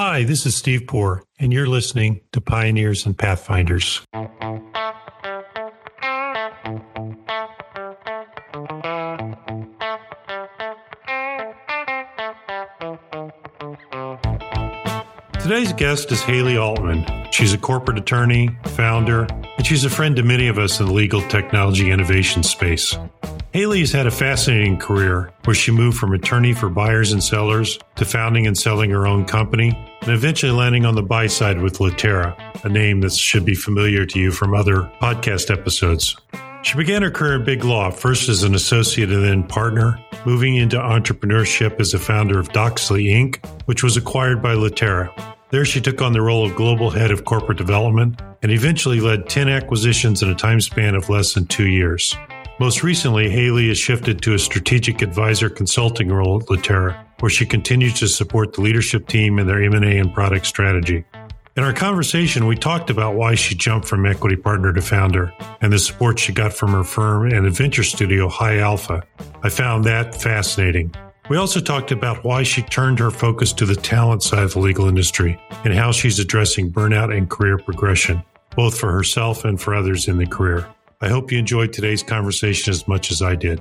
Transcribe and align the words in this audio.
Hi, 0.00 0.22
this 0.22 0.46
is 0.46 0.56
Steve 0.56 0.86
Poor, 0.86 1.24
and 1.40 1.52
you're 1.52 1.66
listening 1.66 2.20
to 2.30 2.40
Pioneers 2.40 3.04
and 3.04 3.18
Pathfinders. 3.18 4.06
Today's 15.40 15.72
guest 15.72 16.12
is 16.12 16.22
Haley 16.22 16.56
Altman. 16.56 17.04
She's 17.32 17.52
a 17.52 17.58
corporate 17.58 17.98
attorney, 17.98 18.56
founder, 18.66 19.26
and 19.56 19.66
she's 19.66 19.84
a 19.84 19.90
friend 19.90 20.14
to 20.14 20.22
many 20.22 20.46
of 20.46 20.58
us 20.58 20.78
in 20.78 20.86
the 20.86 20.92
legal 20.92 21.22
technology 21.22 21.90
innovation 21.90 22.44
space. 22.44 22.96
Haley 23.58 23.80
has 23.80 23.90
had 23.90 24.06
a 24.06 24.12
fascinating 24.12 24.78
career 24.78 25.32
where 25.42 25.52
she 25.52 25.72
moved 25.72 25.98
from 25.98 26.12
attorney 26.12 26.52
for 26.52 26.68
buyers 26.68 27.10
and 27.10 27.20
sellers 27.20 27.76
to 27.96 28.04
founding 28.04 28.46
and 28.46 28.56
selling 28.56 28.88
her 28.90 29.04
own 29.04 29.24
company 29.24 29.70
and 30.02 30.12
eventually 30.12 30.52
landing 30.52 30.86
on 30.86 30.94
the 30.94 31.02
buy 31.02 31.26
side 31.26 31.60
with 31.60 31.80
Litera, 31.80 32.36
a 32.62 32.68
name 32.68 33.00
that 33.00 33.12
should 33.14 33.44
be 33.44 33.56
familiar 33.56 34.06
to 34.06 34.20
you 34.20 34.30
from 34.30 34.54
other 34.54 34.82
podcast 35.02 35.50
episodes. 35.50 36.16
She 36.62 36.76
began 36.76 37.02
her 37.02 37.10
career 37.10 37.34
in 37.34 37.44
big 37.44 37.64
law, 37.64 37.90
first 37.90 38.28
as 38.28 38.44
an 38.44 38.54
associate 38.54 39.10
and 39.10 39.24
then 39.24 39.42
partner, 39.42 39.98
moving 40.24 40.54
into 40.54 40.76
entrepreneurship 40.76 41.80
as 41.80 41.92
a 41.94 41.98
founder 41.98 42.38
of 42.38 42.50
Doxly 42.50 43.06
Inc., 43.06 43.44
which 43.66 43.82
was 43.82 43.96
acquired 43.96 44.40
by 44.40 44.54
Litera. 44.54 45.12
There, 45.50 45.64
she 45.64 45.80
took 45.80 46.00
on 46.00 46.12
the 46.12 46.22
role 46.22 46.46
of 46.46 46.54
global 46.54 46.90
head 46.90 47.10
of 47.10 47.24
corporate 47.24 47.58
development 47.58 48.22
and 48.40 48.52
eventually 48.52 49.00
led 49.00 49.28
10 49.28 49.48
acquisitions 49.48 50.22
in 50.22 50.30
a 50.30 50.34
time 50.36 50.60
span 50.60 50.94
of 50.94 51.08
less 51.08 51.34
than 51.34 51.46
two 51.46 51.66
years. 51.66 52.14
Most 52.60 52.82
recently, 52.82 53.30
Haley 53.30 53.68
has 53.68 53.78
shifted 53.78 54.20
to 54.22 54.34
a 54.34 54.38
strategic 54.38 55.00
advisor 55.00 55.48
consulting 55.48 56.08
role 56.08 56.42
at 56.42 56.50
Litera, 56.50 57.06
where 57.20 57.30
she 57.30 57.46
continues 57.46 57.94
to 58.00 58.08
support 58.08 58.52
the 58.52 58.62
leadership 58.62 59.06
team 59.06 59.38
in 59.38 59.46
their 59.46 59.62
M&A 59.62 59.98
and 59.98 60.12
product 60.12 60.44
strategy. 60.44 61.04
In 61.56 61.62
our 61.62 61.72
conversation, 61.72 62.48
we 62.48 62.56
talked 62.56 62.90
about 62.90 63.14
why 63.14 63.36
she 63.36 63.54
jumped 63.54 63.86
from 63.86 64.06
equity 64.06 64.34
partner 64.34 64.72
to 64.72 64.82
founder 64.82 65.32
and 65.60 65.72
the 65.72 65.78
support 65.78 66.18
she 66.18 66.32
got 66.32 66.52
from 66.52 66.72
her 66.72 66.82
firm 66.82 67.30
and 67.30 67.46
adventure 67.46 67.84
studio 67.84 68.28
High 68.28 68.58
Alpha. 68.58 69.04
I 69.44 69.50
found 69.50 69.84
that 69.84 70.20
fascinating. 70.20 70.92
We 71.30 71.36
also 71.36 71.60
talked 71.60 71.92
about 71.92 72.24
why 72.24 72.42
she 72.42 72.62
turned 72.62 72.98
her 72.98 73.12
focus 73.12 73.52
to 73.52 73.66
the 73.66 73.76
talent 73.76 74.24
side 74.24 74.42
of 74.42 74.54
the 74.54 74.60
legal 74.60 74.88
industry 74.88 75.40
and 75.64 75.74
how 75.74 75.92
she's 75.92 76.18
addressing 76.18 76.72
burnout 76.72 77.16
and 77.16 77.30
career 77.30 77.58
progression, 77.58 78.22
both 78.56 78.76
for 78.76 78.90
herself 78.90 79.44
and 79.44 79.60
for 79.60 79.74
others 79.74 80.08
in 80.08 80.18
the 80.18 80.26
career. 80.26 80.68
I 81.00 81.08
hope 81.08 81.30
you 81.30 81.38
enjoyed 81.38 81.72
today's 81.72 82.02
conversation 82.02 82.72
as 82.72 82.88
much 82.88 83.12
as 83.12 83.22
I 83.22 83.36
did. 83.36 83.60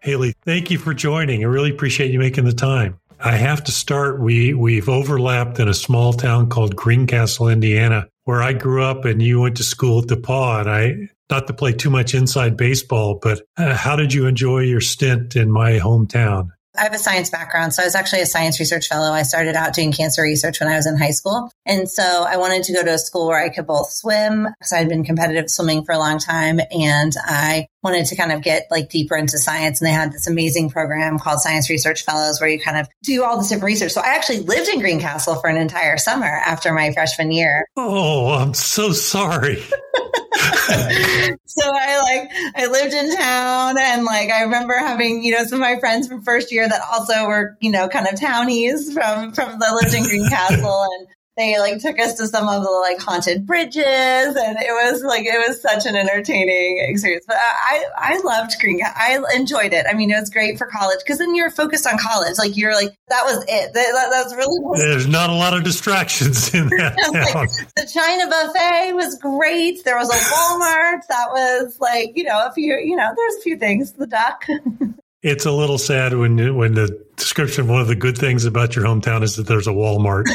Haley, 0.00 0.34
thank 0.44 0.70
you 0.70 0.78
for 0.78 0.94
joining. 0.94 1.42
I 1.42 1.46
really 1.46 1.70
appreciate 1.70 2.10
you 2.10 2.18
making 2.18 2.44
the 2.44 2.52
time. 2.52 2.98
I 3.20 3.32
have 3.32 3.64
to 3.64 3.72
start. 3.72 4.20
We 4.20 4.54
we've 4.54 4.88
overlapped 4.88 5.58
in 5.58 5.68
a 5.68 5.74
small 5.74 6.12
town 6.12 6.48
called 6.50 6.76
Greencastle, 6.76 7.48
Indiana, 7.48 8.06
where 8.24 8.42
I 8.42 8.52
grew 8.52 8.84
up, 8.84 9.04
and 9.04 9.20
you 9.20 9.40
went 9.40 9.56
to 9.56 9.64
school 9.64 10.02
at 10.02 10.08
DePauw. 10.08 10.60
And 10.60 10.70
I, 10.70 11.08
not 11.28 11.46
to 11.48 11.52
play 11.52 11.72
too 11.72 11.90
much 11.90 12.14
inside 12.14 12.56
baseball, 12.56 13.18
but 13.20 13.42
uh, 13.56 13.74
how 13.74 13.96
did 13.96 14.12
you 14.12 14.26
enjoy 14.26 14.60
your 14.60 14.80
stint 14.80 15.34
in 15.34 15.50
my 15.50 15.72
hometown? 15.72 16.50
I 16.78 16.84
have 16.84 16.94
a 16.94 16.98
science 16.98 17.30
background. 17.30 17.74
So 17.74 17.82
I 17.82 17.86
was 17.86 17.94
actually 17.94 18.22
a 18.22 18.26
science 18.26 18.60
research 18.60 18.88
fellow. 18.88 19.10
I 19.10 19.22
started 19.22 19.56
out 19.56 19.74
doing 19.74 19.92
cancer 19.92 20.22
research 20.22 20.60
when 20.60 20.68
I 20.68 20.76
was 20.76 20.86
in 20.86 20.96
high 20.96 21.10
school. 21.10 21.50
And 21.66 21.90
so 21.90 22.02
I 22.02 22.36
wanted 22.36 22.62
to 22.64 22.72
go 22.72 22.84
to 22.84 22.94
a 22.94 22.98
school 22.98 23.26
where 23.26 23.42
I 23.42 23.48
could 23.48 23.66
both 23.66 23.90
swim 23.90 24.46
because 24.58 24.72
I 24.72 24.78
had 24.78 24.88
been 24.88 25.04
competitive 25.04 25.50
swimming 25.50 25.84
for 25.84 25.92
a 25.92 25.98
long 25.98 26.18
time. 26.18 26.60
And 26.70 27.12
I 27.24 27.66
wanted 27.82 28.06
to 28.06 28.16
kind 28.16 28.32
of 28.32 28.42
get 28.42 28.66
like 28.70 28.90
deeper 28.90 29.16
into 29.16 29.38
science. 29.38 29.80
And 29.80 29.86
they 29.86 29.92
had 29.92 30.12
this 30.12 30.26
amazing 30.26 30.70
program 30.70 31.18
called 31.18 31.40
Science 31.40 31.70
Research 31.70 32.04
Fellows 32.04 32.40
where 32.40 32.50
you 32.50 32.60
kind 32.60 32.78
of 32.78 32.88
do 33.02 33.22
all 33.24 33.38
this 33.38 33.48
different 33.48 33.64
research. 33.64 33.92
So 33.92 34.00
I 34.00 34.14
actually 34.14 34.40
lived 34.40 34.68
in 34.68 34.80
Greencastle 34.80 35.36
for 35.36 35.48
an 35.48 35.56
entire 35.56 35.98
summer 35.98 36.26
after 36.26 36.72
my 36.72 36.92
freshman 36.92 37.30
year. 37.30 37.66
Oh, 37.76 38.30
I'm 38.32 38.54
so 38.54 38.92
sorry. 38.92 39.62
so 41.46 41.64
I 41.64 42.00
like 42.02 42.30
I 42.56 42.66
lived 42.70 42.94
in 42.94 43.16
town 43.16 43.76
and 43.78 44.04
like 44.04 44.30
I 44.30 44.42
remember 44.42 44.74
having, 44.74 45.22
you 45.22 45.32
know, 45.32 45.44
some 45.44 45.60
of 45.60 45.60
my 45.60 45.78
friends 45.78 46.08
from 46.08 46.22
first 46.22 46.52
year 46.52 46.68
that 46.68 46.80
also 46.92 47.26
were, 47.26 47.56
you 47.60 47.70
know, 47.70 47.88
kind 47.88 48.06
of 48.06 48.20
townies 48.20 48.92
from 48.92 49.32
from 49.32 49.58
the 49.58 49.80
lived 49.82 49.94
in 49.94 50.02
Greencastle 50.08 50.82
and 50.82 51.08
they 51.38 51.58
like 51.58 51.80
took 51.80 51.98
us 52.00 52.14
to 52.14 52.26
some 52.26 52.48
of 52.48 52.62
the 52.62 52.70
like 52.70 53.00
haunted 53.00 53.46
bridges 53.46 53.84
and 53.84 54.58
it 54.58 54.72
was 54.72 55.02
like 55.02 55.24
it 55.24 55.48
was 55.48 55.62
such 55.62 55.86
an 55.86 55.94
entertaining 55.94 56.84
experience. 56.88 57.24
But 57.26 57.36
i 57.40 57.84
i 57.96 58.20
loved 58.24 58.56
green 58.60 58.80
i 58.84 59.18
enjoyed 59.34 59.72
it. 59.72 59.86
I 59.88 59.94
mean 59.94 60.10
it 60.10 60.18
was 60.18 60.30
great 60.30 60.58
for 60.58 60.66
college 60.66 60.98
because 60.98 61.18
then 61.18 61.34
you're 61.34 61.50
focused 61.50 61.86
on 61.86 61.96
college. 61.96 62.36
Like 62.38 62.56
you're 62.56 62.74
like 62.74 62.94
that 63.08 63.22
was 63.24 63.44
it. 63.48 63.72
That, 63.72 64.08
that 64.10 64.24
was 64.24 64.34
really 64.34 64.78
there's 64.78 65.06
not 65.06 65.30
a 65.30 65.34
lot 65.34 65.54
of 65.54 65.62
distractions 65.62 66.52
in 66.52 66.68
that 66.76 66.96
like, 67.34 67.50
the 67.76 67.88
china 67.90 68.26
buffet 68.28 68.92
was 68.94 69.16
great. 69.18 69.84
There 69.84 69.96
was 69.96 70.10
a 70.10 70.18
walmart 70.34 71.06
that 71.08 71.28
was 71.30 71.78
like 71.80 72.16
you 72.16 72.24
know 72.24 72.46
a 72.46 72.52
few 72.52 72.74
you 72.74 72.96
know 72.96 73.12
there's 73.16 73.36
a 73.36 73.40
few 73.40 73.56
things. 73.56 73.92
The 73.92 74.06
duck. 74.06 74.44
It's 75.20 75.46
a 75.46 75.50
little 75.50 75.78
sad 75.78 76.14
when 76.14 76.54
when 76.54 76.74
the 76.74 77.04
description 77.16 77.64
of 77.64 77.70
one 77.70 77.80
of 77.80 77.88
the 77.88 77.96
good 77.96 78.16
things 78.16 78.44
about 78.44 78.76
your 78.76 78.84
hometown 78.84 79.24
is 79.24 79.34
that 79.34 79.48
there's 79.48 79.66
a 79.66 79.72
Walmart. 79.72 80.26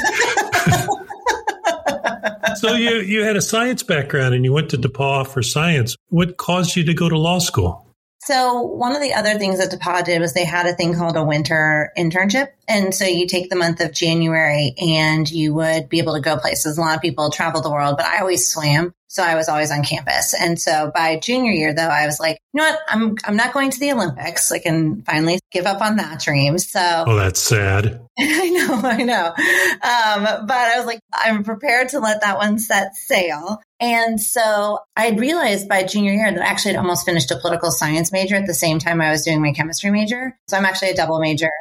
So 2.56 2.74
you 2.74 3.02
you 3.02 3.24
had 3.24 3.36
a 3.36 3.42
science 3.42 3.84
background 3.84 4.34
and 4.34 4.44
you 4.44 4.54
went 4.54 4.70
to 4.72 4.78
DePauw 4.78 5.28
for 5.28 5.42
science. 5.42 5.96
What 6.10 6.38
caused 6.38 6.76
you 6.76 6.84
to 6.86 6.94
go 6.94 7.10
to 7.10 7.18
law 7.18 7.40
school? 7.40 7.88
So 8.22 8.62
one 8.62 8.96
of 8.96 9.02
the 9.02 9.14
other 9.14 9.38
things 9.38 9.60
that 9.60 9.70
DePauw 9.70 10.06
did 10.06 10.22
was 10.22 10.34
they 10.34 10.46
had 10.46 10.66
a 10.66 10.74
thing 10.74 10.96
called 10.96 11.18
a 11.18 11.26
winter 11.26 11.92
internship. 11.98 12.48
And 12.68 12.94
so 12.94 13.06
you 13.06 13.28
take 13.28 13.50
the 13.50 13.56
month 13.56 13.82
of 13.82 13.94
January 13.94 14.74
and 14.78 15.30
you 15.30 15.54
would 15.54 15.90
be 15.90 16.00
able 16.00 16.14
to 16.14 16.22
go 16.22 16.38
places. 16.38 16.78
A 16.78 16.82
lot 16.82 16.96
of 16.96 17.02
people 17.02 17.30
travel 17.30 17.62
the 17.62 17.72
world, 17.72 17.98
but 17.98 18.06
I 18.06 18.20
always 18.20 18.48
swam. 18.48 18.94
So 19.08 19.22
I 19.22 19.36
was 19.36 19.48
always 19.48 19.70
on 19.70 19.84
campus. 19.84 20.34
And 20.34 20.60
so 20.60 20.92
by 20.96 21.18
junior 21.18 21.52
year, 21.52 21.72
though, 21.72 21.84
I 21.84 22.08
was 22.08 22.20
like, 22.20 22.40
you 22.52 22.58
know 22.58 22.68
what? 22.68 22.80
I'm, 22.90 23.16
I'm 23.26 23.36
not 23.36 23.54
going 23.54 23.70
to 23.70 23.80
the 23.80 23.92
Olympics. 23.92 24.52
I 24.52 24.58
can 24.58 25.04
finally 25.04 25.40
give 25.52 25.68
up 25.68 25.82
on 25.82 25.98
that 25.98 26.20
dream. 26.20 26.58
So, 26.58 27.04
oh, 27.06 27.16
that's 27.16 27.40
sad. 27.40 28.02
I 28.20 28.50
know, 28.50 28.82
I 28.84 29.04
know. 29.04 29.28
Um, 29.28 30.48
but 30.48 30.58
I 30.58 30.78
was 30.78 30.88
like, 30.88 31.00
I'm 31.14 31.44
prepared 31.44 31.90
to 31.90 32.00
let 32.00 32.22
that 32.22 32.38
one 32.38 32.58
set 32.58 32.96
sail. 32.96 33.62
And 33.80 34.20
so 34.20 34.80
I 34.96 35.12
realized 35.12 35.70
by 35.70 35.84
junior 35.84 36.14
year 36.14 36.32
that 36.32 36.42
I 36.42 36.48
actually 36.48 36.72
had 36.72 36.80
almost 36.80 37.06
finished 37.06 37.30
a 37.30 37.38
political 37.38 37.70
science 37.70 38.12
major 38.12 38.36
at 38.36 38.48
the 38.48 38.54
same 38.56 38.80
time 38.80 39.00
I 39.00 39.12
was 39.12 39.24
doing 39.24 39.44
my 39.44 39.52
chemistry 39.52 39.92
major. 39.92 40.36
So 40.48 40.58
I'm 40.58 40.66
actually 40.66 40.90
a 40.90 40.96
double 40.96 41.20
major 41.20 41.52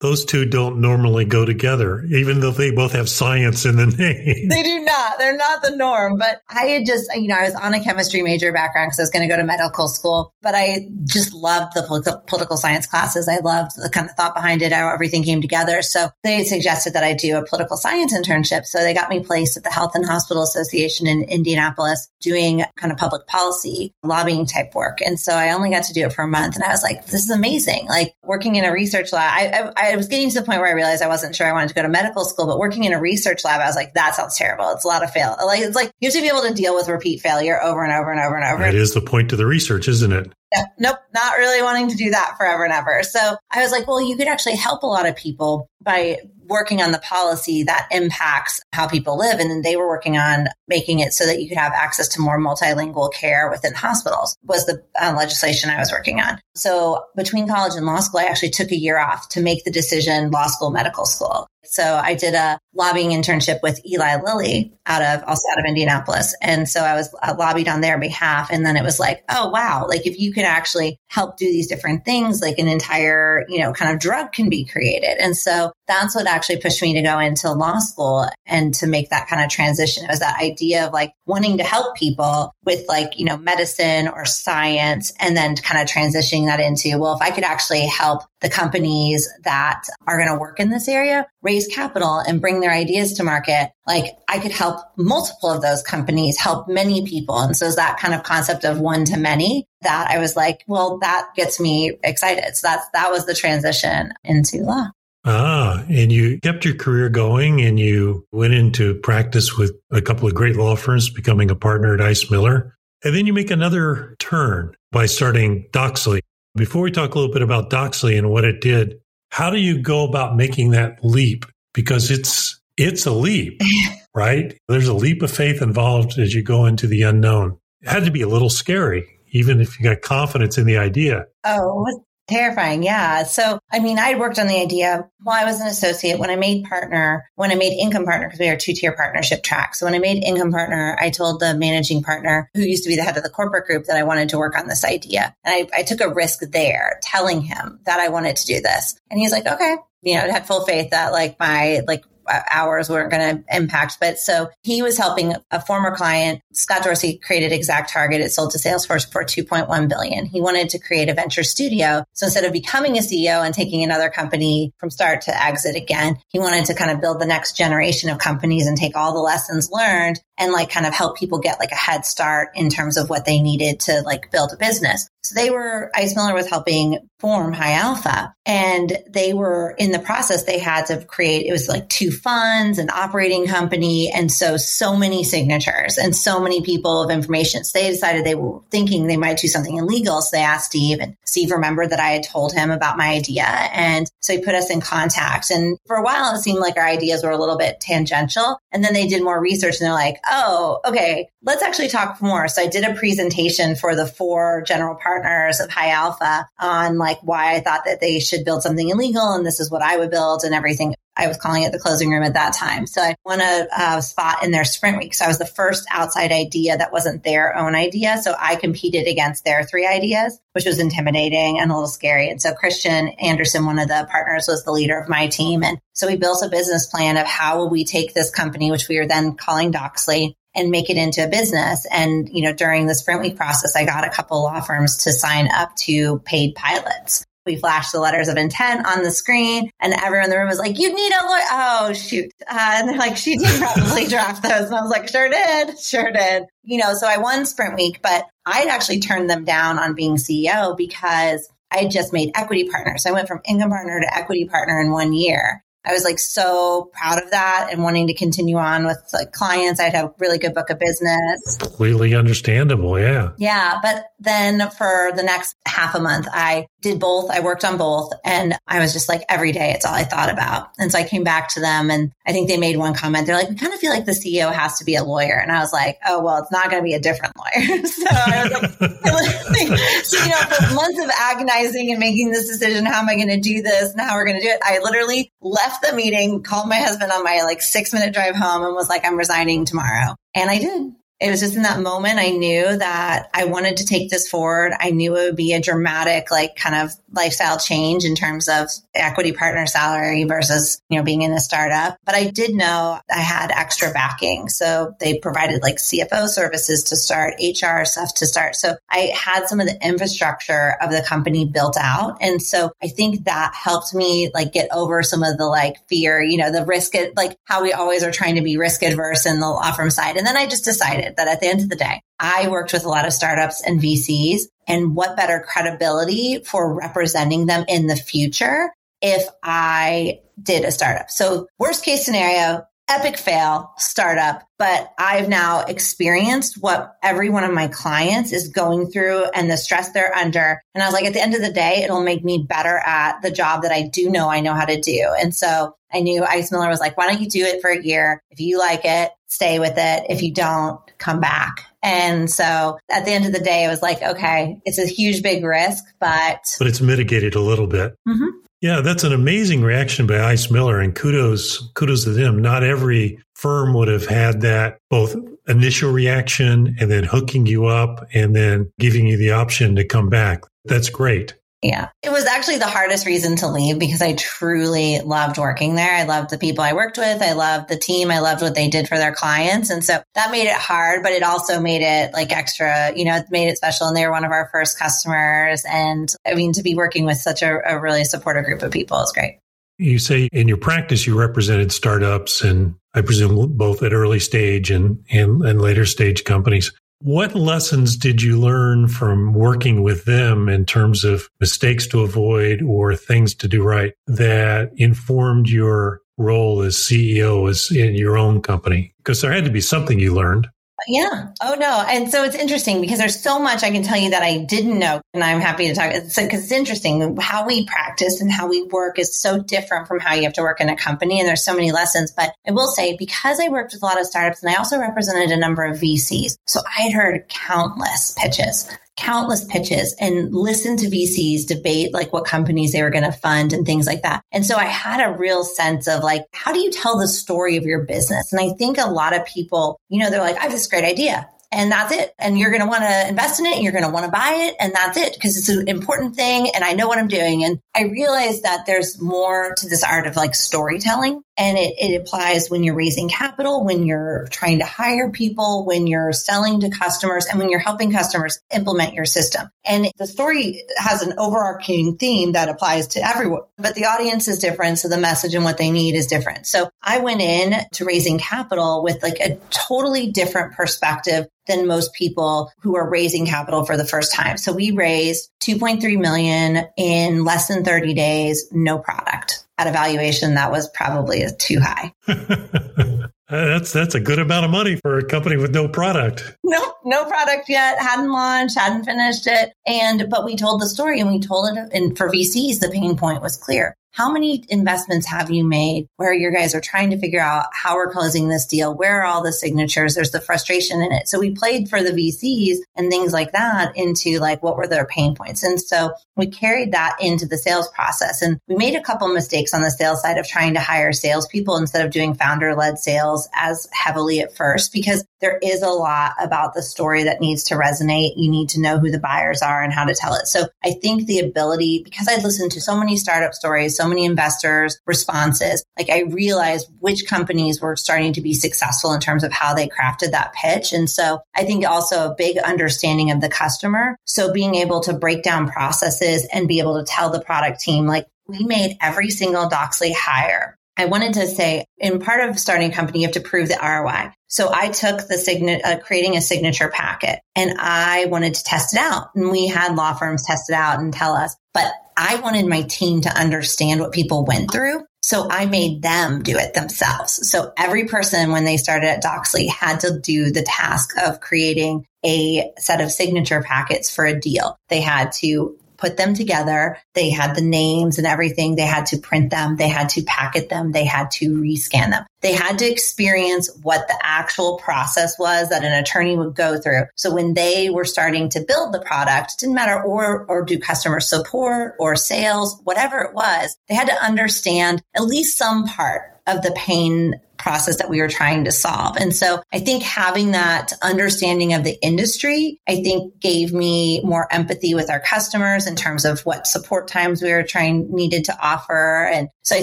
those 0.00 0.24
two 0.24 0.46
don't 0.46 0.80
normally 0.80 1.26
go 1.26 1.44
together, 1.44 2.04
even 2.10 2.40
though 2.40 2.50
they 2.50 2.70
both 2.70 2.92
have 2.92 3.08
science 3.08 3.66
in 3.66 3.76
the 3.76 3.86
name. 3.98 4.48
They 4.48 4.62
do 4.62 4.80
not. 4.80 5.18
They're 5.18 5.36
not 5.36 5.62
the 5.62 5.76
norm. 5.76 6.16
But 6.16 6.40
I 6.48 6.66
had 6.66 6.86
just, 6.86 7.14
you 7.14 7.28
know, 7.28 7.36
I 7.36 7.44
was 7.44 7.54
on 7.54 7.74
a 7.74 7.84
chemistry 7.84 8.22
major 8.22 8.50
background 8.50 8.88
because 8.88 9.00
I 9.00 9.02
was 9.02 9.10
going 9.10 9.28
to 9.28 9.32
go 9.32 9.38
to 9.38 9.44
medical 9.44 9.88
school, 9.88 10.32
but 10.40 10.54
I 10.54 10.88
just 11.04 11.34
loved 11.34 11.74
the 11.74 11.82
political 12.26 12.56
science 12.56 12.86
classes. 12.86 13.28
I 13.28 13.40
loved 13.40 13.72
the 13.76 13.90
kind 13.90 14.08
of 14.08 14.16
thought 14.16 14.34
behind 14.34 14.62
it, 14.62 14.72
how 14.72 14.88
everything 14.88 15.22
came 15.22 15.42
together. 15.42 15.82
So 15.82 16.08
they 16.24 16.44
suggested 16.44 16.94
that 16.94 17.04
I 17.04 17.12
do 17.12 17.36
a 17.36 17.44
political 17.44 17.76
science 17.76 18.16
internship. 18.16 18.64
So 18.64 18.78
they 18.78 18.94
got 18.94 19.10
me 19.10 19.20
placed 19.20 19.58
at 19.58 19.64
the 19.64 19.70
Health 19.70 19.92
and 19.94 20.06
Hospital 20.06 20.42
Association 20.42 21.06
in 21.06 21.24
Indianapolis 21.24 22.08
doing 22.22 22.64
kind 22.76 22.92
of 22.92 22.98
public 22.98 23.26
policy 23.26 23.94
lobbying 24.02 24.46
type 24.46 24.74
work. 24.74 25.00
And 25.02 25.20
so 25.20 25.32
I 25.32 25.52
only 25.52 25.70
got 25.70 25.84
to 25.84 25.92
do 25.92 26.06
it 26.06 26.12
for 26.14 26.22
a 26.22 26.28
month. 26.28 26.54
And 26.54 26.64
I 26.64 26.68
was 26.68 26.82
like, 26.82 27.04
this 27.06 27.24
is 27.24 27.30
amazing. 27.30 27.86
Like 27.86 28.14
working 28.22 28.56
in 28.56 28.64
a 28.64 28.72
research 28.72 29.12
lab. 29.12 29.30
I, 29.30 29.70
I, 29.76 29.89
I 29.89 29.89
was 29.96 30.08
getting 30.08 30.30
to 30.30 30.40
the 30.40 30.46
point 30.46 30.60
where 30.60 30.68
I 30.68 30.72
realized 30.72 31.02
I 31.02 31.08
wasn't 31.08 31.34
sure 31.34 31.46
I 31.46 31.52
wanted 31.52 31.68
to 31.68 31.74
go 31.74 31.82
to 31.82 31.88
medical 31.88 32.24
school, 32.24 32.46
but 32.46 32.58
working 32.58 32.84
in 32.84 32.92
a 32.92 33.00
research 33.00 33.44
lab, 33.44 33.60
I 33.60 33.66
was 33.66 33.76
like, 33.76 33.94
that 33.94 34.14
sounds 34.14 34.36
terrible. 34.36 34.70
It's 34.70 34.84
a 34.84 34.88
lot 34.88 35.02
of 35.02 35.10
fail. 35.10 35.36
Like, 35.44 35.60
it's 35.60 35.76
like 35.76 35.92
you 36.00 36.08
have 36.08 36.14
to 36.14 36.20
be 36.20 36.28
able 36.28 36.42
to 36.42 36.54
deal 36.54 36.74
with 36.74 36.88
repeat 36.88 37.20
failure 37.20 37.60
over 37.62 37.82
and 37.82 37.92
over 37.92 38.10
and 38.10 38.20
over 38.20 38.36
and 38.36 38.44
over. 38.44 38.62
That 38.62 38.74
is 38.74 38.94
the 38.94 39.00
point 39.00 39.30
to 39.30 39.36
the 39.36 39.46
research, 39.46 39.88
isn't 39.88 40.12
it? 40.12 40.32
Yeah, 40.52 40.64
nope, 40.78 40.98
not 41.14 41.38
really 41.38 41.62
wanting 41.62 41.88
to 41.90 41.96
do 41.96 42.10
that 42.10 42.34
forever 42.36 42.64
and 42.64 42.72
ever. 42.72 43.02
So 43.02 43.36
I 43.52 43.62
was 43.62 43.70
like, 43.70 43.86
well, 43.86 44.02
you 44.02 44.16
could 44.16 44.26
actually 44.26 44.56
help 44.56 44.82
a 44.82 44.86
lot 44.86 45.06
of 45.06 45.14
people 45.14 45.68
by 45.80 46.18
working 46.50 46.82
on 46.82 46.90
the 46.90 46.98
policy 46.98 47.62
that 47.62 47.88
impacts 47.92 48.60
how 48.72 48.88
people 48.88 49.16
live. 49.16 49.38
And 49.38 49.50
then 49.50 49.62
they 49.62 49.76
were 49.76 49.88
working 49.88 50.18
on 50.18 50.48
making 50.66 50.98
it 50.98 51.14
so 51.14 51.24
that 51.24 51.40
you 51.40 51.48
could 51.48 51.56
have 51.56 51.72
access 51.72 52.08
to 52.08 52.20
more 52.20 52.38
multilingual 52.38 53.12
care 53.14 53.48
within 53.48 53.72
hospitals 53.72 54.36
was 54.44 54.66
the 54.66 54.82
uh, 55.00 55.14
legislation 55.16 55.70
I 55.70 55.78
was 55.78 55.92
working 55.92 56.20
on. 56.20 56.40
So 56.56 57.04
between 57.16 57.46
college 57.48 57.74
and 57.76 57.86
law 57.86 58.00
school, 58.00 58.20
I 58.20 58.24
actually 58.24 58.50
took 58.50 58.72
a 58.72 58.76
year 58.76 58.98
off 58.98 59.28
to 59.30 59.40
make 59.40 59.64
the 59.64 59.70
decision 59.70 60.32
law 60.32 60.48
school, 60.48 60.70
medical 60.70 61.06
school. 61.06 61.46
So 61.64 62.00
I 62.02 62.14
did 62.14 62.34
a 62.34 62.58
lobbying 62.74 63.10
internship 63.10 63.58
with 63.62 63.80
Eli 63.86 64.16
Lilly 64.22 64.72
out 64.86 65.02
of 65.02 65.28
also 65.28 65.46
out 65.52 65.58
of 65.58 65.66
Indianapolis. 65.66 66.34
And 66.40 66.68
so 66.68 66.80
I 66.80 66.94
was 66.94 67.14
uh, 67.22 67.34
lobbied 67.38 67.68
on 67.68 67.80
their 67.80 67.98
behalf. 67.98 68.50
And 68.50 68.64
then 68.64 68.76
it 68.76 68.82
was 68.82 68.98
like, 68.98 69.22
oh, 69.28 69.50
wow. 69.50 69.86
Like 69.88 70.06
if 70.06 70.18
you 70.18 70.32
can 70.32 70.44
actually 70.44 70.98
help 71.08 71.36
do 71.36 71.44
these 71.44 71.68
different 71.68 72.04
things, 72.04 72.40
like 72.40 72.58
an 72.58 72.68
entire, 72.68 73.44
you 73.48 73.60
know, 73.60 73.72
kind 73.72 73.92
of 73.92 74.00
drug 74.00 74.32
can 74.32 74.48
be 74.48 74.64
created. 74.64 75.18
And 75.20 75.36
so 75.36 75.50
so 75.50 75.72
that's 75.90 76.14
what 76.14 76.28
actually 76.28 76.58
pushed 76.58 76.80
me 76.82 76.94
to 76.94 77.02
go 77.02 77.18
into 77.18 77.50
law 77.50 77.80
school 77.80 78.24
and 78.46 78.72
to 78.74 78.86
make 78.86 79.10
that 79.10 79.26
kind 79.26 79.42
of 79.42 79.50
transition. 79.50 80.04
It 80.04 80.10
was 80.10 80.20
that 80.20 80.40
idea 80.40 80.86
of 80.86 80.92
like 80.92 81.12
wanting 81.26 81.58
to 81.58 81.64
help 81.64 81.96
people 81.96 82.54
with 82.64 82.84
like, 82.86 83.18
you 83.18 83.24
know, 83.24 83.36
medicine 83.36 84.06
or 84.06 84.24
science 84.24 85.12
and 85.18 85.36
then 85.36 85.56
kind 85.56 85.82
of 85.82 85.88
transitioning 85.88 86.46
that 86.46 86.60
into, 86.60 86.96
well, 86.96 87.16
if 87.16 87.22
I 87.22 87.32
could 87.32 87.42
actually 87.42 87.86
help 87.86 88.22
the 88.40 88.48
companies 88.48 89.28
that 89.42 89.82
are 90.06 90.16
going 90.16 90.30
to 90.32 90.38
work 90.38 90.60
in 90.60 90.70
this 90.70 90.86
area 90.86 91.26
raise 91.42 91.66
capital 91.66 92.18
and 92.18 92.40
bring 92.40 92.60
their 92.60 92.72
ideas 92.72 93.14
to 93.14 93.24
market, 93.24 93.72
like 93.84 94.14
I 94.28 94.38
could 94.38 94.52
help 94.52 94.80
multiple 94.96 95.50
of 95.50 95.60
those 95.60 95.82
companies 95.82 96.38
help 96.38 96.68
many 96.68 97.04
people. 97.04 97.38
And 97.40 97.56
so 97.56 97.66
it's 97.66 97.76
that 97.76 97.98
kind 97.98 98.14
of 98.14 98.22
concept 98.22 98.64
of 98.64 98.78
one 98.78 99.06
to 99.06 99.18
many 99.18 99.66
that 99.82 100.08
I 100.08 100.18
was 100.18 100.36
like, 100.36 100.62
well, 100.68 100.98
that 100.98 101.30
gets 101.34 101.58
me 101.58 101.98
excited. 102.04 102.56
So 102.56 102.68
that's, 102.68 102.88
that 102.92 103.10
was 103.10 103.26
the 103.26 103.34
transition 103.34 104.12
into 104.22 104.58
law. 104.58 104.90
Ah, 105.24 105.84
and 105.88 106.10
you 106.10 106.40
kept 106.40 106.64
your 106.64 106.74
career 106.74 107.08
going 107.08 107.60
and 107.60 107.78
you 107.78 108.26
went 108.32 108.54
into 108.54 108.94
practice 108.94 109.56
with 109.56 109.72
a 109.90 110.00
couple 110.00 110.26
of 110.26 110.34
great 110.34 110.56
law 110.56 110.76
firms, 110.76 111.10
becoming 111.10 111.50
a 111.50 111.56
partner 111.56 111.94
at 111.94 112.00
Ice 112.00 112.30
Miller. 112.30 112.74
And 113.04 113.14
then 113.14 113.26
you 113.26 113.32
make 113.32 113.50
another 113.50 114.16
turn 114.18 114.74
by 114.92 115.06
starting 115.06 115.66
Doxly. 115.72 116.20
Before 116.54 116.82
we 116.82 116.90
talk 116.90 117.14
a 117.14 117.18
little 117.18 117.32
bit 117.32 117.42
about 117.42 117.70
Doxly 117.70 118.18
and 118.18 118.30
what 118.30 118.44
it 118.44 118.60
did, 118.60 119.00
how 119.30 119.50
do 119.50 119.58
you 119.58 119.80
go 119.80 120.04
about 120.04 120.36
making 120.36 120.70
that 120.70 120.98
leap? 121.02 121.44
Because 121.72 122.10
it's 122.10 122.58
it's 122.76 123.06
a 123.06 123.12
leap, 123.12 123.60
right? 124.14 124.58
There's 124.68 124.88
a 124.88 124.94
leap 124.94 125.22
of 125.22 125.30
faith 125.30 125.62
involved 125.62 126.18
as 126.18 126.34
you 126.34 126.42
go 126.42 126.66
into 126.66 126.86
the 126.86 127.02
unknown. 127.02 127.58
It 127.82 127.88
had 127.88 128.04
to 128.04 128.10
be 128.10 128.22
a 128.22 128.28
little 128.28 128.50
scary, 128.50 129.06
even 129.32 129.60
if 129.60 129.78
you 129.78 129.84
got 129.84 130.00
confidence 130.00 130.58
in 130.58 130.66
the 130.66 130.78
idea. 130.78 131.26
Oh, 131.44 132.02
Terrifying. 132.30 132.84
Yeah. 132.84 133.24
So, 133.24 133.58
I 133.72 133.80
mean, 133.80 133.98
I 133.98 134.14
worked 134.14 134.38
on 134.38 134.46
the 134.46 134.60
idea 134.60 135.10
while 135.20 135.42
I 135.42 135.44
was 135.44 135.60
an 135.60 135.66
associate. 135.66 136.20
When 136.20 136.30
I 136.30 136.36
made 136.36 136.64
partner, 136.64 137.28
when 137.34 137.50
I 137.50 137.56
made 137.56 137.76
income 137.76 138.04
partner, 138.04 138.28
because 138.28 138.38
we 138.38 138.48
are 138.48 138.56
two 138.56 138.72
tier 138.72 138.92
partnership 138.92 139.42
track. 139.42 139.74
So 139.74 139.84
when 139.84 139.96
I 139.96 139.98
made 139.98 140.22
income 140.22 140.52
partner, 140.52 140.96
I 141.00 141.10
told 141.10 141.40
the 141.40 141.56
managing 141.56 142.04
partner 142.04 142.48
who 142.54 142.62
used 142.62 142.84
to 142.84 142.88
be 142.88 142.94
the 142.94 143.02
head 143.02 143.16
of 143.16 143.24
the 143.24 143.30
corporate 143.30 143.66
group 143.66 143.86
that 143.86 143.96
I 143.96 144.04
wanted 144.04 144.28
to 144.28 144.38
work 144.38 144.56
on 144.56 144.68
this 144.68 144.84
idea. 144.84 145.34
And 145.44 145.68
I, 145.74 145.80
I 145.80 145.82
took 145.82 146.00
a 146.00 146.14
risk 146.14 146.38
there 146.52 147.00
telling 147.02 147.42
him 147.42 147.80
that 147.84 147.98
I 147.98 148.10
wanted 148.10 148.36
to 148.36 148.46
do 148.46 148.60
this. 148.60 148.96
And 149.10 149.18
he's 149.18 149.32
like, 149.32 149.46
okay, 149.46 149.76
you 150.02 150.14
know, 150.14 150.30
had 150.30 150.46
full 150.46 150.64
faith 150.64 150.90
that 150.90 151.10
like 151.10 151.36
my 151.40 151.80
like 151.88 152.04
hours 152.50 152.88
weren't 152.88 153.10
going 153.10 153.36
to 153.36 153.56
impact. 153.56 153.98
But 154.00 154.18
so 154.18 154.48
he 154.62 154.82
was 154.82 154.96
helping 154.96 155.34
a 155.50 155.60
former 155.60 155.94
client, 155.94 156.40
Scott 156.52 156.82
Dorsey 156.82 157.18
created 157.18 157.52
ExactTarget. 157.52 158.20
It 158.20 158.32
sold 158.32 158.52
to 158.52 158.58
Salesforce 158.58 159.10
for 159.10 159.24
2.1 159.24 159.88
billion. 159.88 160.26
He 160.26 160.40
wanted 160.40 160.70
to 160.70 160.78
create 160.78 161.08
a 161.08 161.14
venture 161.14 161.42
studio. 161.42 162.04
So 162.12 162.26
instead 162.26 162.44
of 162.44 162.52
becoming 162.52 162.96
a 162.96 163.00
CEO 163.00 163.44
and 163.44 163.54
taking 163.54 163.82
another 163.82 164.10
company 164.10 164.72
from 164.78 164.90
start 164.90 165.22
to 165.22 165.44
exit 165.44 165.76
again, 165.76 166.18
he 166.28 166.38
wanted 166.38 166.66
to 166.66 166.74
kind 166.74 166.90
of 166.90 167.00
build 167.00 167.20
the 167.20 167.26
next 167.26 167.56
generation 167.56 168.10
of 168.10 168.18
companies 168.18 168.66
and 168.66 168.76
take 168.76 168.96
all 168.96 169.12
the 169.12 169.20
lessons 169.20 169.70
learned 169.70 170.20
and 170.40 170.52
like 170.52 170.70
kind 170.70 170.86
of 170.86 170.94
help 170.94 171.18
people 171.18 171.38
get 171.38 171.60
like 171.60 171.70
a 171.70 171.76
head 171.76 172.06
start 172.06 172.50
in 172.54 172.70
terms 172.70 172.96
of 172.96 173.10
what 173.10 173.26
they 173.26 173.40
needed 173.40 173.78
to 173.80 174.00
like 174.00 174.32
build 174.32 174.52
a 174.52 174.56
business. 174.56 175.08
So 175.22 175.34
they 175.34 175.50
were, 175.50 175.90
Ice 175.94 176.16
Miller 176.16 176.34
was 176.34 176.48
helping 176.48 177.08
form 177.18 177.52
High 177.52 177.74
Alpha 177.74 178.34
and 178.46 178.96
they 179.06 179.34
were 179.34 179.74
in 179.78 179.92
the 179.92 179.98
process. 179.98 180.44
They 180.44 180.58
had 180.58 180.86
to 180.86 181.04
create, 181.04 181.44
it 181.46 181.52
was 181.52 181.68
like 181.68 181.90
two 181.90 182.10
funds, 182.10 182.78
an 182.78 182.88
operating 182.88 183.46
company. 183.46 184.10
And 184.10 184.32
so, 184.32 184.56
so 184.56 184.96
many 184.96 185.22
signatures 185.22 185.98
and 185.98 186.16
so 186.16 186.40
many 186.40 186.62
people 186.62 187.02
of 187.02 187.10
information. 187.10 187.64
So 187.64 187.78
they 187.78 187.90
decided 187.90 188.24
they 188.24 188.34
were 188.34 188.60
thinking 188.70 189.06
they 189.06 189.18
might 189.18 189.36
do 189.36 189.46
something 189.46 189.76
illegal. 189.76 190.22
So 190.22 190.38
they 190.38 190.42
asked 190.42 190.66
Steve 190.66 190.98
and 191.00 191.16
Steve 191.26 191.50
remembered 191.50 191.90
that 191.90 192.00
I 192.00 192.12
had 192.12 192.22
told 192.22 192.54
him 192.54 192.70
about 192.70 192.96
my 192.96 193.10
idea. 193.10 193.44
And 193.44 194.10
so 194.20 194.32
he 194.32 194.42
put 194.42 194.54
us 194.54 194.70
in 194.70 194.80
contact. 194.80 195.50
And 195.50 195.78
for 195.86 195.96
a 195.96 196.02
while, 196.02 196.34
it 196.34 196.40
seemed 196.40 196.60
like 196.60 196.78
our 196.78 196.86
ideas 196.86 197.22
were 197.22 197.30
a 197.30 197.38
little 197.38 197.58
bit 197.58 197.78
tangential. 197.80 198.58
And 198.72 198.82
then 198.82 198.94
they 198.94 199.06
did 199.06 199.22
more 199.22 199.38
research 199.38 199.80
and 199.80 199.86
they're 199.86 199.92
like, 199.92 200.16
oh, 200.30 200.80
okay, 200.86 201.28
let's 201.42 201.62
actually 201.62 201.88
talk 201.88 202.22
more. 202.22 202.48
So 202.48 202.62
I 202.62 202.66
did 202.66 202.84
a 202.84 202.94
presentation 202.94 203.76
for 203.76 203.94
the 203.94 204.06
four 204.06 204.62
general 204.66 204.94
partners 204.94 205.60
of 205.60 205.70
High 205.70 205.90
Alpha 205.90 206.46
on 206.58 206.98
like 206.98 207.18
why 207.22 207.54
I 207.54 207.60
thought 207.60 207.84
that 207.84 208.00
they 208.00 208.20
should 208.20 208.44
build 208.44 208.62
something 208.62 208.88
illegal 208.88 209.32
and 209.34 209.44
this 209.44 209.60
is 209.60 209.70
what 209.70 209.82
I 209.82 209.96
would 209.96 210.10
build 210.10 210.44
and 210.44 210.54
everything. 210.54 210.94
I 211.16 211.26
was 211.26 211.36
calling 211.36 211.64
it 211.64 211.72
the 211.72 211.78
closing 211.78 212.10
room 212.10 212.22
at 212.22 212.34
that 212.34 212.54
time. 212.54 212.86
So 212.86 213.02
I 213.02 213.14
won 213.24 213.40
a, 213.40 213.66
a 213.78 214.02
spot 214.02 214.42
in 214.42 214.50
their 214.50 214.64
sprint 214.64 214.98
week. 214.98 215.14
So 215.14 215.24
I 215.24 215.28
was 215.28 215.38
the 215.38 215.46
first 215.46 215.86
outside 215.90 216.32
idea 216.32 216.76
that 216.76 216.92
wasn't 216.92 217.24
their 217.24 217.56
own 217.56 217.74
idea. 217.74 218.18
So 218.22 218.34
I 218.38 218.56
competed 218.56 219.06
against 219.06 219.44
their 219.44 219.64
three 219.64 219.86
ideas, 219.86 220.40
which 220.52 220.64
was 220.64 220.78
intimidating 220.78 221.58
and 221.58 221.70
a 221.70 221.74
little 221.74 221.88
scary. 221.88 222.30
And 222.30 222.40
so 222.40 222.52
Kristian 222.52 223.14
Andersen, 223.22 223.66
one 223.66 223.78
of 223.78 223.88
the 223.88 224.08
partners, 224.10 224.46
was 224.48 224.64
the 224.64 224.72
leader 224.72 224.98
of 224.98 225.08
my 225.08 225.26
team. 225.26 225.62
And 225.62 225.78
so 225.92 226.06
we 226.06 226.16
built 226.16 226.42
a 226.42 226.48
business 226.48 226.86
plan 226.86 227.16
of 227.16 227.26
how 227.26 227.58
will 227.58 227.70
we 227.70 227.84
take 227.84 228.14
this 228.14 228.30
company, 228.30 228.70
which 228.70 228.88
we 228.88 228.98
were 228.98 229.06
then 229.06 229.34
calling 229.34 229.72
Doxly, 229.72 230.34
and 230.54 230.70
make 230.70 230.90
it 230.90 230.96
into 230.96 231.24
a 231.24 231.28
business. 231.28 231.86
And, 231.92 232.28
you 232.28 232.42
know, 232.42 232.52
during 232.52 232.86
the 232.86 232.94
sprint 232.94 233.20
week 233.20 233.36
process, 233.36 233.76
I 233.76 233.84
got 233.84 234.06
a 234.06 234.10
couple 234.10 234.42
law 234.42 234.60
firms 234.60 234.96
to 235.04 235.12
sign 235.12 235.48
up 235.48 235.76
to 235.76 236.18
paid 236.20 236.54
pilots. 236.54 237.24
We 237.50 237.56
flashed 237.56 237.90
the 237.90 237.98
letters 237.98 238.28
of 238.28 238.36
intent 238.36 238.86
on 238.86 239.02
the 239.02 239.10
screen 239.10 239.72
and 239.80 239.92
everyone 239.92 240.26
in 240.26 240.30
the 240.30 240.38
room 240.38 240.48
was 240.48 240.60
like, 240.60 240.78
you 240.78 240.94
need 240.94 241.12
a 241.12 241.26
lawyer. 241.26 241.42
Oh, 241.50 241.92
shoot. 241.92 242.32
Uh, 242.48 242.74
and 242.76 242.88
they're 242.88 242.96
like, 242.96 243.16
she 243.16 243.36
did 243.36 243.60
probably 243.60 244.06
draft 244.08 244.44
those. 244.44 244.66
And 244.66 244.74
I 244.76 244.80
was 244.80 244.90
like, 244.90 245.08
sure 245.08 245.28
did. 245.28 245.76
Sure 245.80 246.12
did. 246.12 246.44
You 246.62 246.78
know, 246.78 246.94
so 246.94 247.08
I 247.08 247.18
won 247.18 247.44
sprint 247.46 247.74
week, 247.74 248.00
but 248.02 248.24
I'd 248.46 248.68
actually 248.68 249.00
turned 249.00 249.28
them 249.28 249.44
down 249.44 249.80
on 249.80 249.96
being 249.96 250.14
CEO 250.14 250.76
because 250.76 251.48
I 251.72 251.78
had 251.78 251.90
just 251.90 252.12
made 252.12 252.30
equity 252.36 252.68
partner. 252.68 252.98
So 252.98 253.10
I 253.10 253.12
went 253.14 253.26
from 253.26 253.40
income 253.44 253.70
partner 253.70 254.00
to 254.00 254.16
equity 254.16 254.44
partner 254.44 254.80
in 254.80 254.92
one 254.92 255.12
year. 255.12 255.64
I 255.84 255.92
was 255.92 256.04
like 256.04 256.18
so 256.18 256.90
proud 256.92 257.22
of 257.22 257.30
that 257.30 257.70
and 257.72 257.82
wanting 257.82 258.06
to 258.08 258.14
continue 258.14 258.58
on 258.58 258.84
with 258.84 258.98
like 259.14 259.32
clients. 259.32 259.80
I'd 259.80 259.94
have 259.94 260.06
a 260.06 260.14
really 260.18 260.38
good 260.38 260.54
book 260.54 260.68
of 260.68 260.78
business. 260.78 261.56
Completely 261.58 262.14
understandable. 262.14 263.00
Yeah. 263.00 263.30
Yeah. 263.38 263.78
But 263.82 264.04
then 264.20 264.70
for 264.70 265.10
the 265.16 265.22
next 265.22 265.56
half 265.66 265.94
a 265.94 266.00
month, 266.00 266.28
I 266.30 266.66
did 266.82 267.00
both. 267.00 267.30
I 267.30 267.40
worked 267.40 267.64
on 267.64 267.78
both 267.78 268.12
and 268.24 268.54
I 268.66 268.78
was 268.80 268.92
just 268.92 269.08
like 269.08 269.22
every 269.28 269.52
day, 269.52 269.72
it's 269.72 269.84
all 269.84 269.94
I 269.94 270.04
thought 270.04 270.30
about. 270.30 270.68
And 270.78 270.92
so 270.92 270.98
I 270.98 271.04
came 271.04 271.24
back 271.24 271.48
to 271.50 271.60
them 271.60 271.90
and 271.90 272.12
I 272.26 272.32
think 272.32 272.48
they 272.48 272.58
made 272.58 272.76
one 272.76 272.94
comment. 272.94 273.26
They're 273.26 273.36
like, 273.36 273.48
we 273.48 273.56
kind 273.56 273.72
of 273.72 273.80
feel 273.80 273.90
like 273.90 274.04
the 274.04 274.12
CEO 274.12 274.52
has 274.52 274.78
to 274.78 274.84
be 274.84 274.94
a 274.94 275.04
lawyer. 275.04 275.38
And 275.40 275.50
I 275.50 275.60
was 275.60 275.72
like, 275.72 275.98
oh, 276.06 276.22
well, 276.22 276.38
it's 276.38 276.52
not 276.52 276.70
going 276.70 276.82
to 276.82 276.84
be 276.84 276.94
a 276.94 277.00
different 277.00 277.34
lawyer. 277.36 277.86
so 277.86 278.06
I 278.10 278.48
was 278.50 279.50
like, 279.50 279.78
so, 280.04 280.22
you 280.22 280.30
know, 280.30 280.36
for 280.36 280.74
months 280.74 281.02
of 281.02 281.10
agonizing 281.18 281.90
and 281.90 281.98
making 281.98 282.30
this 282.30 282.46
decision, 282.46 282.84
how 282.84 283.00
am 283.00 283.08
I 283.08 283.16
going 283.16 283.28
to 283.28 283.40
do 283.40 283.62
this 283.62 283.92
and 283.92 284.00
how 284.00 284.14
we're 284.14 284.26
going 284.26 284.38
to 284.38 284.44
do 284.44 284.50
it? 284.50 284.60
I 284.62 284.80
literally 284.80 285.32
left 285.40 285.82
the 285.82 285.94
meeting, 285.94 286.42
called 286.42 286.68
my 286.68 286.76
husband 286.76 287.10
on 287.10 287.24
my 287.24 287.42
like 287.42 287.62
six 287.62 287.92
minute 287.92 288.12
drive 288.12 288.36
home 288.36 288.64
and 288.64 288.74
was 288.74 288.88
like, 288.88 289.06
I'm 289.06 289.16
resigning 289.16 289.64
tomorrow. 289.64 290.14
And 290.34 290.50
I 290.50 290.58
did 290.58 290.92
it 291.20 291.30
was 291.30 291.40
just 291.40 291.54
in 291.54 291.62
that 291.62 291.80
moment 291.80 292.18
I 292.18 292.30
knew 292.30 292.76
that 292.78 293.28
I 293.34 293.44
wanted 293.44 293.76
to 293.78 293.84
take 293.84 294.08
this 294.08 294.28
forward. 294.28 294.72
I 294.78 294.90
knew 294.90 295.16
it 295.16 295.24
would 295.26 295.36
be 295.36 295.52
a 295.52 295.60
dramatic, 295.60 296.30
like, 296.30 296.56
kind 296.56 296.74
of 296.74 296.92
lifestyle 297.12 297.58
change 297.58 298.04
in 298.04 298.14
terms 298.14 298.48
of 298.48 298.68
equity 298.94 299.32
partner 299.32 299.66
salary 299.66 300.24
versus, 300.24 300.80
you 300.88 300.96
know, 300.96 301.04
being 301.04 301.20
in 301.22 301.32
a 301.32 301.40
startup. 301.40 301.98
But 302.06 302.14
I 302.14 302.30
did 302.30 302.54
know 302.54 302.98
I 303.12 303.18
had 303.18 303.50
extra 303.50 303.92
backing. 303.92 304.48
So 304.48 304.94
they 304.98 305.18
provided 305.18 305.62
like 305.62 305.76
CFO 305.76 306.26
services 306.28 306.84
to 306.84 306.96
start, 306.96 307.34
HR 307.38 307.84
stuff 307.84 308.14
to 308.14 308.26
start. 308.26 308.56
So 308.56 308.76
I 308.88 309.12
had 309.14 309.46
some 309.46 309.60
of 309.60 309.66
the 309.66 309.78
infrastructure 309.86 310.76
of 310.80 310.90
the 310.90 311.02
company 311.02 311.44
built 311.44 311.76
out. 311.76 312.18
And 312.20 312.40
so 312.40 312.70
I 312.82 312.88
think 312.88 313.24
that 313.24 313.54
helped 313.54 313.94
me 313.94 314.30
like 314.32 314.52
get 314.52 314.68
over 314.72 315.02
some 315.02 315.22
of 315.22 315.36
the 315.36 315.46
like 315.46 315.76
fear, 315.88 316.22
you 316.22 316.38
know, 316.38 316.50
the 316.50 316.64
risk, 316.64 316.94
like 317.16 317.36
how 317.44 317.62
we 317.62 317.72
always 317.72 318.02
are 318.04 318.12
trying 318.12 318.36
to 318.36 318.42
be 318.42 318.56
risk 318.56 318.82
adverse 318.82 319.26
in 319.26 319.40
the 319.40 319.48
law 319.48 319.72
firm 319.72 319.90
side. 319.90 320.16
And 320.16 320.26
then 320.26 320.36
I 320.36 320.46
just 320.46 320.64
decided 320.64 321.09
that 321.16 321.28
at 321.28 321.40
the 321.40 321.48
end 321.48 321.60
of 321.60 321.68
the 321.68 321.76
day, 321.76 322.00
I 322.18 322.48
worked 322.48 322.72
with 322.72 322.84
a 322.84 322.88
lot 322.88 323.06
of 323.06 323.12
startups 323.12 323.62
and 323.64 323.80
VCs 323.80 324.42
and 324.66 324.94
what 324.94 325.16
better 325.16 325.44
credibility 325.46 326.42
for 326.44 326.74
representing 326.74 327.46
them 327.46 327.64
in 327.68 327.86
the 327.86 327.96
future 327.96 328.70
if 329.00 329.26
I 329.42 330.20
did 330.42 330.64
a 330.64 330.70
startup. 330.70 331.10
So 331.10 331.46
worst 331.58 331.84
case 331.84 332.04
scenario, 332.04 332.64
epic 332.90 333.16
fail 333.16 333.72
startup, 333.78 334.42
but 334.58 334.92
I've 334.98 335.28
now 335.28 335.60
experienced 335.60 336.60
what 336.60 336.96
every 337.02 337.30
one 337.30 337.44
of 337.44 337.52
my 337.52 337.68
clients 337.68 338.32
is 338.32 338.48
going 338.48 338.90
through 338.90 339.26
and 339.34 339.50
the 339.50 339.56
stress 339.56 339.92
they're 339.92 340.14
under. 340.14 340.60
And 340.74 340.82
I 340.82 340.86
was 340.86 340.92
like, 340.92 341.04
at 341.04 341.12
the 341.12 341.22
end 341.22 341.34
of 341.34 341.40
the 341.40 341.52
day, 341.52 341.82
it'll 341.84 342.02
make 342.02 342.24
me 342.24 342.44
better 342.48 342.76
at 342.78 343.22
the 343.22 343.30
job 343.30 343.62
that 343.62 343.72
I 343.72 343.88
do 343.88 344.10
know 344.10 344.28
I 344.28 344.40
know 344.40 344.54
how 344.54 344.64
to 344.64 344.80
do. 344.80 345.14
And 345.18 345.34
so 345.34 345.74
I 345.92 346.00
knew 346.00 346.24
Ice 346.24 346.52
Miller 346.52 346.68
was 346.68 346.80
like, 346.80 346.96
why 346.96 347.06
don't 347.06 347.20
you 347.20 347.28
do 347.28 347.44
it 347.44 347.60
for 347.62 347.70
a 347.70 347.82
year? 347.82 348.22
If 348.30 348.40
you 348.40 348.58
like 348.58 348.82
it, 348.84 349.10
stay 349.28 349.58
with 349.58 349.74
it. 349.76 350.06
If 350.08 350.22
you 350.22 350.32
don't, 350.32 350.80
come 350.98 351.20
back. 351.20 351.64
And 351.82 352.30
so 352.30 352.78
at 352.90 353.04
the 353.04 353.12
end 353.12 353.24
of 353.24 353.32
the 353.32 353.40
day, 353.40 353.64
it 353.64 353.68
was 353.68 353.82
like, 353.82 354.02
okay, 354.02 354.60
it's 354.64 354.78
a 354.78 354.86
huge, 354.86 355.22
big 355.22 355.44
risk, 355.44 355.84
but. 355.98 356.40
But 356.58 356.68
it's 356.68 356.80
mitigated 356.80 357.34
a 357.34 357.40
little 357.40 357.66
bit. 357.66 357.94
Mm-hmm. 358.06 358.38
Yeah, 358.60 358.82
that's 358.82 359.04
an 359.04 359.12
amazing 359.14 359.62
reaction 359.62 360.06
by 360.06 360.20
Ice 360.20 360.50
Miller 360.50 360.80
and 360.80 360.94
kudos, 360.94 361.70
kudos 361.72 362.04
to 362.04 362.10
them. 362.10 362.42
Not 362.42 362.62
every 362.62 363.18
firm 363.34 363.72
would 363.72 363.88
have 363.88 364.04
had 364.04 364.42
that 364.42 364.78
both 364.90 365.16
initial 365.48 365.90
reaction 365.90 366.76
and 366.78 366.90
then 366.90 367.04
hooking 367.04 367.46
you 367.46 367.64
up 367.64 368.06
and 368.12 368.36
then 368.36 368.70
giving 368.78 369.06
you 369.06 369.16
the 369.16 369.32
option 369.32 369.76
to 369.76 369.84
come 369.84 370.10
back. 370.10 370.44
That's 370.66 370.90
great. 370.90 371.34
Yeah. 371.62 371.90
It 372.02 372.10
was 372.10 372.24
actually 372.24 372.56
the 372.56 372.66
hardest 372.66 373.04
reason 373.04 373.36
to 373.36 373.48
leave 373.48 373.78
because 373.78 374.00
I 374.00 374.14
truly 374.14 375.00
loved 375.00 375.36
working 375.36 375.74
there. 375.74 375.94
I 375.94 376.04
loved 376.04 376.30
the 376.30 376.38
people 376.38 376.64
I 376.64 376.72
worked 376.72 376.96
with. 376.96 377.20
I 377.20 377.32
loved 377.32 377.68
the 377.68 377.76
team. 377.76 378.10
I 378.10 378.20
loved 378.20 378.40
what 378.40 378.54
they 378.54 378.68
did 378.68 378.88
for 378.88 378.96
their 378.96 379.12
clients. 379.12 379.68
And 379.68 379.84
so 379.84 380.00
that 380.14 380.30
made 380.30 380.46
it 380.46 380.56
hard, 380.56 381.02
but 381.02 381.12
it 381.12 381.22
also 381.22 381.60
made 381.60 381.82
it 381.82 382.14
like 382.14 382.32
extra, 382.32 382.96
you 382.96 383.04
know, 383.04 383.16
it 383.16 383.26
made 383.30 383.48
it 383.48 383.58
special. 383.58 383.88
And 383.88 383.96
they 383.96 384.06
were 384.06 384.12
one 384.12 384.24
of 384.24 384.32
our 384.32 384.48
first 384.50 384.78
customers. 384.78 385.62
And 385.70 386.10
I 386.26 386.34
mean, 386.34 386.52
to 386.54 386.62
be 386.62 386.74
working 386.74 387.04
with 387.04 387.18
such 387.18 387.42
a, 387.42 387.60
a 387.66 387.78
really 387.78 388.04
supportive 388.04 388.44
group 388.44 388.62
of 388.62 388.72
people 388.72 388.98
is 389.02 389.12
great. 389.12 389.38
You 389.76 389.98
say 389.98 390.28
in 390.32 390.48
your 390.48 390.58
practice, 390.58 391.06
you 391.06 391.18
represented 391.18 391.72
startups 391.72 392.42
and 392.42 392.74
I 392.94 393.02
presume 393.02 393.56
both 393.56 393.82
at 393.82 393.92
early 393.92 394.18
stage 394.18 394.70
and, 394.70 395.04
and, 395.10 395.42
and 395.42 395.60
later 395.60 395.86
stage 395.86 396.24
companies. 396.24 396.72
What 397.02 397.34
lessons 397.34 397.96
did 397.96 398.20
you 398.20 398.38
learn 398.38 398.86
from 398.86 399.32
working 399.32 399.82
with 399.82 400.04
them 400.04 400.50
in 400.50 400.66
terms 400.66 401.02
of 401.02 401.30
mistakes 401.40 401.86
to 401.88 402.02
avoid 402.02 402.60
or 402.60 402.94
things 402.94 403.34
to 403.36 403.48
do 403.48 403.62
right 403.62 403.94
that 404.06 404.72
informed 404.76 405.48
your 405.48 406.02
role 406.18 406.60
as 406.60 406.76
CEO 406.76 407.48
as 407.48 407.70
in 407.70 407.94
your 407.94 408.18
own 408.18 408.42
company? 408.42 408.92
Because 408.98 409.22
there 409.22 409.32
had 409.32 409.46
to 409.46 409.50
be 409.50 409.62
something 409.62 409.98
you 409.98 410.12
learned. 410.12 410.48
Yeah. 410.88 411.28
Oh 411.42 411.54
no. 411.58 411.84
And 411.88 412.10
so 412.10 412.24
it's 412.24 412.36
interesting 412.36 412.80
because 412.80 412.98
there's 412.98 413.20
so 413.20 413.38
much 413.38 413.62
I 413.62 413.70
can 413.70 413.82
tell 413.82 413.98
you 413.98 414.10
that 414.10 414.22
I 414.22 414.38
didn't 414.38 414.78
know. 414.78 415.00
And 415.14 415.22
I'm 415.22 415.40
happy 415.40 415.68
to 415.68 415.74
talk 415.74 415.92
because 415.92 416.18
it's, 416.18 416.34
it's 416.34 416.52
interesting 416.52 417.16
how 417.18 417.46
we 417.46 417.66
practice 417.66 418.20
and 418.20 418.30
how 418.30 418.48
we 418.48 418.62
work 418.64 418.98
is 418.98 419.20
so 419.20 419.42
different 419.42 419.88
from 419.88 420.00
how 420.00 420.14
you 420.14 420.22
have 420.24 420.32
to 420.34 420.42
work 420.42 420.60
in 420.60 420.68
a 420.68 420.76
company. 420.76 421.18
And 421.18 421.28
there's 421.28 421.44
so 421.44 421.54
many 421.54 421.72
lessons, 421.72 422.12
but 422.16 422.32
I 422.46 422.52
will 422.52 422.68
say 422.68 422.96
because 422.96 423.40
I 423.40 423.48
worked 423.48 423.72
with 423.72 423.82
a 423.82 423.86
lot 423.86 424.00
of 424.00 424.06
startups 424.06 424.42
and 424.42 424.50
I 424.50 424.56
also 424.56 424.78
represented 424.78 425.30
a 425.30 425.36
number 425.36 425.64
of 425.64 425.78
VCs. 425.78 426.36
So 426.46 426.60
I 426.66 426.82
had 426.82 426.92
heard 426.92 427.28
countless 427.28 428.14
pitches 428.18 428.70
countless 429.00 429.44
pitches 429.44 429.96
and 429.98 430.32
listened 430.34 430.78
to 430.80 430.86
VCs 430.86 431.46
debate 431.46 431.94
like 431.94 432.12
what 432.12 432.24
companies 432.24 432.72
they 432.72 432.82
were 432.82 432.90
going 432.90 433.04
to 433.04 433.12
fund 433.12 433.52
and 433.52 433.64
things 433.64 433.86
like 433.86 434.02
that. 434.02 434.22
And 434.30 434.44
so 434.44 434.56
I 434.56 434.66
had 434.66 435.00
a 435.00 435.16
real 435.16 435.42
sense 435.42 435.88
of 435.88 436.02
like, 436.02 436.22
how 436.32 436.52
do 436.52 436.60
you 436.60 436.70
tell 436.70 436.98
the 436.98 437.08
story 437.08 437.56
of 437.56 437.64
your 437.64 437.84
business? 437.84 438.32
And 438.32 438.40
I 438.40 438.54
think 438.54 438.78
a 438.78 438.90
lot 438.90 439.16
of 439.16 439.24
people, 439.24 439.80
you 439.88 440.00
know, 440.00 440.10
they're 440.10 440.20
like, 440.20 440.36
I 440.36 440.42
have 440.42 440.52
this 440.52 440.66
great 440.66 440.84
idea 440.84 441.28
and 441.52 441.72
that's 441.72 441.92
it. 441.92 442.14
And 442.18 442.38
you're 442.38 442.50
going 442.50 442.62
to 442.62 442.68
want 442.68 442.82
to 442.82 443.08
invest 443.08 443.40
in 443.40 443.46
it 443.46 443.54
and 443.54 443.62
you're 443.62 443.72
going 443.72 443.84
to 443.84 443.90
want 443.90 444.04
to 444.04 444.12
buy 444.12 444.48
it. 444.48 444.56
And 444.60 444.72
that's 444.72 444.96
it 444.96 445.14
because 445.14 445.36
it's 445.36 445.48
an 445.48 445.68
important 445.68 446.14
thing. 446.14 446.50
And 446.54 446.62
I 446.62 446.72
know 446.72 446.86
what 446.86 446.98
I'm 446.98 447.08
doing. 447.08 447.44
And 447.44 447.58
I 447.74 447.84
realized 447.84 448.44
that 448.44 448.66
there's 448.66 449.00
more 449.00 449.54
to 449.56 449.68
this 449.68 449.82
art 449.82 450.06
of 450.06 450.16
like 450.16 450.34
storytelling 450.34 451.22
and 451.40 451.56
it, 451.56 451.74
it 451.78 452.02
applies 452.02 452.50
when 452.50 452.62
you're 452.62 452.74
raising 452.74 453.08
capital, 453.08 453.64
when 453.64 453.86
you're 453.86 454.28
trying 454.30 454.58
to 454.58 454.66
hire 454.66 455.10
people, 455.10 455.64
when 455.64 455.86
you're 455.86 456.12
selling 456.12 456.60
to 456.60 456.68
customers, 456.68 457.24
and 457.24 457.38
when 457.38 457.48
you're 457.48 457.58
helping 457.58 457.90
customers 457.90 458.38
implement 458.54 458.92
your 458.92 459.06
system. 459.06 459.48
And 459.64 459.90
the 459.96 460.06
story 460.06 460.64
has 460.76 461.00
an 461.00 461.14
overarching 461.18 461.96
theme 461.96 462.32
that 462.32 462.50
applies 462.50 462.88
to 462.88 463.00
everyone, 463.00 463.42
but 463.56 463.74
the 463.74 463.86
audience 463.86 464.28
is 464.28 464.38
different. 464.38 464.80
So 464.80 464.88
the 464.88 464.98
message 464.98 465.34
and 465.34 465.42
what 465.42 465.56
they 465.56 465.70
need 465.70 465.94
is 465.94 466.08
different. 466.08 466.46
So 466.46 466.68
I 466.82 466.98
went 466.98 467.22
in 467.22 467.54
to 467.72 467.86
raising 467.86 468.18
capital 468.18 468.82
with 468.82 469.02
like 469.02 469.18
a 469.20 469.38
totally 469.48 470.10
different 470.10 470.52
perspective 470.52 471.26
than 471.46 471.66
most 471.66 471.94
people 471.94 472.52
who 472.60 472.76
are 472.76 472.88
raising 472.88 473.24
capital 473.24 473.64
for 473.64 473.78
the 473.78 473.86
first 473.86 474.12
time. 474.12 474.36
So 474.36 474.52
we 474.52 474.72
raised 474.72 475.30
2.3 475.40 475.98
million 475.98 476.66
in 476.76 477.24
less 477.24 477.48
than 477.48 477.64
30 477.64 477.94
days, 477.94 478.46
no 478.52 478.78
product 478.78 479.46
at 479.60 479.66
a 479.66 479.72
valuation 479.72 480.34
that 480.34 480.50
was 480.50 480.70
probably 480.70 481.22
too 481.38 481.60
high. 481.60 481.92
that's 483.28 483.72
that's 483.72 483.94
a 483.94 484.00
good 484.00 484.18
amount 484.18 484.46
of 484.46 484.50
money 484.50 484.76
for 484.76 484.98
a 484.98 485.04
company 485.04 485.36
with 485.36 485.52
no 485.52 485.68
product. 485.68 486.34
No, 486.42 486.74
no 486.86 487.04
product 487.04 487.50
yet. 487.50 487.78
Hadn't 487.78 488.10
launched, 488.10 488.58
hadn't 488.58 488.84
finished 488.84 489.26
it, 489.26 489.52
and 489.66 490.08
but 490.08 490.24
we 490.24 490.34
told 490.34 490.62
the 490.62 490.66
story 490.66 490.98
and 490.98 491.10
we 491.10 491.20
told 491.20 491.54
it. 491.54 491.68
And 491.74 491.96
for 491.96 492.08
VCs, 492.08 492.60
the 492.60 492.70
pain 492.72 492.96
point 492.96 493.20
was 493.20 493.36
clear. 493.36 493.76
How 493.92 494.12
many 494.12 494.44
investments 494.48 495.06
have 495.08 495.30
you 495.30 495.44
made 495.44 495.88
where 495.96 496.14
you 496.14 496.32
guys 496.32 496.54
are 496.54 496.60
trying 496.60 496.90
to 496.90 496.98
figure 496.98 497.20
out 497.20 497.46
how 497.52 497.74
we're 497.74 497.92
closing 497.92 498.28
this 498.28 498.46
deal? 498.46 498.74
Where 498.74 499.02
are 499.02 499.04
all 499.04 499.22
the 499.22 499.32
signatures? 499.32 499.94
There's 499.94 500.12
the 500.12 500.20
frustration 500.20 500.80
in 500.80 500.92
it. 500.92 501.08
So 501.08 501.18
we 501.18 501.32
played 501.32 501.68
for 501.68 501.82
the 501.82 501.90
VCs 501.90 502.58
and 502.76 502.90
things 502.90 503.12
like 503.12 503.32
that 503.32 503.76
into 503.76 504.18
like 504.20 504.42
what 504.42 504.56
were 504.56 504.68
their 504.68 504.86
pain 504.86 505.16
points. 505.16 505.42
And 505.42 505.60
so 505.60 505.92
we 506.16 506.28
carried 506.28 506.72
that 506.72 506.96
into 507.00 507.26
the 507.26 507.36
sales 507.36 507.68
process. 507.68 508.22
And 508.22 508.38
we 508.46 508.56
made 508.56 508.76
a 508.76 508.82
couple 508.82 509.08
mistakes 509.08 509.52
on 509.52 509.62
the 509.62 509.70
sales 509.70 510.02
side 510.02 510.18
of 510.18 510.26
trying 510.26 510.54
to 510.54 510.60
hire 510.60 510.92
salespeople 510.92 511.56
instead 511.56 511.84
of 511.84 511.92
doing 511.92 512.14
founder 512.14 512.54
led 512.54 512.78
sales 512.78 513.28
as 513.34 513.68
heavily 513.72 514.20
at 514.20 514.36
first 514.36 514.72
because 514.72 515.04
there 515.20 515.38
is 515.42 515.62
a 515.62 515.68
lot 515.68 516.14
about 516.20 516.54
the 516.54 516.62
story 516.62 517.04
that 517.04 517.20
needs 517.20 517.44
to 517.44 517.54
resonate. 517.54 518.14
You 518.16 518.30
need 518.30 518.50
to 518.50 518.60
know 518.60 518.78
who 518.78 518.90
the 518.90 518.98
buyers 518.98 519.42
are 519.42 519.62
and 519.62 519.72
how 519.72 519.84
to 519.84 519.94
tell 519.94 520.14
it. 520.14 520.26
So 520.26 520.48
I 520.64 520.72
think 520.72 521.06
the 521.06 521.20
ability, 521.20 521.82
because 521.84 522.08
I 522.08 522.16
listened 522.16 522.52
to 522.52 522.60
so 522.60 522.76
many 522.76 522.96
startup 522.96 523.34
stories, 523.34 523.76
so 523.76 523.88
many 523.88 524.04
investors 524.04 524.78
responses, 524.86 525.64
like 525.78 525.90
I 525.90 526.02
realized 526.02 526.68
which 526.78 527.06
companies 527.06 527.60
were 527.60 527.76
starting 527.76 528.12
to 528.14 528.20
be 528.20 528.32
successful 528.34 528.92
in 528.92 529.00
terms 529.00 529.24
of 529.24 529.32
how 529.32 529.54
they 529.54 529.68
crafted 529.68 530.12
that 530.12 530.32
pitch. 530.32 530.72
And 530.72 530.88
so 530.88 531.20
I 531.34 531.44
think 531.44 531.66
also 531.66 532.10
a 532.10 532.14
big 532.14 532.38
understanding 532.38 533.10
of 533.10 533.20
the 533.20 533.28
customer. 533.28 533.96
So 534.04 534.32
being 534.32 534.54
able 534.54 534.80
to 534.80 534.92
break 534.92 535.22
down 535.22 535.50
processes 535.50 536.26
and 536.32 536.48
be 536.48 536.60
able 536.60 536.78
to 536.78 536.84
tell 536.84 537.10
the 537.10 537.20
product 537.20 537.60
team, 537.60 537.86
like 537.86 538.06
we 538.26 538.44
made 538.44 538.76
every 538.80 539.10
single 539.10 539.48
Doxly 539.48 539.92
hire 539.92 540.56
I 540.76 540.86
wanted 540.86 541.14
to 541.14 541.26
say 541.26 541.64
in 541.78 542.00
part 542.00 542.28
of 542.28 542.38
starting 542.38 542.70
a 542.70 542.74
company, 542.74 543.00
you 543.00 543.06
have 543.06 543.14
to 543.14 543.20
prove 543.20 543.48
the 543.48 543.58
ROI. 543.62 544.12
So 544.28 544.50
I 544.52 544.68
took 544.68 545.06
the 545.08 545.18
signature, 545.18 545.66
uh, 545.66 545.78
creating 545.78 546.16
a 546.16 546.22
signature 546.22 546.68
packet 546.68 547.20
and 547.34 547.54
I 547.58 548.06
wanted 548.06 548.34
to 548.34 548.44
test 548.44 548.74
it 548.74 548.80
out. 548.80 549.10
And 549.14 549.30
we 549.30 549.48
had 549.48 549.76
law 549.76 549.94
firms 549.94 550.24
test 550.24 550.48
it 550.48 550.54
out 550.54 550.78
and 550.78 550.92
tell 550.92 551.14
us, 551.14 551.36
but 551.52 551.70
I 551.96 552.16
wanted 552.16 552.46
my 552.46 552.62
team 552.62 553.02
to 553.02 553.10
understand 553.10 553.80
what 553.80 553.92
people 553.92 554.24
went 554.24 554.50
through. 554.50 554.84
So 555.02 555.28
I 555.28 555.46
made 555.46 555.82
them 555.82 556.22
do 556.22 556.36
it 556.36 556.54
themselves. 556.54 557.28
So 557.30 557.52
every 557.56 557.86
person 557.86 558.30
when 558.30 558.44
they 558.44 558.56
started 558.56 558.86
at 558.86 559.02
Doxly, 559.02 559.48
had 559.48 559.80
to 559.80 559.98
do 559.98 560.30
the 560.30 560.42
task 560.42 560.96
of 560.98 561.20
creating 561.20 561.86
a 562.04 562.52
set 562.58 562.80
of 562.80 562.92
signature 562.92 563.42
packets 563.42 563.94
for 563.94 564.04
a 564.04 564.18
deal. 564.18 564.58
They 564.68 564.80
had 564.80 565.12
to 565.12 565.58
put 565.80 565.96
them 565.96 566.14
together. 566.14 566.78
They 566.94 567.10
had 567.10 567.34
the 567.34 567.42
names 567.42 567.98
and 567.98 568.06
everything. 568.06 568.54
They 568.54 568.62
had 568.62 568.86
to 568.86 568.98
print 568.98 569.30
them. 569.30 569.56
They 569.56 569.68
had 569.68 569.88
to 569.90 570.02
packet 570.02 570.48
them. 570.48 570.72
They 570.72 570.84
had 570.84 571.10
to 571.12 571.40
rescan 571.40 571.90
them. 571.90 572.04
They 572.20 572.34
had 572.34 572.58
to 572.58 572.70
experience 572.70 573.50
what 573.62 573.88
the 573.88 573.98
actual 574.02 574.58
process 574.58 575.18
was 575.18 575.48
that 575.48 575.64
an 575.64 575.72
attorney 575.72 576.16
would 576.16 576.34
go 576.34 576.60
through. 576.60 576.82
So 576.94 577.14
when 577.14 577.32
they 577.32 577.70
were 577.70 577.86
starting 577.86 578.28
to 578.30 578.44
build 578.46 578.74
the 578.74 578.80
product, 578.80 579.38
didn't 579.38 579.54
matter 579.54 579.82
or, 579.82 580.26
or 580.26 580.44
do 580.44 580.58
customer 580.58 581.00
support 581.00 581.76
or 581.78 581.96
sales, 581.96 582.60
whatever 582.64 582.98
it 582.98 583.14
was, 583.14 583.56
they 583.68 583.74
had 583.74 583.88
to 583.88 584.04
understand 584.04 584.82
at 584.94 585.02
least 585.02 585.38
some 585.38 585.66
part 585.66 586.02
of 586.26 586.42
the 586.42 586.52
pain 586.52 587.14
process 587.40 587.78
that 587.78 587.90
we 587.90 588.00
were 588.00 588.08
trying 588.08 588.44
to 588.44 588.52
solve. 588.52 588.96
And 588.96 589.14
so 589.14 589.42
I 589.52 589.58
think 589.58 589.82
having 589.82 590.32
that 590.32 590.72
understanding 590.82 591.54
of 591.54 591.64
the 591.64 591.78
industry, 591.82 592.60
I 592.68 592.82
think 592.82 593.20
gave 593.20 593.52
me 593.52 594.00
more 594.02 594.28
empathy 594.30 594.74
with 594.74 594.90
our 594.90 595.00
customers 595.00 595.66
in 595.66 595.76
terms 595.76 596.04
of 596.04 596.20
what 596.20 596.46
support 596.46 596.88
times 596.88 597.22
we 597.22 597.32
were 597.32 597.42
trying 597.42 597.92
needed 597.94 598.26
to 598.26 598.38
offer. 598.40 599.10
And 599.12 599.28
so 599.42 599.56
I 599.56 599.62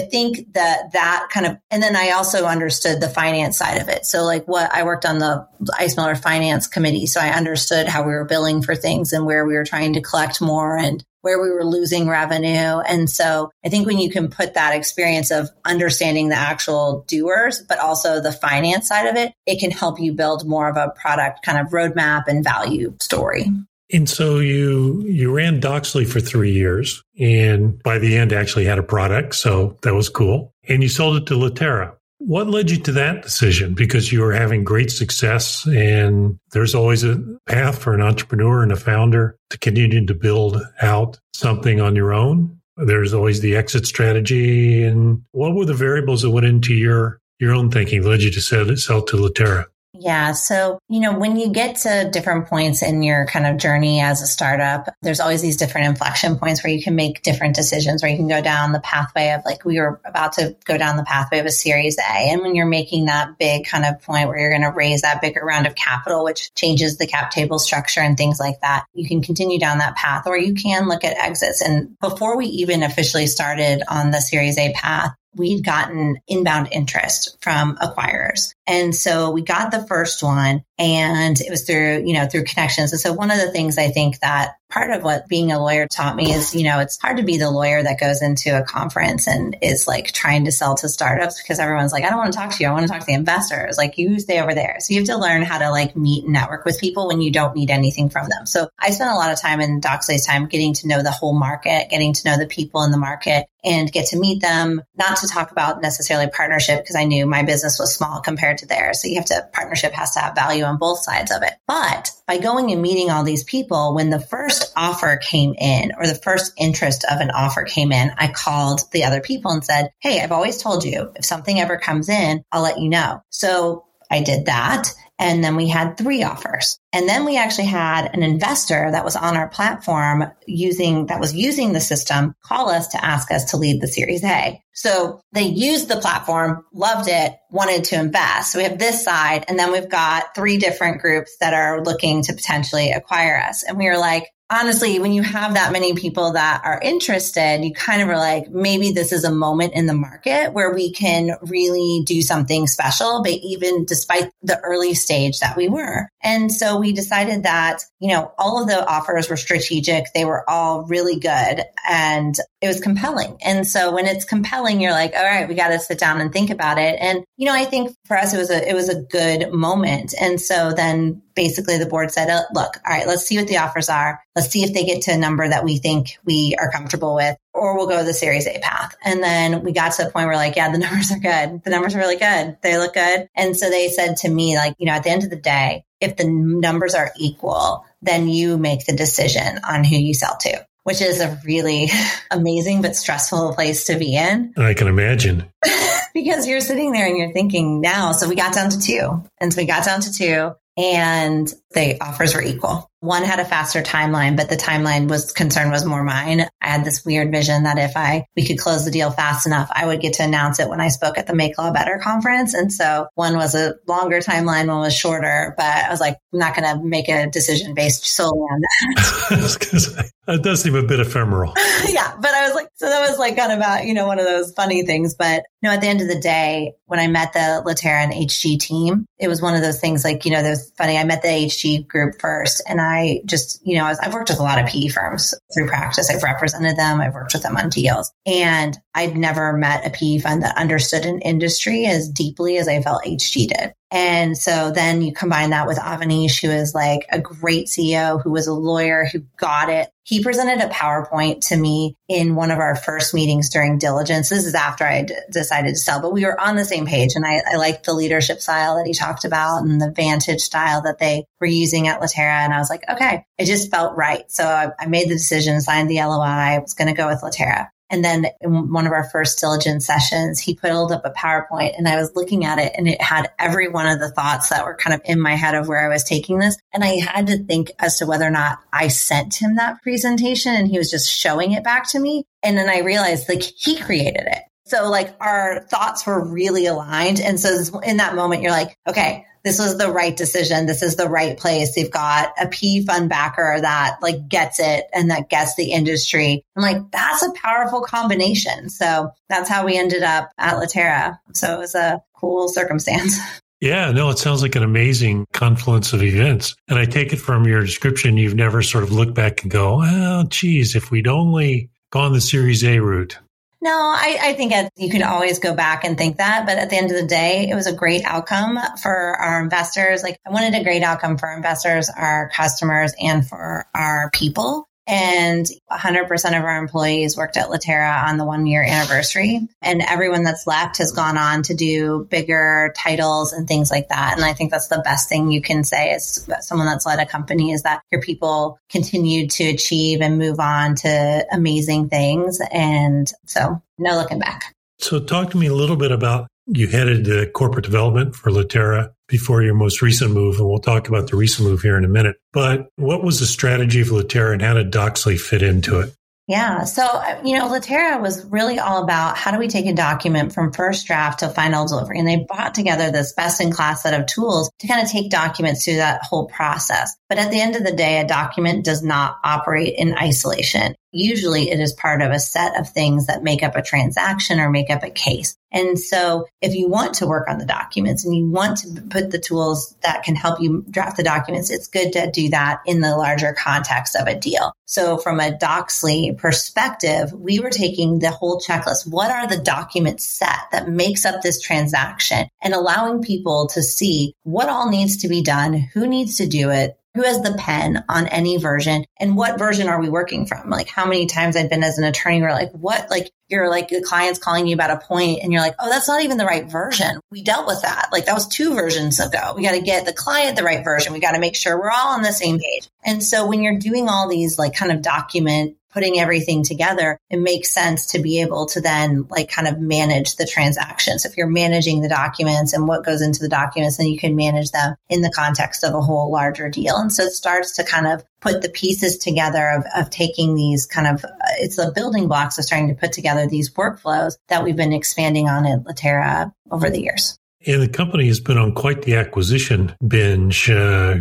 think 0.00 0.52
that 0.54 0.92
that 0.92 1.28
kind 1.30 1.46
of, 1.46 1.56
and 1.70 1.82
then 1.82 1.96
I 1.96 2.10
also 2.10 2.44
understood 2.44 3.00
the 3.00 3.08
finance 3.08 3.56
side 3.56 3.80
of 3.80 3.88
it. 3.88 4.04
So 4.04 4.24
like 4.24 4.46
what 4.46 4.72
I 4.72 4.82
worked 4.82 5.06
on 5.06 5.18
the 5.18 5.46
Ice 5.78 5.96
Miller 5.96 6.14
finance 6.14 6.66
committee. 6.66 7.06
So 7.06 7.20
I 7.20 7.30
understood 7.30 7.86
how 7.88 8.02
we 8.02 8.12
were 8.12 8.24
billing 8.24 8.62
for 8.62 8.74
things 8.74 9.12
and 9.12 9.24
where 9.24 9.46
we 9.46 9.54
were 9.54 9.64
trying 9.64 9.94
to 9.94 10.02
collect 10.02 10.40
more 10.40 10.76
and 10.76 11.02
where 11.28 11.42
we 11.42 11.50
were 11.50 11.64
losing 11.64 12.08
revenue. 12.08 12.48
And 12.48 13.10
so 13.10 13.50
I 13.62 13.68
think 13.68 13.86
when 13.86 13.98
you 13.98 14.08
can 14.10 14.30
put 14.30 14.54
that 14.54 14.74
experience 14.74 15.30
of 15.30 15.50
understanding 15.62 16.30
the 16.30 16.36
actual 16.36 17.04
doers, 17.06 17.62
but 17.68 17.78
also 17.78 18.18
the 18.18 18.32
finance 18.32 18.88
side 18.88 19.06
of 19.06 19.16
it, 19.16 19.34
it 19.44 19.60
can 19.60 19.70
help 19.70 20.00
you 20.00 20.14
build 20.14 20.48
more 20.48 20.70
of 20.70 20.78
a 20.78 20.88
product 20.96 21.44
kind 21.44 21.58
of 21.58 21.66
roadmap 21.66 22.24
and 22.28 22.42
value 22.42 22.94
story. 22.98 23.46
And 23.92 24.08
so 24.08 24.38
you 24.38 25.02
you 25.06 25.30
ran 25.30 25.60
Doxly 25.60 26.06
for 26.06 26.20
three 26.20 26.52
years, 26.52 27.02
and 27.18 27.82
by 27.82 27.98
the 27.98 28.16
end 28.16 28.32
actually 28.34 28.66
had 28.66 28.78
a 28.78 28.82
product, 28.82 29.34
so 29.34 29.78
that 29.82 29.94
was 29.94 30.10
cool. 30.10 30.52
And 30.68 30.82
you 30.82 30.90
sold 30.90 31.16
it 31.16 31.26
to 31.26 31.36
Litera. 31.36 31.97
What 32.18 32.48
led 32.48 32.70
you 32.70 32.78
to 32.78 32.92
that 32.92 33.22
decision? 33.22 33.74
Because 33.74 34.12
you 34.12 34.20
were 34.22 34.32
having 34.32 34.64
great 34.64 34.90
success 34.90 35.64
and 35.66 36.38
there's 36.50 36.74
always 36.74 37.04
a 37.04 37.22
path 37.46 37.78
for 37.78 37.94
an 37.94 38.02
entrepreneur 38.02 38.62
and 38.62 38.72
a 38.72 38.76
founder 38.76 39.36
to 39.50 39.58
continue 39.58 40.04
to 40.04 40.14
build 40.14 40.60
out 40.82 41.18
something 41.32 41.80
on 41.80 41.94
your 41.94 42.12
own. 42.12 42.58
There's 42.76 43.14
always 43.14 43.40
the 43.40 43.56
exit 43.56 43.86
strategy. 43.86 44.82
And 44.82 45.22
what 45.30 45.54
were 45.54 45.64
the 45.64 45.74
variables 45.74 46.22
that 46.22 46.30
went 46.30 46.46
into 46.46 46.74
your, 46.74 47.20
your 47.38 47.54
own 47.54 47.70
thinking 47.70 48.02
led 48.02 48.22
you 48.22 48.32
to 48.32 48.40
sell, 48.40 48.76
sell 48.76 49.02
to 49.02 49.16
Litera? 49.16 49.66
Yeah. 49.94 50.32
So, 50.32 50.78
you 50.88 51.00
know, 51.00 51.18
when 51.18 51.36
you 51.36 51.48
get 51.50 51.76
to 51.76 52.10
different 52.12 52.46
points 52.46 52.82
in 52.82 53.02
your 53.02 53.26
kind 53.26 53.46
of 53.46 53.56
journey 53.56 54.00
as 54.00 54.20
a 54.20 54.26
startup, 54.26 54.88
there's 55.02 55.18
always 55.18 55.40
these 55.40 55.56
different 55.56 55.88
inflection 55.88 56.36
points 56.38 56.62
where 56.62 56.72
you 56.72 56.82
can 56.82 56.94
make 56.94 57.22
different 57.22 57.56
decisions, 57.56 58.02
where 58.02 58.10
you 58.10 58.18
can 58.18 58.28
go 58.28 58.42
down 58.42 58.72
the 58.72 58.80
pathway 58.80 59.30
of 59.30 59.42
like 59.46 59.64
we 59.64 59.80
were 59.80 60.00
about 60.04 60.34
to 60.34 60.56
go 60.66 60.76
down 60.76 60.98
the 60.98 61.04
pathway 61.04 61.38
of 61.38 61.46
a 61.46 61.50
series 61.50 61.96
A. 61.98 62.30
And 62.30 62.42
when 62.42 62.54
you're 62.54 62.66
making 62.66 63.06
that 63.06 63.38
big 63.38 63.64
kind 63.64 63.84
of 63.84 64.00
point 64.02 64.28
where 64.28 64.38
you're 64.38 64.50
going 64.50 64.62
to 64.62 64.76
raise 64.76 65.00
that 65.02 65.22
bigger 65.22 65.40
round 65.42 65.66
of 65.66 65.74
capital, 65.74 66.22
which 66.22 66.54
changes 66.54 66.98
the 66.98 67.06
cap 67.06 67.30
table 67.30 67.58
structure 67.58 68.00
and 68.00 68.16
things 68.16 68.38
like 68.38 68.60
that, 68.60 68.84
you 68.92 69.08
can 69.08 69.22
continue 69.22 69.58
down 69.58 69.78
that 69.78 69.96
path 69.96 70.26
or 70.26 70.36
you 70.38 70.54
can 70.54 70.86
look 70.86 71.02
at 71.02 71.16
exits. 71.16 71.62
And 71.62 71.98
before 72.00 72.36
we 72.36 72.46
even 72.46 72.82
officially 72.82 73.26
started 73.26 73.82
on 73.88 74.10
the 74.10 74.20
series 74.20 74.58
A 74.58 74.72
path, 74.74 75.12
we'd 75.34 75.64
gotten 75.64 76.18
inbound 76.26 76.68
interest 76.72 77.36
from 77.40 77.76
acquirers. 77.76 78.54
And 78.68 78.94
so 78.94 79.30
we 79.30 79.40
got 79.40 79.70
the 79.70 79.86
first 79.86 80.22
one 80.22 80.62
and 80.78 81.40
it 81.40 81.50
was 81.50 81.64
through, 81.64 82.04
you 82.06 82.12
know, 82.12 82.26
through 82.26 82.44
connections. 82.44 82.92
And 82.92 83.00
so 83.00 83.14
one 83.14 83.30
of 83.30 83.38
the 83.38 83.50
things 83.50 83.78
I 83.78 83.88
think 83.88 84.20
that 84.20 84.56
part 84.70 84.90
of 84.90 85.02
what 85.02 85.26
being 85.26 85.50
a 85.50 85.58
lawyer 85.58 85.86
taught 85.86 86.14
me 86.14 86.30
is, 86.30 86.54
you 86.54 86.64
know, 86.64 86.78
it's 86.78 87.00
hard 87.00 87.16
to 87.16 87.22
be 87.22 87.38
the 87.38 87.50
lawyer 87.50 87.82
that 87.82 87.98
goes 87.98 88.20
into 88.20 88.56
a 88.56 88.62
conference 88.62 89.26
and 89.26 89.56
is 89.62 89.88
like 89.88 90.12
trying 90.12 90.44
to 90.44 90.52
sell 90.52 90.74
to 90.76 90.88
startups 90.88 91.40
because 91.40 91.58
everyone's 91.58 91.92
like, 91.92 92.04
I 92.04 92.10
don't 92.10 92.18
want 92.18 92.32
to 92.32 92.38
talk 92.38 92.50
to 92.50 92.62
you. 92.62 92.68
I 92.68 92.72
want 92.72 92.86
to 92.86 92.92
talk 92.92 93.00
to 93.00 93.06
the 93.06 93.14
investors. 93.14 93.78
Like 93.78 93.96
you 93.96 94.20
stay 94.20 94.40
over 94.40 94.54
there. 94.54 94.76
So 94.80 94.92
you 94.92 95.00
have 95.00 95.08
to 95.08 95.16
learn 95.16 95.42
how 95.42 95.58
to 95.58 95.70
like 95.70 95.96
meet 95.96 96.24
and 96.24 96.34
network 96.34 96.66
with 96.66 96.78
people 96.78 97.08
when 97.08 97.22
you 97.22 97.32
don't 97.32 97.56
need 97.56 97.70
anything 97.70 98.10
from 98.10 98.28
them. 98.28 98.44
So 98.44 98.68
I 98.78 98.90
spent 98.90 99.10
a 99.10 99.14
lot 99.14 99.32
of 99.32 99.40
time 99.40 99.60
in 99.60 99.80
Doxly's 99.80 100.26
time 100.26 100.46
getting 100.46 100.74
to 100.74 100.88
know 100.88 101.02
the 101.02 101.10
whole 101.10 101.36
market, 101.36 101.88
getting 101.88 102.12
to 102.12 102.28
know 102.28 102.36
the 102.36 102.46
people 102.46 102.82
in 102.82 102.90
the 102.90 102.98
market 102.98 103.46
and 103.64 103.90
get 103.90 104.06
to 104.08 104.18
meet 104.18 104.40
them, 104.40 104.82
not 104.96 105.18
to 105.18 105.28
talk 105.28 105.50
about 105.50 105.82
necessarily 105.82 106.30
partnership 106.30 106.82
because 106.82 106.94
I 106.94 107.04
knew 107.04 107.26
my 107.26 107.42
business 107.42 107.78
was 107.78 107.94
small 107.94 108.20
compared 108.20 108.57
to 108.58 108.66
theirs. 108.66 109.02
So 109.02 109.08
you 109.08 109.16
have 109.16 109.26
to, 109.26 109.48
partnership 109.52 109.92
has 109.92 110.12
to 110.12 110.20
have 110.20 110.34
value 110.34 110.64
on 110.64 110.78
both 110.78 111.00
sides 111.00 111.30
of 111.30 111.42
it. 111.42 111.54
But 111.66 112.10
by 112.26 112.38
going 112.38 112.70
and 112.70 112.82
meeting 112.82 113.10
all 113.10 113.24
these 113.24 113.44
people, 113.44 113.94
when 113.94 114.10
the 114.10 114.20
first 114.20 114.72
offer 114.76 115.16
came 115.16 115.54
in 115.58 115.92
or 115.98 116.06
the 116.06 116.14
first 116.14 116.52
interest 116.58 117.04
of 117.10 117.20
an 117.20 117.30
offer 117.30 117.64
came 117.64 117.92
in, 117.92 118.10
I 118.16 118.28
called 118.28 118.80
the 118.92 119.04
other 119.04 119.20
people 119.20 119.50
and 119.50 119.64
said, 119.64 119.92
Hey, 120.00 120.20
I've 120.20 120.32
always 120.32 120.62
told 120.62 120.84
you 120.84 121.12
if 121.16 121.24
something 121.24 121.58
ever 121.60 121.78
comes 121.78 122.08
in, 122.08 122.42
I'll 122.52 122.62
let 122.62 122.78
you 122.78 122.88
know. 122.88 123.22
So 123.30 123.86
I 124.10 124.22
did 124.22 124.46
that. 124.46 124.92
And 125.18 125.42
then 125.42 125.56
we 125.56 125.68
had 125.68 125.96
three 125.96 126.22
offers. 126.22 126.78
And 126.92 127.08
then 127.08 127.24
we 127.24 127.36
actually 127.36 127.66
had 127.66 128.14
an 128.14 128.22
investor 128.22 128.90
that 128.90 129.04
was 129.04 129.16
on 129.16 129.36
our 129.36 129.48
platform 129.48 130.24
using, 130.46 131.06
that 131.06 131.20
was 131.20 131.34
using 131.34 131.72
the 131.72 131.80
system 131.80 132.34
call 132.42 132.70
us 132.70 132.88
to 132.88 133.04
ask 133.04 133.30
us 133.30 133.50
to 133.50 133.56
lead 133.56 133.80
the 133.80 133.88
series 133.88 134.22
A. 134.24 134.62
So 134.72 135.20
they 135.32 135.42
used 135.42 135.88
the 135.88 135.96
platform, 135.96 136.64
loved 136.72 137.08
it, 137.08 137.36
wanted 137.50 137.84
to 137.84 138.00
invest. 138.00 138.52
So 138.52 138.58
we 138.58 138.64
have 138.64 138.78
this 138.78 139.04
side 139.04 139.44
and 139.48 139.58
then 139.58 139.72
we've 139.72 139.88
got 139.88 140.36
three 140.36 140.58
different 140.58 141.00
groups 141.00 141.36
that 141.40 141.52
are 141.52 141.82
looking 141.82 142.22
to 142.22 142.32
potentially 142.32 142.92
acquire 142.92 143.36
us. 143.38 143.64
And 143.64 143.76
we 143.76 143.86
were 143.86 143.98
like, 143.98 144.28
honestly, 144.50 144.98
when 144.98 145.12
you 145.12 145.22
have 145.22 145.54
that 145.54 145.72
many 145.72 145.94
people 145.94 146.32
that 146.32 146.62
are 146.64 146.80
interested, 146.82 147.62
you 147.62 147.72
kind 147.72 148.02
of 148.02 148.08
are 148.08 148.16
like, 148.16 148.48
maybe 148.50 148.92
this 148.92 149.12
is 149.12 149.24
a 149.24 149.30
moment 149.30 149.74
in 149.74 149.86
the 149.86 149.94
market 149.94 150.52
where 150.52 150.72
we 150.72 150.92
can 150.92 151.30
really 151.42 152.02
do 152.06 152.22
something 152.22 152.66
special, 152.66 153.22
but 153.22 153.32
even 153.32 153.84
despite 153.84 154.30
the 154.42 154.58
early 154.60 154.94
stage 154.94 155.40
that 155.40 155.56
we 155.56 155.68
were. 155.68 156.08
And 156.22 156.52
so 156.52 156.78
we 156.78 156.92
decided 156.92 157.44
that, 157.44 157.82
you 158.00 158.08
know, 158.08 158.32
all 158.38 158.60
of 158.60 158.68
the 158.68 158.84
offers 158.86 159.30
were 159.30 159.36
strategic. 159.36 160.06
They 160.14 160.24
were 160.24 160.48
all 160.48 160.84
really 160.84 161.18
good 161.18 161.62
and 161.88 162.34
it 162.60 162.66
was 162.66 162.80
compelling. 162.80 163.38
And 163.40 163.66
so 163.66 163.94
when 163.94 164.06
it's 164.06 164.24
compelling, 164.24 164.80
you're 164.80 164.90
like, 164.90 165.14
all 165.14 165.22
right, 165.22 165.48
we 165.48 165.54
got 165.54 165.68
to 165.68 165.78
sit 165.78 165.98
down 165.98 166.20
and 166.20 166.32
think 166.32 166.50
about 166.50 166.78
it. 166.78 166.98
And, 167.00 167.24
you 167.36 167.46
know, 167.46 167.54
I 167.54 167.64
think 167.64 167.94
for 168.04 168.16
us, 168.16 168.34
it 168.34 168.38
was 168.38 168.50
a, 168.50 168.68
it 168.68 168.74
was 168.74 168.88
a 168.88 169.00
good 169.00 169.52
moment. 169.52 170.12
And 170.20 170.40
so 170.40 170.72
then 170.72 171.22
basically 171.36 171.78
the 171.78 171.86
board 171.86 172.10
said, 172.10 172.26
look, 172.52 172.76
all 172.84 172.92
right, 172.92 173.06
let's 173.06 173.24
see 173.24 173.38
what 173.38 173.46
the 173.46 173.58
offers 173.58 173.88
are. 173.88 174.20
Let's 174.34 174.48
see 174.48 174.64
if 174.64 174.72
they 174.72 174.84
get 174.84 175.02
to 175.02 175.12
a 175.12 175.16
number 175.16 175.48
that 175.48 175.64
we 175.64 175.78
think 175.78 176.18
we 176.24 176.56
are 176.58 176.70
comfortable 176.70 177.14
with, 177.14 177.36
or 177.58 177.76
we'll 177.76 177.86
go 177.86 178.04
the 178.04 178.14
series 178.14 178.46
A 178.46 178.58
path. 178.60 178.94
And 179.04 179.22
then 179.22 179.62
we 179.62 179.72
got 179.72 179.92
to 179.92 180.04
the 180.04 180.10
point 180.10 180.26
where 180.26 180.36
like, 180.36 180.56
yeah, 180.56 180.70
the 180.70 180.78
numbers 180.78 181.10
are 181.10 181.18
good. 181.18 181.62
The 181.64 181.70
numbers 181.70 181.94
are 181.94 181.98
really 181.98 182.16
good. 182.16 182.56
They 182.62 182.78
look 182.78 182.94
good. 182.94 183.28
And 183.34 183.56
so 183.56 183.68
they 183.70 183.88
said 183.88 184.16
to 184.18 184.28
me, 184.28 184.56
like, 184.56 184.74
you 184.78 184.86
know, 184.86 184.92
at 184.92 185.04
the 185.04 185.10
end 185.10 185.24
of 185.24 185.30
the 185.30 185.36
day, 185.36 185.84
if 186.00 186.16
the 186.16 186.28
numbers 186.28 186.94
are 186.94 187.10
equal, 187.18 187.84
then 188.02 188.28
you 188.28 188.56
make 188.56 188.86
the 188.86 188.94
decision 188.94 189.58
on 189.68 189.84
who 189.84 189.96
you 189.96 190.14
sell 190.14 190.36
to 190.40 190.64
which 190.84 191.02
is 191.02 191.20
a 191.20 191.38
really 191.44 191.90
amazing 192.30 192.80
but 192.80 192.96
stressful 192.96 193.52
place 193.52 193.84
to 193.84 193.98
be 193.98 194.16
in. 194.16 194.54
I 194.56 194.72
can 194.72 194.86
imagine. 194.86 195.44
because 196.14 196.46
you're 196.46 196.62
sitting 196.62 196.92
there 196.92 197.06
and 197.06 197.18
you're 197.18 197.34
thinking 197.34 197.82
now, 197.82 198.12
so 198.12 198.26
we 198.26 198.34
got 198.34 198.54
down 198.54 198.70
to 198.70 198.80
two. 198.80 199.22
And 199.38 199.52
so 199.52 199.60
we 199.60 199.66
got 199.66 199.84
down 199.84 200.00
to 200.00 200.10
two 200.10 200.52
and 200.78 201.52
the 201.72 202.00
offers 202.00 202.34
were 202.34 202.42
equal. 202.42 202.90
One 203.00 203.22
had 203.22 203.38
a 203.38 203.44
faster 203.44 203.82
timeline, 203.82 204.36
but 204.36 204.48
the 204.48 204.56
timeline 204.56 205.08
was 205.08 205.32
concern 205.32 205.70
was 205.70 205.84
more 205.84 206.02
mine. 206.02 206.48
I 206.60 206.68
had 206.68 206.84
this 206.84 207.04
weird 207.04 207.30
vision 207.30 207.62
that 207.62 207.78
if 207.78 207.96
I 207.96 208.26
we 208.36 208.44
could 208.44 208.58
close 208.58 208.84
the 208.84 208.90
deal 208.90 209.10
fast 209.10 209.46
enough, 209.46 209.70
I 209.72 209.86
would 209.86 210.00
get 210.00 210.14
to 210.14 210.24
announce 210.24 210.58
it 210.58 210.68
when 210.68 210.80
I 210.80 210.88
spoke 210.88 211.18
at 211.18 211.26
the 211.26 211.34
Make 211.34 211.58
Law 211.58 211.72
Better 211.72 212.00
conference. 212.02 212.54
And 212.54 212.72
so 212.72 213.06
one 213.14 213.36
was 213.36 213.54
a 213.54 213.76
longer 213.86 214.20
timeline, 214.20 214.66
one 214.66 214.80
was 214.80 214.96
shorter, 214.96 215.54
but 215.56 215.64
I 215.64 215.90
was 215.90 216.00
like, 216.00 216.16
I'm 216.32 216.38
not 216.38 216.56
going 216.56 216.76
to 216.76 216.84
make 216.84 217.08
a 217.08 217.28
decision 217.28 217.74
based 217.74 218.04
solely 218.04 218.40
on 218.40 218.60
that. 218.60 220.10
It 220.28 220.42
does 220.42 220.60
seem 220.60 220.74
a 220.74 220.82
bit 220.82 221.00
ephemeral. 221.00 221.54
yeah, 221.88 222.14
but 222.20 222.34
I 222.34 222.46
was 222.46 222.54
like, 222.54 222.68
so 222.74 222.86
that 222.86 223.08
was 223.08 223.18
like 223.18 223.36
kind 223.36 223.50
of 223.50 223.58
about 223.58 223.86
you 223.86 223.94
know 223.94 224.06
one 224.06 224.18
of 224.18 224.26
those 224.26 224.52
funny 224.52 224.84
things. 224.84 225.14
But 225.14 225.44
no, 225.62 225.70
at 225.70 225.80
the 225.80 225.88
end 225.88 226.02
of 226.02 226.08
the 226.08 226.20
day, 226.20 226.74
when 226.84 227.00
I 227.00 227.06
met 227.06 227.32
the 227.32 227.62
Litera 227.64 228.02
and 228.02 228.12
HG 228.12 228.60
team, 228.60 229.06
it 229.18 229.28
was 229.28 229.40
one 229.40 229.54
of 229.54 229.62
those 229.62 229.80
things 229.80 230.04
like 230.04 230.26
you 230.26 230.30
know, 230.30 230.42
there's 230.42 230.70
funny. 230.72 230.98
I 230.98 231.04
met 231.04 231.22
the 231.22 231.28
HG 231.28 231.88
group 231.88 232.20
first, 232.20 232.62
and 232.68 232.78
I 232.78 232.87
just 233.24 233.60
you 233.64 233.76
know, 233.76 233.84
I 233.84 233.94
I've 234.02 234.14
worked 234.14 234.30
with 234.30 234.38
a 234.38 234.42
lot 234.42 234.58
of 234.58 234.66
PE 234.66 234.88
firms 234.88 235.34
through 235.54 235.68
practice. 235.68 236.10
I've 236.10 236.22
represented 236.22 236.76
them. 236.76 237.00
I've 237.00 237.14
worked 237.14 237.32
with 237.32 237.42
them 237.42 237.56
on 237.56 237.68
deals, 237.68 238.12
and 238.26 238.76
I'd 238.94 239.16
never 239.16 239.52
met 239.52 239.86
a 239.86 239.90
PE 239.90 240.18
fund 240.18 240.42
that 240.42 240.56
understood 240.56 241.04
an 241.04 241.20
industry 241.20 241.86
as 241.86 242.08
deeply 242.08 242.58
as 242.58 242.68
I 242.68 242.80
felt 242.82 243.04
HG 243.04 243.48
did. 243.48 243.72
And 243.90 244.36
so 244.36 244.70
then 244.70 245.00
you 245.00 245.12
combine 245.12 245.50
that 245.50 245.66
with 245.66 245.78
Avaneesh, 245.78 246.42
who 246.42 246.50
is 246.50 246.74
like 246.74 247.06
a 247.10 247.18
great 247.18 247.68
CEO, 247.68 248.22
who 248.22 248.30
was 248.30 248.46
a 248.46 248.52
lawyer 248.52 249.06
who 249.10 249.20
got 249.38 249.70
it. 249.70 249.88
He 250.04 250.22
presented 250.22 250.64
a 250.64 250.70
PowerPoint 250.70 251.48
to 251.48 251.56
me 251.56 251.94
in 252.08 252.34
one 252.34 252.50
of 252.50 252.58
our 252.58 252.76
first 252.76 253.14
meetings 253.14 253.50
during 253.50 253.78
diligence. 253.78 254.28
This 254.28 254.46
is 254.46 254.54
after 254.54 254.84
I 254.84 255.02
d- 255.02 255.14
decided 255.30 255.70
to 255.70 255.76
sell, 255.76 256.00
but 256.00 256.12
we 256.12 256.24
were 256.24 256.38
on 256.38 256.56
the 256.56 256.64
same 256.64 256.86
page. 256.86 257.12
And 257.14 257.26
I, 257.26 257.40
I 257.50 257.56
liked 257.56 257.84
the 257.84 257.94
leadership 257.94 258.40
style 258.40 258.76
that 258.76 258.86
he 258.86 258.94
talked 258.94 259.24
about 259.24 259.62
and 259.62 259.80
the 259.80 259.90
vantage 259.90 260.40
style 260.40 260.82
that 260.82 260.98
they 260.98 261.24
were 261.40 261.46
using 261.46 261.88
at 261.88 262.00
Litera. 262.00 262.42
And 262.42 262.52
I 262.52 262.58
was 262.58 262.70
like, 262.70 262.84
okay, 262.88 263.24
it 263.38 263.46
just 263.46 263.70
felt 263.70 263.96
right. 263.96 264.30
So 264.30 264.44
I, 264.44 264.68
I 264.78 264.86
made 264.86 265.08
the 265.08 265.14
decision, 265.14 265.60
signed 265.60 265.90
the 265.90 266.00
LOI, 266.00 266.24
I 266.24 266.58
was 266.58 266.74
going 266.74 266.88
to 266.88 266.94
go 266.94 267.08
with 267.08 267.22
Litera. 267.22 267.70
And 267.90 268.04
then 268.04 268.26
in 268.40 268.72
one 268.72 268.86
of 268.86 268.92
our 268.92 269.08
first 269.10 269.40
diligence 269.40 269.86
sessions, 269.86 270.38
he 270.38 270.54
pulled 270.54 270.92
up 270.92 271.04
a 271.04 271.10
PowerPoint 271.10 271.76
and 271.76 271.88
I 271.88 271.96
was 271.96 272.14
looking 272.14 272.44
at 272.44 272.58
it 272.58 272.72
and 272.76 272.86
it 272.86 273.00
had 273.00 273.30
every 273.38 273.68
one 273.68 273.86
of 273.86 273.98
the 273.98 274.10
thoughts 274.10 274.50
that 274.50 274.64
were 274.64 274.76
kind 274.76 274.94
of 274.94 275.00
in 275.04 275.20
my 275.20 275.34
head 275.34 275.54
of 275.54 275.68
where 275.68 275.84
I 275.84 275.92
was 275.92 276.04
taking 276.04 276.38
this. 276.38 276.56
And 276.72 276.84
I 276.84 277.00
had 277.00 277.26
to 277.28 277.42
think 277.44 277.70
as 277.78 277.98
to 277.98 278.06
whether 278.06 278.26
or 278.26 278.30
not 278.30 278.58
I 278.72 278.88
sent 278.88 279.34
him 279.34 279.56
that 279.56 279.82
presentation 279.82 280.54
and 280.54 280.68
he 280.68 280.78
was 280.78 280.90
just 280.90 281.10
showing 281.10 281.52
it 281.52 281.64
back 281.64 281.88
to 281.90 281.98
me. 281.98 282.24
And 282.42 282.56
then 282.56 282.68
I 282.68 282.80
realized 282.80 283.28
like 283.28 283.42
he 283.42 283.78
created 283.78 284.24
it. 284.26 284.42
So 284.68 284.90
like 284.90 285.14
our 285.20 285.60
thoughts 285.62 286.06
were 286.06 286.22
really 286.22 286.66
aligned. 286.66 287.20
And 287.20 287.40
so 287.40 287.80
in 287.80 287.98
that 287.98 288.14
moment, 288.14 288.42
you're 288.42 288.52
like, 288.52 288.76
okay, 288.86 289.24
this 289.44 289.58
was 289.58 289.78
the 289.78 289.90
right 289.90 290.16
decision. 290.16 290.66
This 290.66 290.82
is 290.82 290.96
the 290.96 291.08
right 291.08 291.36
place. 291.38 291.74
They've 291.74 291.90
got 291.90 292.32
a 292.38 292.48
P 292.48 292.84
fund 292.84 293.08
backer 293.08 293.58
that 293.60 293.98
like 294.02 294.28
gets 294.28 294.60
it 294.60 294.84
and 294.92 295.10
that 295.10 295.30
gets 295.30 295.54
the 295.56 295.72
industry. 295.72 296.44
I'm 296.56 296.62
like, 296.62 296.90
that's 296.90 297.22
a 297.22 297.32
powerful 297.32 297.80
combination. 297.80 298.68
So 298.68 299.10
that's 299.28 299.48
how 299.48 299.64
we 299.64 299.78
ended 299.78 300.02
up 300.02 300.30
at 300.36 300.58
Litera. 300.58 301.18
So 301.32 301.54
it 301.54 301.58
was 301.58 301.74
a 301.74 302.02
cool 302.14 302.48
circumstance. 302.48 303.18
Yeah, 303.60 303.90
no, 303.90 304.08
it 304.10 304.18
sounds 304.18 304.40
like 304.40 304.54
an 304.54 304.62
amazing 304.62 305.26
confluence 305.32 305.92
of 305.92 306.00
events. 306.00 306.54
And 306.68 306.78
I 306.78 306.84
take 306.84 307.12
it 307.12 307.16
from 307.16 307.44
your 307.44 307.60
description, 307.60 308.16
you've 308.16 308.36
never 308.36 308.62
sort 308.62 308.84
of 308.84 308.92
looked 308.92 309.14
back 309.14 309.42
and 309.42 309.50
go, 309.50 309.82
oh, 309.82 310.24
geez, 310.28 310.76
if 310.76 310.92
we'd 310.92 311.08
only 311.08 311.70
gone 311.90 312.12
the 312.12 312.20
Series 312.20 312.62
A 312.62 312.78
route. 312.78 313.18
No, 313.60 313.72
I, 313.72 314.18
I 314.20 314.32
think 314.34 314.52
you 314.76 314.88
can 314.88 315.02
always 315.02 315.40
go 315.40 315.52
back 315.52 315.82
and 315.84 315.98
think 315.98 316.18
that. 316.18 316.46
But 316.46 316.58
at 316.58 316.70
the 316.70 316.76
end 316.76 316.92
of 316.92 316.96
the 316.96 317.06
day, 317.06 317.48
it 317.50 317.54
was 317.54 317.66
a 317.66 317.74
great 317.74 318.04
outcome 318.04 318.58
for 318.80 318.92
our 318.92 319.42
investors. 319.42 320.02
Like 320.02 320.20
I 320.24 320.30
wanted 320.30 320.54
a 320.54 320.62
great 320.62 320.82
outcome 320.84 321.18
for 321.18 321.28
our 321.28 321.36
investors, 321.36 321.90
our 321.90 322.30
customers, 322.32 322.94
and 323.00 323.26
for 323.26 323.66
our 323.74 324.10
people. 324.12 324.67
And 324.88 325.46
100% 325.70 326.38
of 326.38 326.44
our 326.44 326.56
employees 326.56 327.16
worked 327.16 327.36
at 327.36 327.50
Litera 327.50 328.04
on 328.08 328.16
the 328.16 328.24
one 328.24 328.46
year 328.46 328.64
anniversary. 328.64 329.46
And 329.60 329.82
everyone 329.82 330.22
that's 330.22 330.46
left 330.46 330.78
has 330.78 330.92
gone 330.92 331.18
on 331.18 331.42
to 331.42 331.54
do 331.54 332.06
bigger 332.10 332.72
titles 332.74 333.34
and 333.34 333.46
things 333.46 333.70
like 333.70 333.88
that. 333.90 334.14
And 334.16 334.24
I 334.24 334.32
think 334.32 334.50
that's 334.50 334.68
the 334.68 334.80
best 334.82 335.10
thing 335.10 335.30
you 335.30 335.42
can 335.42 335.62
say 335.62 335.90
as 335.90 336.26
someone 336.40 336.66
that's 336.66 336.86
led 336.86 337.00
a 337.00 337.06
company 337.06 337.52
is 337.52 337.64
that 337.64 337.82
your 337.92 338.00
people 338.00 338.58
continue 338.70 339.28
to 339.28 339.44
achieve 339.44 340.00
and 340.00 340.16
move 340.16 340.40
on 340.40 340.74
to 340.76 341.26
amazing 341.30 341.90
things. 341.90 342.40
And 342.50 343.12
so 343.26 343.62
no 343.78 343.94
looking 343.96 344.18
back. 344.18 344.54
So 344.78 345.00
talk 345.00 345.30
to 345.32 345.36
me 345.36 345.48
a 345.48 345.54
little 345.54 345.76
bit 345.76 345.92
about 345.92 346.28
you 346.48 346.66
headed 346.66 347.04
the 347.04 347.30
corporate 347.34 347.64
development 347.64 348.14
for 348.14 348.30
Litera 348.30 348.92
before 349.06 349.42
your 349.42 349.54
most 349.54 349.82
recent 349.82 350.12
move, 350.12 350.38
and 350.38 350.48
we'll 350.48 350.58
talk 350.58 350.88
about 350.88 351.10
the 351.10 351.16
recent 351.16 351.48
move 351.48 351.62
here 351.62 351.76
in 351.76 351.84
a 351.84 351.88
minute. 351.88 352.16
But 352.32 352.68
what 352.76 353.02
was 353.02 353.20
the 353.20 353.26
strategy 353.26 353.80
of 353.80 353.90
Litera 353.90 354.32
and 354.32 354.42
how 354.42 354.54
did 354.54 354.72
Doxly 354.72 355.18
fit 355.18 355.42
into 355.42 355.80
it? 355.80 355.94
Yeah. 356.28 356.64
So, 356.64 356.86
you 357.24 357.38
know, 357.38 357.48
Litera 357.48 357.98
was 358.02 358.22
really 358.26 358.58
all 358.58 358.82
about 358.84 359.16
how 359.16 359.30
do 359.30 359.38
we 359.38 359.48
take 359.48 359.64
a 359.64 359.72
document 359.72 360.34
from 360.34 360.52
first 360.52 360.86
draft 360.86 361.20
to 361.20 361.30
final 361.30 361.66
delivery? 361.66 361.98
And 361.98 362.06
they 362.06 362.26
brought 362.28 362.54
together 362.54 362.90
this 362.90 363.14
best 363.14 363.40
in 363.40 363.50
class 363.50 363.82
set 363.82 363.98
of 363.98 364.06
tools 364.06 364.50
to 364.58 364.68
kind 364.68 364.82
of 364.82 364.90
take 364.90 365.10
documents 365.10 365.64
through 365.64 365.76
that 365.76 366.02
whole 366.02 366.26
process. 366.26 366.94
But 367.08 367.16
at 367.16 367.30
the 367.30 367.40
end 367.40 367.56
of 367.56 367.64
the 367.64 367.72
day, 367.72 367.98
a 367.98 368.06
document 368.06 368.66
does 368.66 368.82
not 368.82 369.16
operate 369.24 369.74
in 369.78 369.96
isolation. 369.96 370.74
Usually 370.92 371.50
it 371.50 371.60
is 371.60 371.72
part 371.72 372.02
of 372.02 372.10
a 372.10 372.18
set 372.18 372.58
of 372.58 372.70
things 372.70 373.06
that 373.06 373.22
make 373.22 373.42
up 373.42 373.56
a 373.56 373.62
transaction 373.62 374.40
or 374.40 374.50
make 374.50 374.70
up 374.70 374.82
a 374.82 374.90
case. 374.90 375.36
And 375.50 375.78
so 375.78 376.26
if 376.42 376.54
you 376.54 376.68
want 376.68 376.94
to 376.94 377.06
work 377.06 377.28
on 377.28 377.38
the 377.38 377.46
documents 377.46 378.04
and 378.04 378.14
you 378.14 378.28
want 378.28 378.58
to 378.58 378.82
put 378.82 379.10
the 379.10 379.18
tools 379.18 379.74
that 379.82 380.02
can 380.02 380.14
help 380.14 380.40
you 380.40 380.64
draft 380.68 380.96
the 380.96 381.02
documents, 381.02 381.50
it's 381.50 381.68
good 381.68 381.92
to 381.94 382.10
do 382.10 382.30
that 382.30 382.60
in 382.66 382.80
the 382.80 382.96
larger 382.96 383.32
context 383.32 383.96
of 383.96 384.06
a 384.06 384.18
deal. 384.18 384.52
So 384.66 384.98
from 384.98 385.20
a 385.20 385.32
Doxly 385.32 386.16
perspective, 386.18 387.12
we 387.12 387.40
were 387.40 387.50
taking 387.50 387.98
the 387.98 388.10
whole 388.10 388.40
checklist. 388.40 388.86
What 388.86 389.10
are 389.10 389.26
the 389.26 389.42
document 389.42 390.00
set 390.00 390.50
that 390.52 390.68
makes 390.68 391.06
up 391.06 391.22
this 391.22 391.40
transaction 391.40 392.28
and 392.42 392.52
allowing 392.52 393.02
people 393.02 393.48
to 393.54 393.62
see 393.62 394.14
what 394.24 394.50
all 394.50 394.70
needs 394.70 394.98
to 394.98 395.08
be 395.08 395.22
done, 395.22 395.54
who 395.54 395.86
needs 395.86 396.16
to 396.16 396.26
do 396.26 396.50
it, 396.50 396.78
who 396.98 397.04
has 397.04 397.22
the 397.22 397.36
pen 397.38 397.84
on 397.88 398.08
any 398.08 398.38
version 398.38 398.84
and 398.98 399.16
what 399.16 399.38
version 399.38 399.68
are 399.68 399.80
we 399.80 399.88
working 399.88 400.26
from? 400.26 400.50
Like 400.50 400.68
how 400.68 400.84
many 400.84 401.06
times 401.06 401.36
I've 401.36 401.48
been 401.48 401.62
as 401.62 401.78
an 401.78 401.84
attorney 401.84 402.20
where 402.20 402.32
like, 402.32 402.50
what, 402.50 402.90
like 402.90 403.12
you're 403.28 403.48
like 403.48 403.68
the 403.68 403.82
client's 403.82 404.18
calling 404.18 404.48
you 404.48 404.54
about 404.54 404.72
a 404.72 404.84
point 404.84 405.20
and 405.22 405.32
you're 405.32 405.40
like, 405.40 405.54
oh, 405.60 405.70
that's 405.70 405.86
not 405.86 406.02
even 406.02 406.16
the 406.16 406.24
right 406.24 406.50
version. 406.50 406.98
We 407.12 407.22
dealt 407.22 407.46
with 407.46 407.62
that. 407.62 407.90
Like 407.92 408.06
that 408.06 408.14
was 408.14 408.26
two 408.26 408.54
versions 408.54 408.98
ago. 408.98 409.34
We 409.36 409.44
got 409.44 409.52
to 409.52 409.60
get 409.60 409.86
the 409.86 409.92
client 409.92 410.36
the 410.36 410.42
right 410.42 410.64
version. 410.64 410.92
We 410.92 410.98
got 410.98 411.12
to 411.12 411.20
make 411.20 411.36
sure 411.36 411.56
we're 411.56 411.70
all 411.70 411.94
on 411.94 412.02
the 412.02 412.10
same 412.10 412.40
page. 412.40 412.68
And 412.84 413.04
so 413.04 413.28
when 413.28 413.42
you're 413.42 413.60
doing 413.60 413.88
all 413.88 414.08
these 414.08 414.36
like 414.36 414.56
kind 414.56 414.72
of 414.72 414.82
document 414.82 415.56
putting 415.72 415.98
everything 415.98 416.42
together, 416.42 416.98
it 417.10 417.18
makes 417.18 417.52
sense 417.52 417.86
to 417.86 417.98
be 417.98 418.20
able 418.20 418.46
to 418.46 418.60
then 418.60 419.06
like 419.10 419.30
kind 419.30 419.48
of 419.48 419.60
manage 419.60 420.16
the 420.16 420.26
transactions. 420.26 421.04
If 421.04 421.16
you're 421.16 421.26
managing 421.26 421.80
the 421.80 421.88
documents 421.88 422.52
and 422.52 422.66
what 422.66 422.84
goes 422.84 423.02
into 423.02 423.20
the 423.20 423.28
documents, 423.28 423.76
then 423.76 423.86
you 423.86 423.98
can 423.98 424.16
manage 424.16 424.50
them 424.50 424.74
in 424.88 425.02
the 425.02 425.10
context 425.10 425.64
of 425.64 425.74
a 425.74 425.80
whole 425.80 426.10
larger 426.10 426.48
deal. 426.48 426.76
And 426.76 426.92
so 426.92 427.04
it 427.04 427.12
starts 427.12 427.54
to 427.56 427.64
kind 427.64 427.86
of 427.86 428.04
put 428.20 428.42
the 428.42 428.48
pieces 428.48 428.98
together 428.98 429.48
of, 429.50 429.64
of 429.76 429.90
taking 429.90 430.34
these 430.34 430.66
kind 430.66 430.86
of, 430.86 431.04
uh, 431.04 431.08
it's 431.38 431.56
the 431.56 431.72
building 431.74 432.08
blocks 432.08 432.38
of 432.38 432.44
starting 432.44 432.68
to 432.68 432.74
put 432.74 432.92
together 432.92 433.26
these 433.26 433.52
workflows 433.52 434.16
that 434.28 434.42
we've 434.42 434.56
been 434.56 434.72
expanding 434.72 435.28
on 435.28 435.46
at 435.46 435.64
Litera 435.64 436.32
over 436.50 436.70
the 436.70 436.80
years. 436.80 437.18
And 437.46 437.62
the 437.62 437.68
company 437.68 438.08
has 438.08 438.18
been 438.20 438.36
on 438.36 438.52
quite 438.52 438.82
the 438.82 438.96
acquisition 438.96 439.74
binge, 439.86 440.50
uh, 440.50 440.96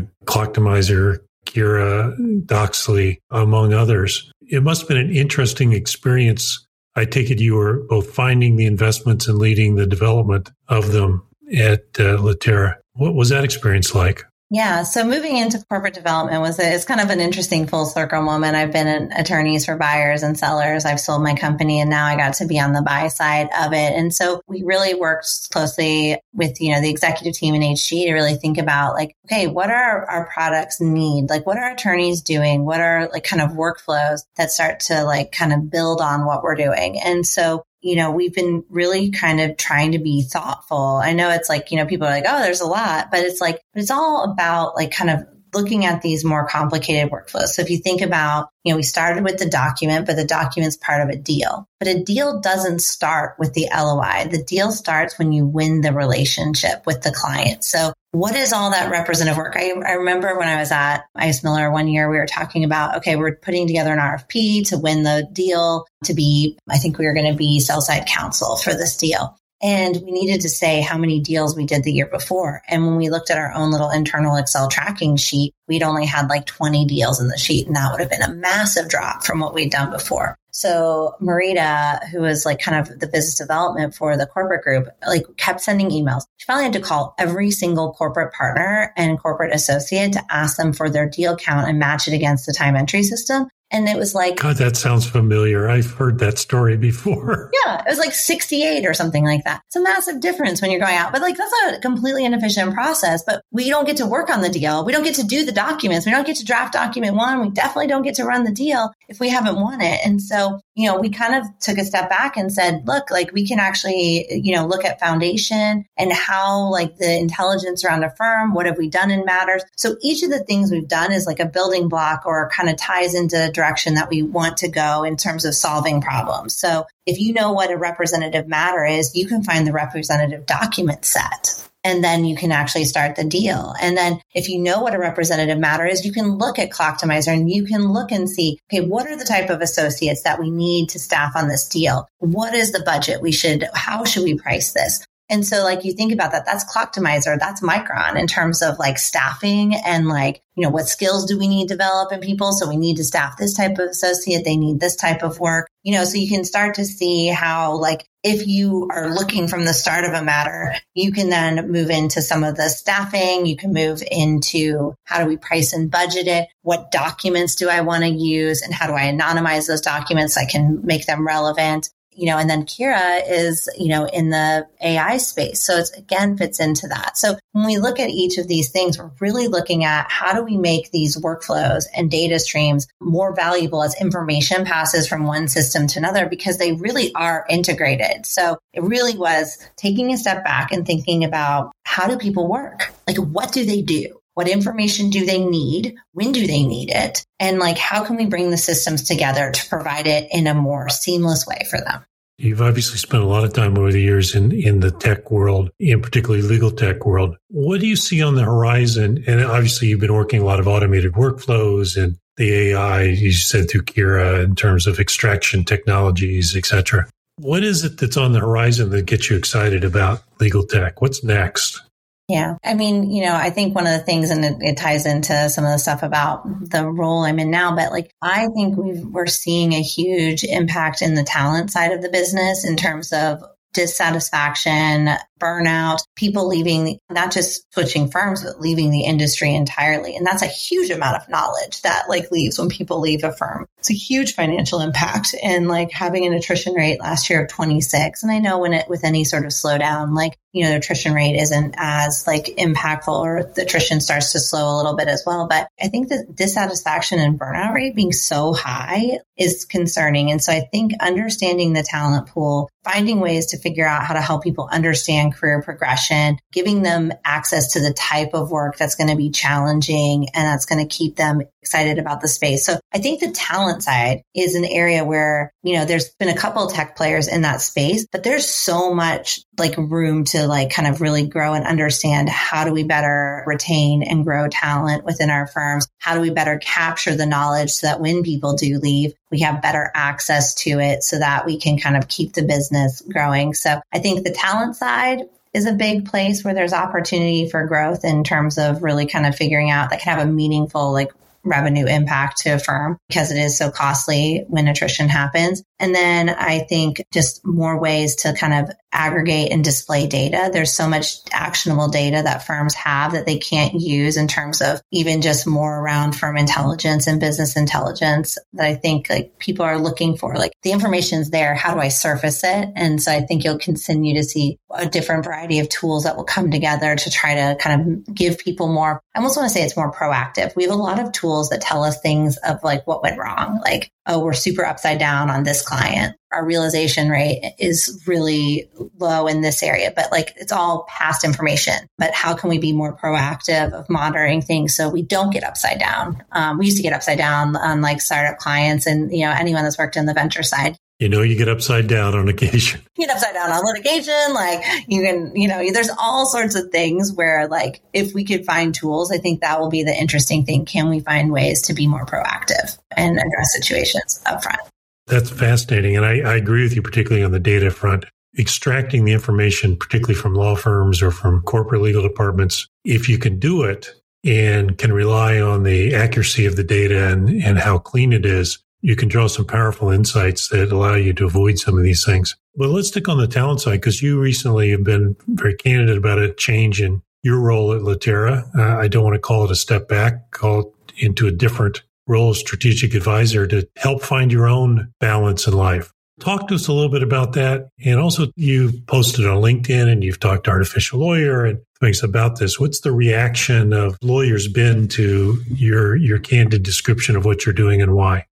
Kira, 1.48 2.46
Doxly, 2.46 3.18
among 3.32 3.74
others 3.74 4.32
it 4.50 4.64
must 4.64 4.82
have 4.82 4.88
been 4.88 4.98
an 4.98 5.16
interesting 5.16 5.74
experience. 5.74 6.66
I 6.96 7.06
take 7.06 7.30
it 7.30 7.40
you 7.40 7.56
were 7.56 7.84
both 7.88 8.12
finding 8.12 8.56
the 8.56 8.66
investments 8.66 9.28
and 9.28 9.38
leading 9.38 9.76
the 9.76 9.86
development 9.86 10.50
of 10.68 10.92
them 10.92 11.28
at 11.56 11.84
uh, 12.00 12.16
Litera. 12.16 12.78
What 12.94 13.14
was 13.14 13.30
that 13.30 13.44
experience 13.44 13.94
like? 13.94 14.24
Yeah. 14.50 14.84
So 14.84 15.04
moving 15.04 15.36
into 15.36 15.62
corporate 15.70 15.94
development 15.94 16.40
was 16.42 16.58
a, 16.58 16.74
it's 16.74 16.86
kind 16.86 17.02
of 17.02 17.10
an 17.10 17.20
interesting 17.20 17.68
full 17.68 17.86
circle 17.86 18.22
moment. 18.22 18.56
I've 18.56 18.72
been 18.72 18.88
an 18.88 19.12
attorneys 19.12 19.66
for 19.66 19.76
buyers 19.76 20.24
and 20.24 20.40
sellers. 20.40 20.86
I've 20.86 21.02
sold 21.02 21.22
my 21.22 21.36
company 21.36 21.82
and 21.82 21.90
now 21.90 22.06
I 22.06 22.16
got 22.16 22.36
to 22.36 22.46
be 22.46 22.58
on 22.58 22.72
the 22.72 22.82
buy 22.82 23.10
side 23.10 23.50
of 23.60 23.74
it. 23.74 23.94
And 23.94 24.14
so 24.14 24.42
we 24.48 24.64
really 24.64 24.94
worked 24.94 25.50
closely 25.52 26.18
with, 26.34 26.62
you 26.62 26.74
know, 26.74 26.80
the 26.80 26.90
executive 26.90 27.34
team 27.34 27.56
in 27.56 27.62
HG 27.62 28.06
to 28.06 28.14
really 28.14 28.36
think 28.36 28.58
about 28.58 28.94
like, 28.94 29.18
okay, 29.26 29.48
what 29.48 29.70
are 29.70 30.10
our 30.10 30.30
products 30.34 30.80
need? 30.80 31.30
Like 31.30 31.46
what 31.46 31.58
are 31.58 31.72
attorneys 31.72 32.22
doing? 32.22 32.64
What 32.64 32.80
are 32.80 33.10
like 33.12 33.26
kind 33.26 33.42
of 33.42 33.52
workflows 33.52 34.22
that 34.38 34.52
start 34.52 34.80
to 34.82 35.04
like 35.04 35.34
kind 35.34 35.52
of 35.52 35.70
build 35.70 36.00
on 36.00 36.26
what 36.26 36.42
we're 36.42 36.56
doing? 36.56 37.02
And 37.02 37.28
so 37.28 37.66
you 37.82 37.96
know, 37.96 38.12
we've 38.12 38.34
been 38.34 38.64
really 38.70 39.12
kind 39.12 39.40
of 39.40 39.58
trying 39.58 39.92
to 39.92 40.00
be 40.00 40.24
thoughtful. 40.24 41.00
I 41.04 41.14
know 41.14 41.30
it's 41.30 41.50
like, 41.50 41.72
you 41.72 41.78
know, 41.78 41.86
people 41.86 42.08
are 42.08 42.12
like, 42.12 42.26
oh, 42.28 42.42
there's 42.42 42.62
a 42.62 42.68
lot, 42.68 43.10
but 43.12 43.20
it's 43.22 43.40
like, 43.40 43.62
it's 43.76 43.92
all 43.92 44.24
about 44.24 44.76
like 44.76 44.92
kind 44.92 45.10
of 45.10 45.20
looking 45.58 45.86
at 45.86 46.02
these 46.02 46.24
more 46.24 46.48
complicated 46.48 47.12
workflows. 47.12 47.48
So 47.48 47.62
if 47.62 47.70
you 47.70 47.80
think 47.80 48.02
about, 48.02 48.50
you 48.64 48.72
know, 48.72 48.78
we 48.78 48.84
started 48.84 49.24
with 49.24 49.38
the 49.38 49.50
document, 49.50 50.06
but 50.06 50.16
the 50.16 50.26
document's 50.26 50.78
part 50.78 51.02
of 51.02 51.10
a 51.10 51.18
deal. 51.18 51.68
But 51.80 51.90
a 51.90 52.04
deal 52.04 52.40
doesn't 52.40 52.80
start 52.80 53.36
with 53.40 53.54
the 53.54 53.68
LOI. 53.76 54.28
The 54.30 54.44
deal 54.44 54.72
starts 54.72 55.18
when 55.18 55.32
you 55.32 55.46
win 55.46 55.82
the 55.82 55.94
relationship 55.94 56.86
with 56.86 57.02
the 57.02 57.12
client. 57.12 57.64
So 57.64 57.94
what 58.12 58.36
is 58.36 58.54
all 58.54 58.72
that 58.72 58.92
representative 58.92 59.38
work? 59.38 59.56
I, 59.58 59.72
I 59.86 59.94
remember 59.94 60.38
when 60.38 60.48
I 60.48 60.60
was 60.60 60.72
at 60.72 61.06
Ice 61.16 61.44
Miller 61.44 61.72
one 61.72 61.88
year, 61.88 62.10
we 62.10 62.18
were 62.18 62.26
talking 62.26 62.64
about, 62.64 62.98
okay, 62.98 63.16
we're 63.16 63.36
putting 63.36 63.68
together 63.68 63.92
an 63.92 64.00
RFP 64.00 64.70
to 64.70 64.78
win 64.78 65.04
the 65.04 65.28
deal 65.32 65.86
to 66.06 66.14
be, 66.14 66.58
I 66.70 66.78
think 66.78 66.98
we 66.98 67.06
were 67.06 67.14
going 67.14 67.32
to 67.32 67.38
be 67.38 67.60
sell 67.60 67.82
side 67.82 68.06
counsel 68.08 68.58
for 68.58 68.72
this 68.72 68.98
deal. 68.98 69.38
And 69.62 69.96
we 70.04 70.12
needed 70.12 70.42
to 70.42 70.50
say 70.50 70.82
how 70.82 70.98
many 70.98 71.20
deals 71.20 71.56
we 71.56 71.66
did 71.66 71.84
the 71.84 71.92
year 71.92 72.06
before. 72.06 72.62
And 72.68 72.86
when 72.86 72.96
we 72.96 73.10
looked 73.10 73.32
at 73.32 73.38
our 73.38 73.54
own 73.54 73.72
little 73.72 73.90
internal 73.90 74.36
Excel 74.36 74.68
tracking 74.68 75.16
sheet, 75.16 75.54
we'd 75.68 75.84
only 75.84 76.06
had 76.06 76.30
like 76.30 76.46
20 76.46 76.86
deals 76.86 77.20
in 77.20 77.28
the 77.28 77.38
sheet. 77.38 77.66
And 77.66 77.76
that 77.76 77.92
would 77.92 78.02
have 78.02 78.10
been 78.10 78.22
a 78.22 78.34
massive 78.34 78.88
drop 78.88 79.24
from 79.24 79.40
what 79.40 79.54
we'd 79.54 79.72
done 79.72 79.92
before. 79.92 80.38
So 80.52 81.16
Marita, 81.22 82.08
who 82.10 82.22
was 82.22 82.44
like 82.44 82.60
kind 82.60 82.80
of 82.80 83.00
the 83.00 83.06
business 83.06 83.36
development 83.36 83.94
for 83.94 84.18
the 84.18 84.26
corporate 84.26 84.64
group, 84.64 84.88
like 85.08 85.24
kept 85.38 85.62
sending 85.62 85.90
emails. 85.90 86.24
She 86.38 86.46
finally 86.46 86.66
had 86.66 86.74
to 86.74 86.80
call 86.80 87.14
every 87.20 87.52
single 87.52 87.94
corporate 87.94 88.34
partner 88.34 88.92
and 88.98 89.20
corporate 89.20 89.54
associate 89.54 90.14
to 90.14 90.26
ask 90.32 90.58
them 90.58 90.74
for 90.74 90.90
their 90.90 91.08
deal 91.08 91.36
count 91.36 91.68
and 91.70 91.78
match 91.78 92.08
it 92.08 92.16
against 92.16 92.48
the 92.48 92.54
time 92.54 92.76
entry 92.76 93.04
system. 93.04 93.48
And 93.70 93.90
it 93.90 93.98
was 93.98 94.16
like, 94.16 94.38
God, 94.38 94.58
that 94.58 94.78
sounds 94.78 95.06
familiar. 95.06 95.70
I've 95.70 95.92
heard 95.92 96.20
that 96.20 96.38
story 96.38 96.78
before. 96.78 97.52
Yeah, 97.66 97.82
it 97.86 97.90
was 97.90 97.98
like 97.98 98.14
68 98.14 98.86
or 98.86 98.94
something 98.94 99.26
like 99.26 99.44
that. 99.44 99.62
It's 99.68 99.76
a 99.76 99.82
massive 99.82 100.22
difference 100.22 100.62
when 100.62 100.72
you're 100.72 100.80
going 100.80 100.96
out, 100.96 101.12
but 101.12 101.22
like 101.22 101.36
that's 101.36 101.52
a 101.74 101.80
completely 101.80 102.24
inefficient 102.24 102.74
process. 102.74 103.24
But 103.26 103.42
we 103.52 103.70
don't 103.70 103.86
get 103.86 103.98
to 103.98 104.06
work 104.06 104.30
on 104.30 104.42
the 104.42 104.50
deal. 104.50 104.86
We 104.86 104.94
don't 104.94 105.04
get 105.04 105.16
to 105.16 105.24
do 105.24 105.44
the 105.44 105.52
documents. 105.52 106.06
We 106.06 106.12
don't 106.12 106.26
get 106.26 106.38
to 106.38 106.46
draft 106.46 106.74
document 106.74 107.16
one. 107.16 107.42
We 107.42 107.50
definitely 107.50 107.88
don't 107.88 108.04
get 108.04 108.16
to 108.16 108.26
run 108.26 108.44
the 108.44 108.52
deal 108.52 108.92
if 109.08 109.20
we 109.20 109.30
haven't 109.30 109.60
won 109.60 109.82
it. 109.82 110.00
And 110.06 110.22
so, 110.22 110.60
you 110.76 110.88
know, 110.88 111.00
we 111.00 111.10
kind 111.10 111.36
of 111.36 111.46
took 111.60 111.78
a 111.78 111.86
step 111.86 112.10
back 112.10 112.38
and 112.38 112.52
said, 112.52 112.84
look, 112.86 113.10
like 113.10 113.32
we 113.32 113.48
can 113.48 113.60
actually, 113.60 114.26
you 114.30 114.56
know, 114.56 114.66
look 114.66 114.84
at 114.84 115.00
foundation 115.00 115.86
and 115.98 116.14
how 116.14 116.70
like 116.72 116.98
the 116.98 117.18
intelligence 117.18 117.84
around 117.84 118.04
a 118.04 118.10
firm, 118.12 118.54
what 118.54 118.66
have 118.66 118.78
we 118.78 118.90
done 118.90 119.12
in 119.12 119.26
matters? 119.26 119.64
So 119.76 119.96
each 120.02 120.24
of 120.24 120.30
the 120.30 120.44
things 120.44 120.72
we've 120.72 120.88
done 120.88 121.12
is 121.12 121.26
like 121.26 121.40
a 121.40 121.46
building 121.46 121.88
block 121.88 122.24
or 122.26 122.50
kind 122.50 122.70
of 122.70 122.78
ties 122.78 123.16
into 123.16 123.38
the 123.38 123.52
direction 123.52 123.96
that 123.96 124.10
we 124.10 124.22
want 124.22 124.58
to 124.58 124.68
go 124.68 125.04
in 125.04 125.18
terms 125.18 125.46
of 125.46 125.56
solving 125.56 126.02
problems. 126.02 126.58
So 126.58 126.86
if 127.06 127.20
you 127.20 127.34
know 127.34 127.54
what 127.54 127.72
a 127.72 127.78
representative 127.78 128.48
matter 128.48 128.86
is, 128.86 129.16
you 129.16 129.28
can 129.28 129.44
find 129.44 129.66
the 129.66 129.72
representative 129.72 130.46
document 130.46 131.06
set 131.06 131.57
and 131.88 132.04
then 132.04 132.26
you 132.26 132.36
can 132.36 132.52
actually 132.52 132.84
start 132.84 133.16
the 133.16 133.24
deal. 133.24 133.74
And 133.82 133.96
then 133.96 134.20
if 134.36 134.50
you 134.50 134.60
know 134.60 134.82
what 134.82 134.94
a 134.94 135.00
representative 135.00 135.58
matter 135.58 135.86
is, 135.86 136.06
you 136.06 136.12
can 136.12 136.38
look 136.38 136.60
at 136.60 136.70
Clocktimizer 136.70 137.34
and 137.34 137.50
you 137.50 137.64
can 137.64 137.94
look 137.94 138.12
and 138.12 138.30
see, 138.30 138.60
okay, 138.70 138.86
what 138.86 139.08
are 139.08 139.16
the 139.16 139.24
type 139.24 139.50
of 139.50 139.62
associates 139.62 140.24
that 140.24 140.38
we 140.38 140.52
need 140.52 140.90
to 140.90 141.00
staff 141.00 141.32
on 141.36 141.48
this 141.48 141.66
deal? 141.66 142.06
What 142.20 142.54
is 142.54 142.74
the 142.74 142.84
budget 142.84 143.22
we 143.22 143.32
should, 143.32 143.64
how 143.74 144.04
should 144.04 144.26
we 144.26 144.38
price 144.38 144.74
this? 144.74 145.06
And 145.30 145.46
so 145.46 145.64
like 145.64 145.84
you 145.84 145.94
think 145.94 146.14
about 146.14 146.32
that, 146.32 146.46
that's 146.46 146.64
Clocktimizer, 146.64 147.38
that's 147.38 147.62
Micron 147.62 148.18
in 148.18 148.28
terms 148.28 148.62
of 148.62 148.80
like 148.80 148.98
staffing 148.98 149.76
and 149.76 150.08
like, 150.08 150.42
you 150.56 150.64
know, 150.64 150.70
what 150.70 150.88
skills 150.88 151.26
do 151.26 151.38
we 151.38 151.48
need 151.48 151.68
to 151.68 151.76
develop 151.76 152.14
in 152.14 152.22
people? 152.22 152.54
So 152.54 152.68
we 152.68 152.78
need 152.78 152.98
to 152.98 153.04
staff 153.04 153.38
this 153.38 153.54
type 153.54 153.78
of 153.78 153.90
associate. 153.90 154.46
They 154.46 154.58
need 154.58 154.80
this 154.80 154.96
type 154.96 155.24
of 155.24 155.40
work, 155.40 155.68
you 155.84 155.94
know, 155.94 156.06
so 156.06 156.18
you 156.18 156.30
can 156.30 156.46
start 156.46 156.76
to 156.76 156.86
see 156.86 157.28
how 157.28 157.78
like 157.78 158.06
if 158.24 158.48
you 158.48 158.88
are 158.92 159.14
looking 159.14 159.48
from 159.48 159.66
the 159.66 159.74
start 159.74 160.04
of 160.04 160.14
a 160.14 160.24
matter, 160.24 160.76
you 160.96 161.12
can 161.12 161.30
then 161.30 161.72
move 161.72 161.90
into 161.90 162.22
some 162.22 162.44
of 162.44 162.56
the 162.56 162.70
staffing. 162.70 163.46
You 163.46 163.56
can 163.56 163.74
move 163.74 164.02
into 164.10 164.96
how 165.04 165.20
do 165.22 165.28
we 165.28 165.38
price 165.38 165.74
and 165.74 165.92
budget 165.92 166.28
it? 166.28 166.48
What 166.62 166.92
documents 166.92 167.56
do 167.56 167.70
I 167.70 167.82
want 167.82 168.04
to 168.04 168.10
use? 168.10 168.62
And 168.62 168.74
how 168.74 168.88
do 168.88 168.94
I 168.94 169.04
anonymize 169.04 169.68
those 169.68 169.82
documents? 169.82 170.34
So 170.34 170.42
I 170.42 170.46
can 170.46 170.86
make 170.86 171.06
them 171.06 171.28
relevant 171.28 171.90
you 172.18 172.26
know, 172.26 172.38
and 172.38 172.50
then 172.50 172.66
Kira 172.66 173.22
is, 173.30 173.70
you 173.78 173.90
know, 173.90 174.06
in 174.06 174.32
the 174.32 174.68
AI 174.82 175.18
space. 175.18 175.66
So 175.66 175.78
it's 175.78 175.92
again 175.92 176.36
fits 176.36 176.60
into 176.60 176.88
that. 176.88 177.16
So 177.16 177.38
when 177.52 177.66
we 177.66 177.78
look 177.78 178.00
at 178.00 178.10
each 178.10 178.40
of 178.40 178.48
these 178.48 178.72
things, 178.72 178.98
we're 178.98 179.12
really 179.20 179.48
looking 179.48 179.84
at 179.84 180.10
how 180.10 180.34
do 180.34 180.44
we 180.44 180.58
make 180.58 180.92
these 180.92 181.16
workflows 181.16 181.86
and 181.96 182.10
data 182.10 182.40
streams 182.40 182.88
more 183.00 183.36
valuable 183.36 183.84
as 183.84 184.00
information 184.02 184.66
passes 184.66 185.08
from 185.08 185.26
one 185.26 185.48
system 185.48 185.86
to 185.88 186.00
another 186.00 186.28
because 186.28 186.58
they 186.58 186.74
really 186.74 187.14
are 187.14 187.46
integrated. 187.50 188.26
So 188.26 188.58
it 188.74 188.82
really 188.82 189.16
was 189.16 189.58
taking 189.76 190.12
a 190.12 190.18
step 190.18 190.44
back 190.44 190.72
and 190.72 190.86
thinking 190.86 191.24
about 191.24 191.72
how 191.84 192.08
do 192.08 192.18
people 192.18 192.48
work? 192.50 192.92
Like 193.08 193.18
what 193.18 193.52
do 193.52 193.64
they 193.64 193.82
do? 193.84 194.20
What 194.38 194.48
information 194.48 195.10
do 195.10 195.26
they 195.26 195.44
need? 195.44 195.96
When 196.12 196.32
do 196.32 196.46
they 196.46 196.64
need 196.64 196.92
it? 196.92 197.26
And 197.40 197.58
like, 197.58 197.80
how 197.80 198.06
can 198.06 198.18
we 198.18 198.28
bring 198.28 198.52
the 198.52 198.58
systems 198.58 199.02
together 199.02 199.50
to 199.50 199.68
provide 199.68 200.06
it 200.06 200.28
in 200.32 200.46
a 200.46 200.54
more 200.54 200.90
seamless 200.90 201.48
way 201.48 201.66
for 201.68 201.80
them? 201.80 202.06
You've 202.38 202.62
obviously 202.62 203.00
spent 203.00 203.24
a 203.24 203.26
lot 203.26 203.46
of 203.46 203.54
time 203.54 203.76
over 203.80 203.92
the 203.92 204.00
years 204.00 204.36
in, 204.36 204.52
in 204.52 204.80
the 204.82 204.92
tech 204.92 205.32
world, 205.32 205.72
in 205.80 206.04
particularly 206.04 206.44
legal 206.44 206.70
tech 206.70 207.04
world. 207.04 207.36
What 207.48 207.80
do 207.80 207.88
you 207.88 207.96
see 207.96 208.22
on 208.22 208.36
the 208.36 208.44
horizon? 208.44 209.24
And 209.26 209.44
obviously 209.44 209.88
you've 209.88 210.02
been 210.02 210.14
working 210.14 210.44
a 210.44 210.46
lot 210.46 210.60
of 210.60 210.68
automated 210.68 211.14
workflows 211.14 212.00
and 212.00 212.16
the 212.36 212.54
AI, 212.54 213.06
you 213.06 213.32
said 213.32 213.72
through 213.72 213.86
Kira 213.86 214.44
in 214.44 214.54
terms 214.56 214.86
of 214.86 215.00
extraction 215.00 215.66
technologies, 215.66 216.56
et 216.56 216.68
cetera. 216.68 217.10
What 217.38 217.64
is 217.64 217.84
it 217.84 217.98
that's 217.98 218.18
on 218.18 218.34
the 218.34 218.40
horizon 218.42 218.92
that 218.92 219.08
gets 219.08 219.32
you 219.32 219.36
excited 219.36 219.84
about 219.84 220.22
legal 220.40 220.64
tech? 220.64 221.02
What's 221.02 221.24
next? 221.24 221.82
Yeah. 222.28 222.58
I 222.62 222.74
mean, 222.74 223.10
you 223.10 223.24
know, 223.24 223.34
I 223.34 223.52
think 223.52 223.74
one 223.74 223.88
of 223.88 223.94
the 223.94 224.04
things, 224.04 224.32
and 224.32 224.44
it, 224.44 224.58
it, 224.60 224.78
ties 224.78 225.06
into 225.06 225.50
some 225.50 225.64
of 225.64 225.72
the 225.72 225.78
stuff 225.78 226.04
about 226.04 226.46
mm-hmm. 226.46 226.66
the 226.66 226.86
role 226.86 227.24
I'm 227.24 227.40
in 227.40 227.50
now, 227.50 227.74
but 227.74 227.92
like, 227.92 228.12
I 228.22 228.50
think 228.54 228.78
we 228.78 229.02
are 229.16 229.28
seeing 229.28 229.74
a 229.74 229.82
huge 229.82 230.44
impact 230.44 231.02
in 231.02 231.14
the 231.14 231.24
talent 231.24 231.72
side 231.72 231.94
of 231.94 232.02
the 232.02 232.10
business 232.10 232.66
in 232.66 232.76
terms 232.76 233.14
of 233.14 233.42
dissatisfaction, 233.74 235.10
burnout, 235.40 236.00
people 236.16 236.48
leaving, 236.48 237.00
not 237.12 237.32
just 237.32 237.72
switching 237.74 238.10
firms, 238.10 238.44
but 238.44 238.60
leaving 238.60 238.90
the 238.90 239.04
industry 239.04 239.54
entirely. 239.54 240.16
And 240.16 240.26
that's 240.26 240.42
a 240.42 240.48
huge 240.48 240.90
amount 240.90 241.18
of 241.18 241.30
knowledge 241.30 241.82
that 241.84 242.10
like 242.10 242.32
leaves 242.32 242.58
when 242.58 242.70
people 242.70 243.00
leave 243.00 243.24
a 243.24 243.32
firm. 243.32 243.68
It's 243.88 244.04
a 244.04 244.06
huge 244.06 244.36
financial 244.36 244.82
impact 244.82 245.34
and 245.42 245.70
like 245.70 245.92
having 245.92 246.26
an 246.26 246.34
attrition 246.34 246.74
rate 246.74 247.00
last 247.00 247.30
year 247.30 247.44
of 247.44 247.48
26. 247.50 248.22
And 248.22 248.30
I 248.30 248.40
know 248.40 248.60
when 248.60 248.74
it, 248.74 248.90
with 248.90 249.06
any 249.06 249.24
sort 249.24 249.46
of 249.46 249.52
slowdown, 249.52 250.14
like, 250.14 250.38
you 250.52 250.66
know, 250.66 250.72
the 250.72 250.78
attrition 250.78 251.14
rate 251.14 251.40
isn't 251.40 251.76
as 251.78 252.26
like 252.28 252.48
impactful 252.58 253.08
or 253.08 253.50
the 253.56 253.62
attrition 253.62 254.02
starts 254.02 254.34
to 254.34 254.40
slow 254.40 254.76
a 254.76 254.76
little 254.76 254.98
bit 254.98 255.08
as 255.08 255.24
well. 255.26 255.48
But 255.48 255.70
I 255.82 255.88
think 255.88 256.10
the 256.10 256.26
dissatisfaction 256.34 257.20
and 257.20 257.40
burnout 257.40 257.74
rate 257.74 257.96
being 257.96 258.12
so 258.12 258.54
high 258.54 259.20
is 259.38 259.64
concerning. 259.64 260.32
And 260.32 260.42
so 260.42 260.52
I 260.52 260.68
think 260.72 260.92
understanding 261.00 261.72
the 261.72 261.84
talent 261.84 262.28
pool, 262.28 262.70
finding 262.84 263.20
ways 263.20 263.48
to 263.48 263.58
figure 263.58 263.88
out 263.88 264.04
how 264.04 264.16
to 264.16 264.22
help 264.22 264.44
people 264.44 264.68
understand 264.70 265.36
career 265.36 265.62
progression, 265.62 266.40
giving 266.52 266.82
them 266.82 267.14
access 267.24 267.74
to 267.74 267.80
the 267.80 267.94
type 267.94 268.34
of 268.34 268.52
work 268.52 268.78
that's 268.78 268.96
going 268.96 269.10
to 269.10 269.16
be 269.16 269.30
challenging 269.30 270.28
and 270.34 270.48
that's 270.48 270.66
going 270.66 270.86
to 270.86 270.96
keep 270.96 271.16
them 271.16 271.42
excited 271.68 272.00
about 272.00 272.22
the 272.22 272.30
space. 272.30 272.66
So 272.66 272.80
I 272.94 273.00
think 273.00 273.20
the 273.20 273.32
talent 273.32 273.84
side 273.84 274.22
is 274.34 274.56
an 274.56 274.64
area 274.64 275.04
where, 275.04 275.52
you 275.64 275.76
know, 275.76 275.84
there's 275.84 276.10
been 276.16 276.30
a 276.30 276.36
couple 276.36 276.66
tech 276.68 276.96
players 276.96 277.28
in 277.28 277.42
that 277.42 277.60
space, 277.60 278.08
but 278.10 278.24
there's 278.24 278.48
so 278.48 278.94
much 278.94 279.42
like 279.58 279.76
room 279.78 280.24
to 280.26 280.48
like 280.48 280.70
kind 280.70 280.88
of 280.88 281.02
really 281.02 281.28
grow 281.28 281.54
and 281.54 281.66
understand 281.66 282.30
how 282.30 282.64
do 282.64 282.72
we 282.72 282.84
better 282.84 283.44
retain 283.46 284.02
and 284.02 284.24
grow 284.24 284.48
talent 284.48 285.04
within 285.04 285.30
our 285.30 285.48
firms? 285.48 285.88
How 286.00 286.16
do 286.16 286.22
we 286.22 286.30
better 286.30 286.58
capture 286.58 287.16
the 287.16 287.26
knowledge 287.26 287.72
so 287.72 287.88
that 287.88 288.00
when 288.00 288.24
people 288.24 288.56
do 288.56 288.80
leave, 288.80 289.14
we 289.30 289.42
have 289.42 289.62
better 289.62 289.92
access 289.94 290.56
to 290.56 290.80
it 290.80 291.04
so 291.04 291.20
that 291.20 291.46
we 291.46 291.60
can 291.60 291.78
kind 291.78 291.98
of 291.98 292.08
keep 292.08 292.32
the 292.32 292.44
business 292.44 293.02
growing. 293.02 293.54
So 293.54 293.82
I 293.92 294.00
think 294.00 294.24
the 294.24 294.32
talent 294.32 294.78
side 294.78 295.24
is 295.54 295.66
a 295.66 295.74
big 295.74 296.06
place 296.06 296.44
where 296.44 296.54
there's 296.54 296.74
opportunity 296.74 297.50
for 297.50 297.66
growth 297.66 298.06
in 298.06 298.24
terms 298.24 298.58
of 298.58 298.84
really 298.84 299.08
kind 299.08 299.26
of 299.26 299.36
figuring 299.36 299.70
out 299.72 299.90
that 299.90 300.00
can 300.00 300.18
have 300.18 300.28
a 300.28 300.32
meaningful 300.32 300.92
like 300.92 301.12
revenue 301.48 301.86
impact 301.86 302.40
to 302.40 302.52
a 302.52 302.60
firm 302.60 302.98
because 303.08 303.32
it 303.32 303.38
is 303.38 303.58
so 303.58 303.72
costly 303.72 304.46
when 304.48 304.68
attrition 304.68 305.10
happens. 305.10 305.64
And 305.80 305.94
then 305.94 306.30
I 306.30 306.60
think 306.60 307.04
just 307.14 307.42
more 307.46 307.80
ways 307.80 308.18
to 308.18 308.34
kind 308.34 308.54
of 308.54 308.76
aggregate 308.92 309.52
and 309.52 309.64
display 309.64 310.08
data. 310.08 310.50
There's 310.52 310.74
so 310.74 310.88
much 310.88 311.18
actionable 311.32 311.90
data 311.90 312.22
that 312.24 312.46
firms 312.46 312.74
have 312.76 313.14
that 313.14 313.26
they 313.26 313.38
can't 313.38 313.74
use 313.74 314.18
in 314.18 314.28
terms 314.28 314.62
of 314.62 314.82
even 314.92 315.22
just 315.22 315.46
more 315.46 315.80
around 315.80 316.14
firm 316.14 316.38
intelligence 316.38 317.08
and 317.08 317.20
business 317.20 317.58
intelligence 317.58 318.38
that 318.54 318.66
I 318.66 318.76
think 318.76 319.10
like 319.10 319.38
people 319.40 319.66
are 319.66 319.78
looking 319.78 320.18
for. 320.18 320.36
Like 320.36 320.54
the 320.64 320.72
information's 320.72 321.30
there. 321.30 321.54
How 321.54 321.74
do 321.74 321.80
I 321.80 321.90
surface 321.90 322.44
it? 322.44 322.70
And 322.76 323.02
so 323.02 323.12
I 323.12 323.22
think 323.22 323.44
you'll 323.44 323.60
continue 323.60 324.16
to 324.16 324.24
see 324.24 324.58
a 324.72 324.86
different 324.86 325.26
variety 325.26 325.60
of 325.60 325.70
tools 325.70 326.04
that 326.04 326.16
will 326.16 326.24
come 326.24 326.52
together 326.52 326.96
to 326.96 327.10
try 327.12 327.36
to 327.36 327.58
kind 327.60 327.82
of 328.08 328.16
give 328.16 328.38
people 328.38 328.68
more. 328.68 329.02
I 329.16 329.20
almost 329.20 329.38
want 329.38 329.50
to 329.50 329.54
say 329.54 329.64
it's 329.64 329.78
more 329.78 329.92
proactive. 329.92 330.56
We 330.56 330.64
have 330.64 330.72
a 330.72 330.76
lot 330.76 331.00
of 331.00 331.12
tools 331.12 331.50
that 331.50 331.62
tell 331.62 331.84
us 331.84 332.02
things 332.02 332.38
of 332.38 332.64
like 332.64 332.86
what 332.88 333.04
went 333.04 333.20
wrong. 333.20 333.60
Like, 333.64 333.92
oh, 334.06 334.24
we're 334.24 334.34
super 334.34 334.66
upside 334.66 335.00
down 335.00 335.30
on 335.30 335.44
this 335.44 335.62
client. 335.62 336.16
Our 336.32 336.46
realization 336.46 337.10
rate 337.10 337.54
is 337.58 338.04
really 338.06 338.70
low 338.98 339.28
in 339.28 339.42
this 339.42 339.64
area, 339.64 339.94
but 339.96 340.12
like 340.12 340.34
it's 340.36 340.52
all 340.52 340.86
past 340.90 341.24
information. 341.24 341.76
But 341.98 342.14
how 342.14 342.34
can 342.34 342.50
we 342.50 342.58
be 342.58 342.74
more 342.74 342.96
proactive 342.96 343.72
of 343.72 343.90
monitoring 343.90 344.42
things 344.42 344.76
so 344.76 344.90
we 344.90 345.02
don't 345.02 345.32
get 345.32 345.44
upside 345.44 345.80
down? 345.80 346.24
Um, 346.32 346.58
we 346.58 346.66
used 346.66 346.78
to 346.78 346.84
get 346.84 346.94
upside 346.94 347.18
down 347.18 347.56
on 347.56 347.82
like 347.82 348.02
startup 348.02 348.38
clients 348.40 348.86
and, 348.86 349.12
you 349.12 349.26
know, 349.26 349.32
anyone 349.32 349.64
that's 349.64 349.78
worked 349.78 349.96
in 349.96 350.06
the 350.06 350.14
venture 350.14 350.44
side. 350.44 350.76
You 351.00 351.10
know, 351.10 351.22
you 351.22 351.36
get 351.36 351.48
upside 351.48 351.88
down 351.88 352.16
on 352.16 352.28
occasion. 352.28 352.82
You 352.98 353.06
get 353.06 353.16
upside 353.16 353.36
down 353.36 353.52
on 353.52 353.64
litigation. 353.64 354.34
Like 354.34 354.64
you 354.88 355.04
can, 355.04 355.32
you 355.36 355.48
know, 355.48 355.64
there's 355.72 355.92
all 356.00 356.26
sorts 356.26 356.56
of 356.56 356.72
things 356.72 357.14
where 357.14 357.48
like 357.48 357.82
if 357.94 358.16
we 358.16 358.26
could 358.26 358.46
find 358.46 358.74
tools, 358.74 359.12
I 359.12 359.20
think 359.20 359.42
that 359.42 359.60
will 359.60 359.70
be 359.70 359.84
the 359.84 359.96
interesting 359.96 360.44
thing. 360.44 360.66
Can 360.66 360.90
we 360.90 361.00
find 361.00 361.32
ways 361.32 361.62
to 361.64 361.76
be 361.76 361.86
more 361.86 362.06
proactive 362.06 362.80
and 362.96 363.18
address 363.18 363.54
situations 363.54 364.22
up 364.26 364.42
front? 364.42 364.60
That's 365.08 365.30
fascinating. 365.30 365.96
And 365.96 366.06
I, 366.06 366.20
I 366.20 366.36
agree 366.36 366.64
with 366.64 366.76
you, 366.76 366.82
particularly 366.82 367.24
on 367.24 367.32
the 367.32 367.40
data 367.40 367.72
front. 367.72 368.06
Extracting 368.38 369.06
the 369.06 369.14
information, 369.14 369.78
particularly 369.78 370.20
from 370.20 370.36
law 370.36 370.56
firms 370.56 371.02
or 371.02 371.12
from 371.12 371.42
corporate 371.42 371.82
legal 371.82 372.04
departments, 372.04 372.68
if 372.84 373.10
you 373.10 373.18
can 373.18 373.40
do 373.40 373.64
it 373.64 373.90
and 374.24 374.78
can 374.78 374.92
rely 374.92 375.40
on 375.40 375.64
the 375.64 375.96
accuracy 375.96 376.46
of 376.46 376.56
the 376.56 376.64
data 376.64 377.08
and, 377.08 377.30
and 377.30 377.58
how 377.58 377.80
clean 377.80 378.14
it 378.14 378.26
is, 378.26 378.60
you 378.82 378.96
can 378.96 379.08
draw 379.08 379.28
some 379.28 379.46
powerful 379.46 379.90
insights 379.90 380.50
that 380.50 380.72
allow 380.72 380.94
you 380.94 381.14
to 381.14 381.26
avoid 381.26 381.58
some 381.58 381.78
of 381.78 381.84
these 381.84 382.06
things. 382.06 382.36
But 382.56 382.70
let's 382.70 382.90
stick 382.90 383.10
on 383.10 383.18
the 383.18 383.28
talent 383.28 383.62
side 383.62 383.82
because 383.82 384.02
you 384.04 384.20
recently 384.20 384.70
have 384.72 384.84
been 384.84 385.16
very 385.28 385.56
candid 385.56 385.98
about 385.98 386.20
a 386.20 386.34
change 386.34 386.82
in 386.82 387.02
your 387.24 387.40
role 387.40 387.74
at 387.74 387.82
Litera. 387.82 388.50
Uh, 388.56 388.78
I 388.78 388.88
don't 388.88 389.04
want 389.04 389.16
to 389.16 389.20
call 389.20 389.46
it 389.46 389.52
a 389.52 389.56
step 389.56 389.88
back, 389.88 390.32
call 390.32 390.60
it 390.60 390.94
into 390.98 391.28
a 391.28 391.32
different 391.32 391.82
role 392.08 392.32
as 392.32 392.40
strategic 392.40 392.94
advisor 392.94 393.48
to 393.48 393.68
help 393.78 394.02
find 394.02 394.32
your 394.32 394.48
own 394.48 394.94
balance 395.00 395.48
in 395.48 395.54
life. 395.54 395.92
Talk 396.20 396.48
to 396.48 396.56
us 396.56 396.68
a 396.68 396.74
little 396.74 396.90
bit 396.90 397.04
about 397.04 397.34
that. 397.34 397.70
And 397.86 398.00
also, 398.00 398.28
you 398.36 398.72
posted 398.88 399.28
on 399.28 399.38
LinkedIn 399.38 399.92
and 399.92 400.04
you've 400.04 400.20
talked 400.20 400.46
to 400.46 400.50
Artificial 400.50 401.00
Lawyer 401.00 401.46
and 401.46 401.60
things 401.80 402.02
about 402.02 402.40
this. 402.40 402.60
What's 402.60 402.82
the 402.82 402.92
reaction 402.92 403.72
of 403.72 403.98
lawyers 404.02 404.48
been 404.48 404.88
to 404.90 405.40
your, 405.48 405.96
your 405.96 406.18
candid 406.18 406.64
description 406.64 407.16
of 407.16 407.26
what 407.26 407.46
you're 407.46 407.54
doing 407.54 407.84
and 407.84 407.94
why? 407.94 408.26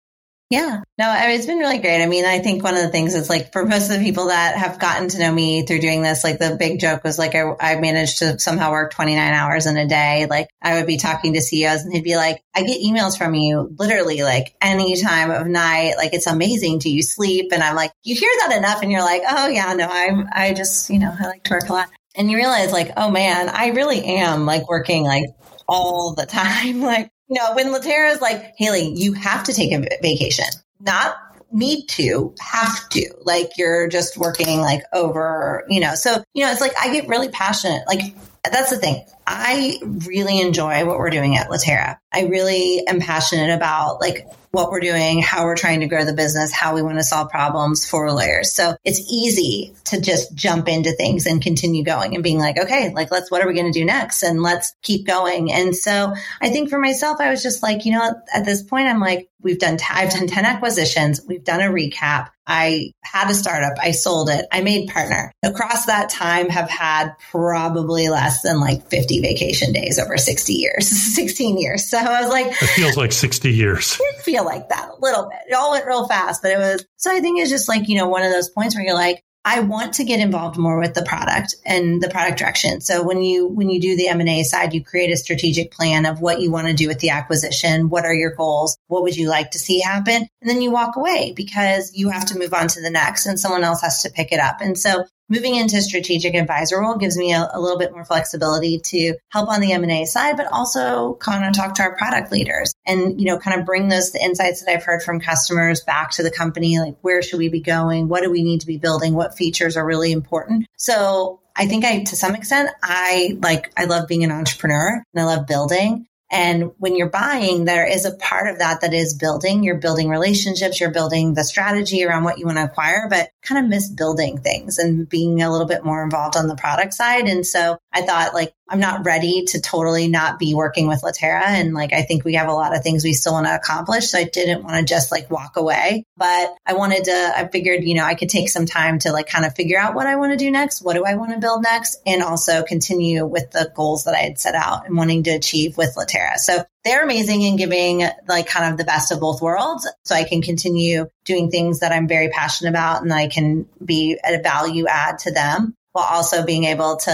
Yeah, 0.52 0.82
no, 0.98 1.14
it's 1.18 1.46
been 1.46 1.56
really 1.56 1.78
great. 1.78 2.02
I 2.02 2.06
mean, 2.06 2.26
I 2.26 2.40
think 2.40 2.62
one 2.62 2.76
of 2.76 2.82
the 2.82 2.90
things 2.90 3.14
is 3.14 3.30
like 3.30 3.54
for 3.54 3.64
most 3.64 3.90
of 3.90 3.96
the 3.96 4.04
people 4.04 4.26
that 4.26 4.54
have 4.54 4.78
gotten 4.78 5.08
to 5.08 5.18
know 5.18 5.32
me 5.32 5.64
through 5.64 5.78
doing 5.78 6.02
this, 6.02 6.22
like 6.24 6.38
the 6.38 6.56
big 6.58 6.78
joke 6.78 7.04
was 7.04 7.18
like 7.18 7.34
I, 7.34 7.54
I 7.58 7.80
managed 7.80 8.18
to 8.18 8.38
somehow 8.38 8.70
work 8.70 8.92
29 8.92 9.32
hours 9.32 9.64
in 9.64 9.78
a 9.78 9.88
day. 9.88 10.26
Like 10.28 10.50
I 10.60 10.74
would 10.74 10.86
be 10.86 10.98
talking 10.98 11.32
to 11.32 11.40
CEOs 11.40 11.84
and 11.84 11.94
they'd 11.94 12.04
be 12.04 12.16
like, 12.16 12.42
I 12.54 12.64
get 12.64 12.82
emails 12.82 13.16
from 13.16 13.34
you 13.34 13.74
literally 13.78 14.22
like 14.24 14.54
any 14.60 15.00
time 15.00 15.30
of 15.30 15.46
night. 15.46 15.94
Like 15.96 16.12
it's 16.12 16.26
amazing. 16.26 16.80
Do 16.80 16.90
you 16.90 17.02
sleep? 17.02 17.50
And 17.50 17.62
I'm 17.62 17.74
like, 17.74 17.92
you 18.02 18.14
hear 18.14 18.30
that 18.40 18.54
enough 18.54 18.82
and 18.82 18.92
you're 18.92 19.00
like, 19.00 19.22
oh 19.26 19.48
yeah, 19.48 19.72
no, 19.72 19.88
I'm, 19.90 20.28
I 20.34 20.52
just, 20.52 20.90
you 20.90 20.98
know, 20.98 21.14
I 21.18 21.28
like 21.28 21.44
to 21.44 21.54
work 21.54 21.70
a 21.70 21.72
lot. 21.72 21.88
And 22.14 22.30
you 22.30 22.36
realize 22.36 22.72
like, 22.72 22.90
oh 22.98 23.10
man, 23.10 23.48
I 23.48 23.68
really 23.68 24.04
am 24.04 24.44
like 24.44 24.68
working 24.68 25.04
like 25.04 25.30
all 25.66 26.12
the 26.14 26.26
time. 26.26 26.82
Like 26.92 27.10
no, 27.32 27.54
when 27.54 27.72
Litera 27.72 28.10
is 28.10 28.20
like, 28.20 28.54
Haley, 28.56 28.92
you 28.94 29.14
have 29.14 29.44
to 29.44 29.54
take 29.54 29.72
a 29.72 29.80
vacation, 30.02 30.44
not 30.80 31.16
need 31.50 31.86
to, 31.86 32.34
have 32.40 32.88
to. 32.90 33.10
Like 33.22 33.52
you're 33.56 33.88
just 33.88 34.18
working 34.18 34.60
like 34.60 34.82
over, 34.92 35.64
you 35.68 35.80
know. 35.80 35.94
So, 35.94 36.22
you 36.34 36.44
know, 36.44 36.52
it's 36.52 36.60
like 36.60 36.72
I 36.78 36.92
get 36.92 37.08
really 37.08 37.28
passionate. 37.28 37.84
Like 37.86 38.14
that's 38.44 38.70
the 38.70 38.78
thing. 38.78 39.04
I 39.26 39.78
really 39.82 40.40
enjoy 40.40 40.84
what 40.84 40.98
we're 40.98 41.10
doing 41.10 41.36
at 41.36 41.50
Litera. 41.50 41.98
I 42.12 42.22
really 42.24 42.86
am 42.86 43.00
passionate 43.00 43.54
about 43.54 44.00
like 44.00 44.26
what 44.52 44.70
we're 44.70 44.80
doing, 44.80 45.22
how 45.22 45.44
we're 45.44 45.56
trying 45.56 45.80
to 45.80 45.86
grow 45.86 46.04
the 46.04 46.12
business, 46.12 46.52
how 46.52 46.74
we 46.74 46.82
want 46.82 46.98
to 46.98 47.04
solve 47.04 47.30
problems 47.30 47.88
for 47.88 48.12
lawyers. 48.12 48.52
So 48.52 48.76
it's 48.84 49.00
easy 49.10 49.72
to 49.84 50.00
just 50.00 50.34
jump 50.34 50.68
into 50.68 50.92
things 50.92 51.24
and 51.24 51.40
continue 51.40 51.82
going 51.82 52.14
and 52.14 52.22
being 52.22 52.38
like, 52.38 52.58
okay, 52.58 52.92
like 52.92 53.10
let's, 53.10 53.30
what 53.30 53.42
are 53.42 53.48
we 53.48 53.54
going 53.54 53.72
to 53.72 53.78
do 53.78 53.84
next? 53.84 54.22
And 54.22 54.42
let's 54.42 54.74
keep 54.82 55.06
going. 55.06 55.50
And 55.50 55.74
so 55.74 56.14
I 56.40 56.50
think 56.50 56.68
for 56.68 56.78
myself, 56.78 57.18
I 57.18 57.30
was 57.30 57.42
just 57.42 57.62
like, 57.62 57.86
you 57.86 57.92
know, 57.92 58.14
at 58.32 58.44
this 58.44 58.62
point, 58.62 58.88
I'm 58.88 59.00
like, 59.00 59.30
we've 59.40 59.58
done, 59.58 59.78
t- 59.78 59.86
I've 59.88 60.10
done 60.10 60.26
10 60.26 60.44
acquisitions. 60.44 61.22
We've 61.26 61.42
done 61.42 61.60
a 61.60 61.72
recap. 61.72 62.28
I 62.46 62.92
had 63.02 63.30
a 63.30 63.34
startup. 63.34 63.78
I 63.80 63.92
sold 63.92 64.28
it. 64.28 64.46
I 64.52 64.62
made 64.62 64.88
partner. 64.88 65.32
Across 65.42 65.86
that 65.86 66.10
time 66.10 66.48
have 66.48 66.68
had 66.68 67.12
probably 67.30 68.08
less 68.08 68.42
than 68.42 68.60
like 68.60 68.88
50 68.88 69.11
vacation 69.20 69.72
days 69.72 69.98
over 69.98 70.16
60 70.16 70.52
years, 70.52 70.88
16 71.14 71.58
years. 71.58 71.90
So 71.90 71.98
I 71.98 72.22
was 72.22 72.30
like, 72.30 72.46
it 72.46 72.66
feels 72.70 72.96
like 72.96 73.12
60 73.12 73.50
years. 73.50 74.00
It 74.12 74.22
feel 74.22 74.44
like 74.44 74.68
that 74.68 74.88
a 74.88 75.00
little 75.00 75.28
bit. 75.28 75.38
It 75.48 75.54
all 75.54 75.72
went 75.72 75.86
real 75.86 76.06
fast, 76.06 76.42
but 76.42 76.52
it 76.52 76.58
was, 76.58 76.84
so 76.96 77.10
I 77.10 77.20
think 77.20 77.40
it's 77.40 77.50
just 77.50 77.68
like, 77.68 77.88
you 77.88 77.96
know, 77.96 78.08
one 78.08 78.22
of 78.22 78.30
those 78.32 78.48
points 78.48 78.74
where 78.74 78.84
you're 78.84 78.94
like, 78.94 79.22
I 79.44 79.60
want 79.60 79.94
to 79.94 80.04
get 80.04 80.20
involved 80.20 80.56
more 80.56 80.78
with 80.78 80.94
the 80.94 81.02
product 81.02 81.56
and 81.66 82.00
the 82.00 82.08
product 82.08 82.38
direction. 82.38 82.80
So 82.80 83.02
when 83.02 83.22
you 83.22 83.48
when 83.48 83.70
you 83.70 83.80
do 83.80 83.96
the 83.96 84.06
M&A 84.08 84.44
side, 84.44 84.72
you 84.72 84.84
create 84.84 85.10
a 85.10 85.16
strategic 85.16 85.72
plan 85.72 86.06
of 86.06 86.20
what 86.20 86.40
you 86.40 86.52
want 86.52 86.68
to 86.68 86.74
do 86.74 86.86
with 86.86 87.00
the 87.00 87.10
acquisition, 87.10 87.88
what 87.88 88.04
are 88.04 88.14
your 88.14 88.34
goals, 88.36 88.76
what 88.86 89.02
would 89.02 89.16
you 89.16 89.28
like 89.28 89.50
to 89.52 89.58
see 89.58 89.80
happen? 89.80 90.28
And 90.40 90.50
then 90.50 90.62
you 90.62 90.70
walk 90.70 90.96
away 90.96 91.32
because 91.34 91.92
you 91.92 92.10
have 92.10 92.26
to 92.26 92.38
move 92.38 92.54
on 92.54 92.68
to 92.68 92.80
the 92.80 92.90
next 92.90 93.26
and 93.26 93.38
someone 93.38 93.64
else 93.64 93.80
has 93.80 94.02
to 94.02 94.10
pick 94.10 94.30
it 94.30 94.38
up. 94.38 94.60
And 94.60 94.78
so 94.78 95.06
moving 95.32 95.54
into 95.54 95.80
strategic 95.80 96.34
advisor 96.34 96.78
role 96.78 96.96
gives 96.96 97.16
me 97.16 97.32
a, 97.32 97.48
a, 97.54 97.58
little 97.58 97.78
bit 97.78 97.90
more 97.90 98.04
flexibility 98.04 98.78
to 98.78 99.14
help 99.30 99.48
on 99.48 99.62
the 99.62 99.72
M&A 99.72 100.04
side, 100.04 100.36
but 100.36 100.46
also 100.52 101.14
kind 101.14 101.46
of 101.46 101.54
talk 101.54 101.74
to 101.74 101.82
our 101.82 101.96
product 101.96 102.30
leaders 102.30 102.74
and, 102.86 103.18
you 103.18 103.26
know, 103.26 103.38
kind 103.38 103.58
of 103.58 103.64
bring 103.64 103.88
those 103.88 104.14
insights 104.14 104.62
that 104.62 104.70
I've 104.70 104.84
heard 104.84 105.02
from 105.02 105.20
customers 105.20 105.80
back 105.80 106.10
to 106.12 106.22
the 106.22 106.30
company. 106.30 106.78
Like, 106.78 106.96
where 107.00 107.22
should 107.22 107.38
we 107.38 107.48
be 107.48 107.60
going? 107.60 108.08
What 108.08 108.22
do 108.22 108.30
we 108.30 108.42
need 108.42 108.60
to 108.60 108.66
be 108.66 108.76
building? 108.76 109.14
What 109.14 109.34
features 109.34 109.78
are 109.78 109.86
really 109.86 110.12
important? 110.12 110.66
So 110.76 111.40
I 111.56 111.66
think 111.66 111.86
I, 111.86 112.02
to 112.04 112.16
some 112.16 112.34
extent, 112.34 112.68
I 112.82 113.38
like, 113.40 113.72
I 113.74 113.86
love 113.86 114.08
being 114.08 114.24
an 114.24 114.32
entrepreneur 114.32 115.02
and 115.14 115.22
I 115.22 115.24
love 115.24 115.46
building. 115.46 116.06
And 116.32 116.72
when 116.78 116.96
you're 116.96 117.10
buying, 117.10 117.66
there 117.66 117.86
is 117.86 118.06
a 118.06 118.16
part 118.16 118.48
of 118.48 118.58
that 118.58 118.80
that 118.80 118.94
is 118.94 119.12
building. 119.12 119.62
You're 119.62 119.76
building 119.76 120.08
relationships, 120.08 120.80
you're 120.80 120.90
building 120.90 121.34
the 121.34 121.44
strategy 121.44 122.04
around 122.04 122.24
what 122.24 122.38
you 122.38 122.46
want 122.46 122.56
to 122.56 122.64
acquire, 122.64 123.06
but 123.10 123.28
kind 123.42 123.62
of 123.62 123.68
miss 123.68 123.90
building 123.90 124.38
things 124.38 124.78
and 124.78 125.06
being 125.06 125.42
a 125.42 125.52
little 125.52 125.66
bit 125.66 125.84
more 125.84 126.02
involved 126.02 126.36
on 126.36 126.48
the 126.48 126.56
product 126.56 126.94
side. 126.94 127.26
And 127.26 127.46
so 127.46 127.78
I 127.92 128.02
thought 128.02 128.34
like 128.34 128.54
I'm 128.72 128.80
not 128.80 129.04
ready 129.04 129.44
to 129.48 129.60
totally 129.60 130.08
not 130.08 130.38
be 130.38 130.54
working 130.54 130.88
with 130.88 131.02
Litera. 131.02 131.46
And 131.46 131.74
like, 131.74 131.92
I 131.92 132.02
think 132.02 132.24
we 132.24 132.34
have 132.34 132.48
a 132.48 132.54
lot 132.54 132.74
of 132.74 132.82
things 132.82 133.04
we 133.04 133.12
still 133.12 133.34
want 133.34 133.46
to 133.46 133.54
accomplish. 133.54 134.08
So 134.08 134.18
I 134.18 134.24
didn't 134.24 134.62
want 134.62 134.76
to 134.76 134.82
just 134.82 135.12
like 135.12 135.30
walk 135.30 135.58
away, 135.58 136.06
but 136.16 136.54
I 136.64 136.72
wanted 136.72 137.04
to, 137.04 137.32
I 137.36 137.48
figured, 137.48 137.84
you 137.84 137.94
know, 137.94 138.04
I 138.04 138.14
could 138.14 138.30
take 138.30 138.48
some 138.48 138.64
time 138.64 138.98
to 139.00 139.12
like 139.12 139.28
kind 139.28 139.44
of 139.44 139.54
figure 139.54 139.78
out 139.78 139.94
what 139.94 140.06
I 140.06 140.16
want 140.16 140.32
to 140.32 140.38
do 140.38 140.50
next. 140.50 140.80
What 140.80 140.94
do 140.94 141.04
I 141.04 141.16
want 141.16 141.32
to 141.32 141.38
build 141.38 141.62
next? 141.62 142.00
And 142.06 142.22
also 142.22 142.62
continue 142.62 143.26
with 143.26 143.50
the 143.50 143.70
goals 143.76 144.04
that 144.04 144.14
I 144.14 144.20
had 144.20 144.38
set 144.38 144.54
out 144.54 144.86
and 144.86 144.96
wanting 144.96 145.24
to 145.24 145.32
achieve 145.32 145.76
with 145.76 145.94
Litera. 145.94 146.38
So 146.38 146.64
they're 146.84 147.04
amazing 147.04 147.42
in 147.42 147.56
giving 147.56 148.08
like 148.26 148.46
kind 148.46 148.72
of 148.72 148.78
the 148.78 148.84
best 148.84 149.12
of 149.12 149.20
both 149.20 149.42
worlds. 149.42 149.86
So 150.04 150.14
I 150.14 150.24
can 150.24 150.40
continue 150.40 151.10
doing 151.26 151.50
things 151.50 151.80
that 151.80 151.92
I'm 151.92 152.08
very 152.08 152.30
passionate 152.30 152.70
about 152.70 153.02
and 153.02 153.12
I 153.12 153.28
can 153.28 153.68
be 153.84 154.18
a 154.24 154.40
value 154.40 154.86
add 154.86 155.18
to 155.20 155.30
them 155.30 155.76
while 155.92 156.06
also 156.10 156.44
being 156.44 156.64
able 156.64 156.96
to, 156.96 157.10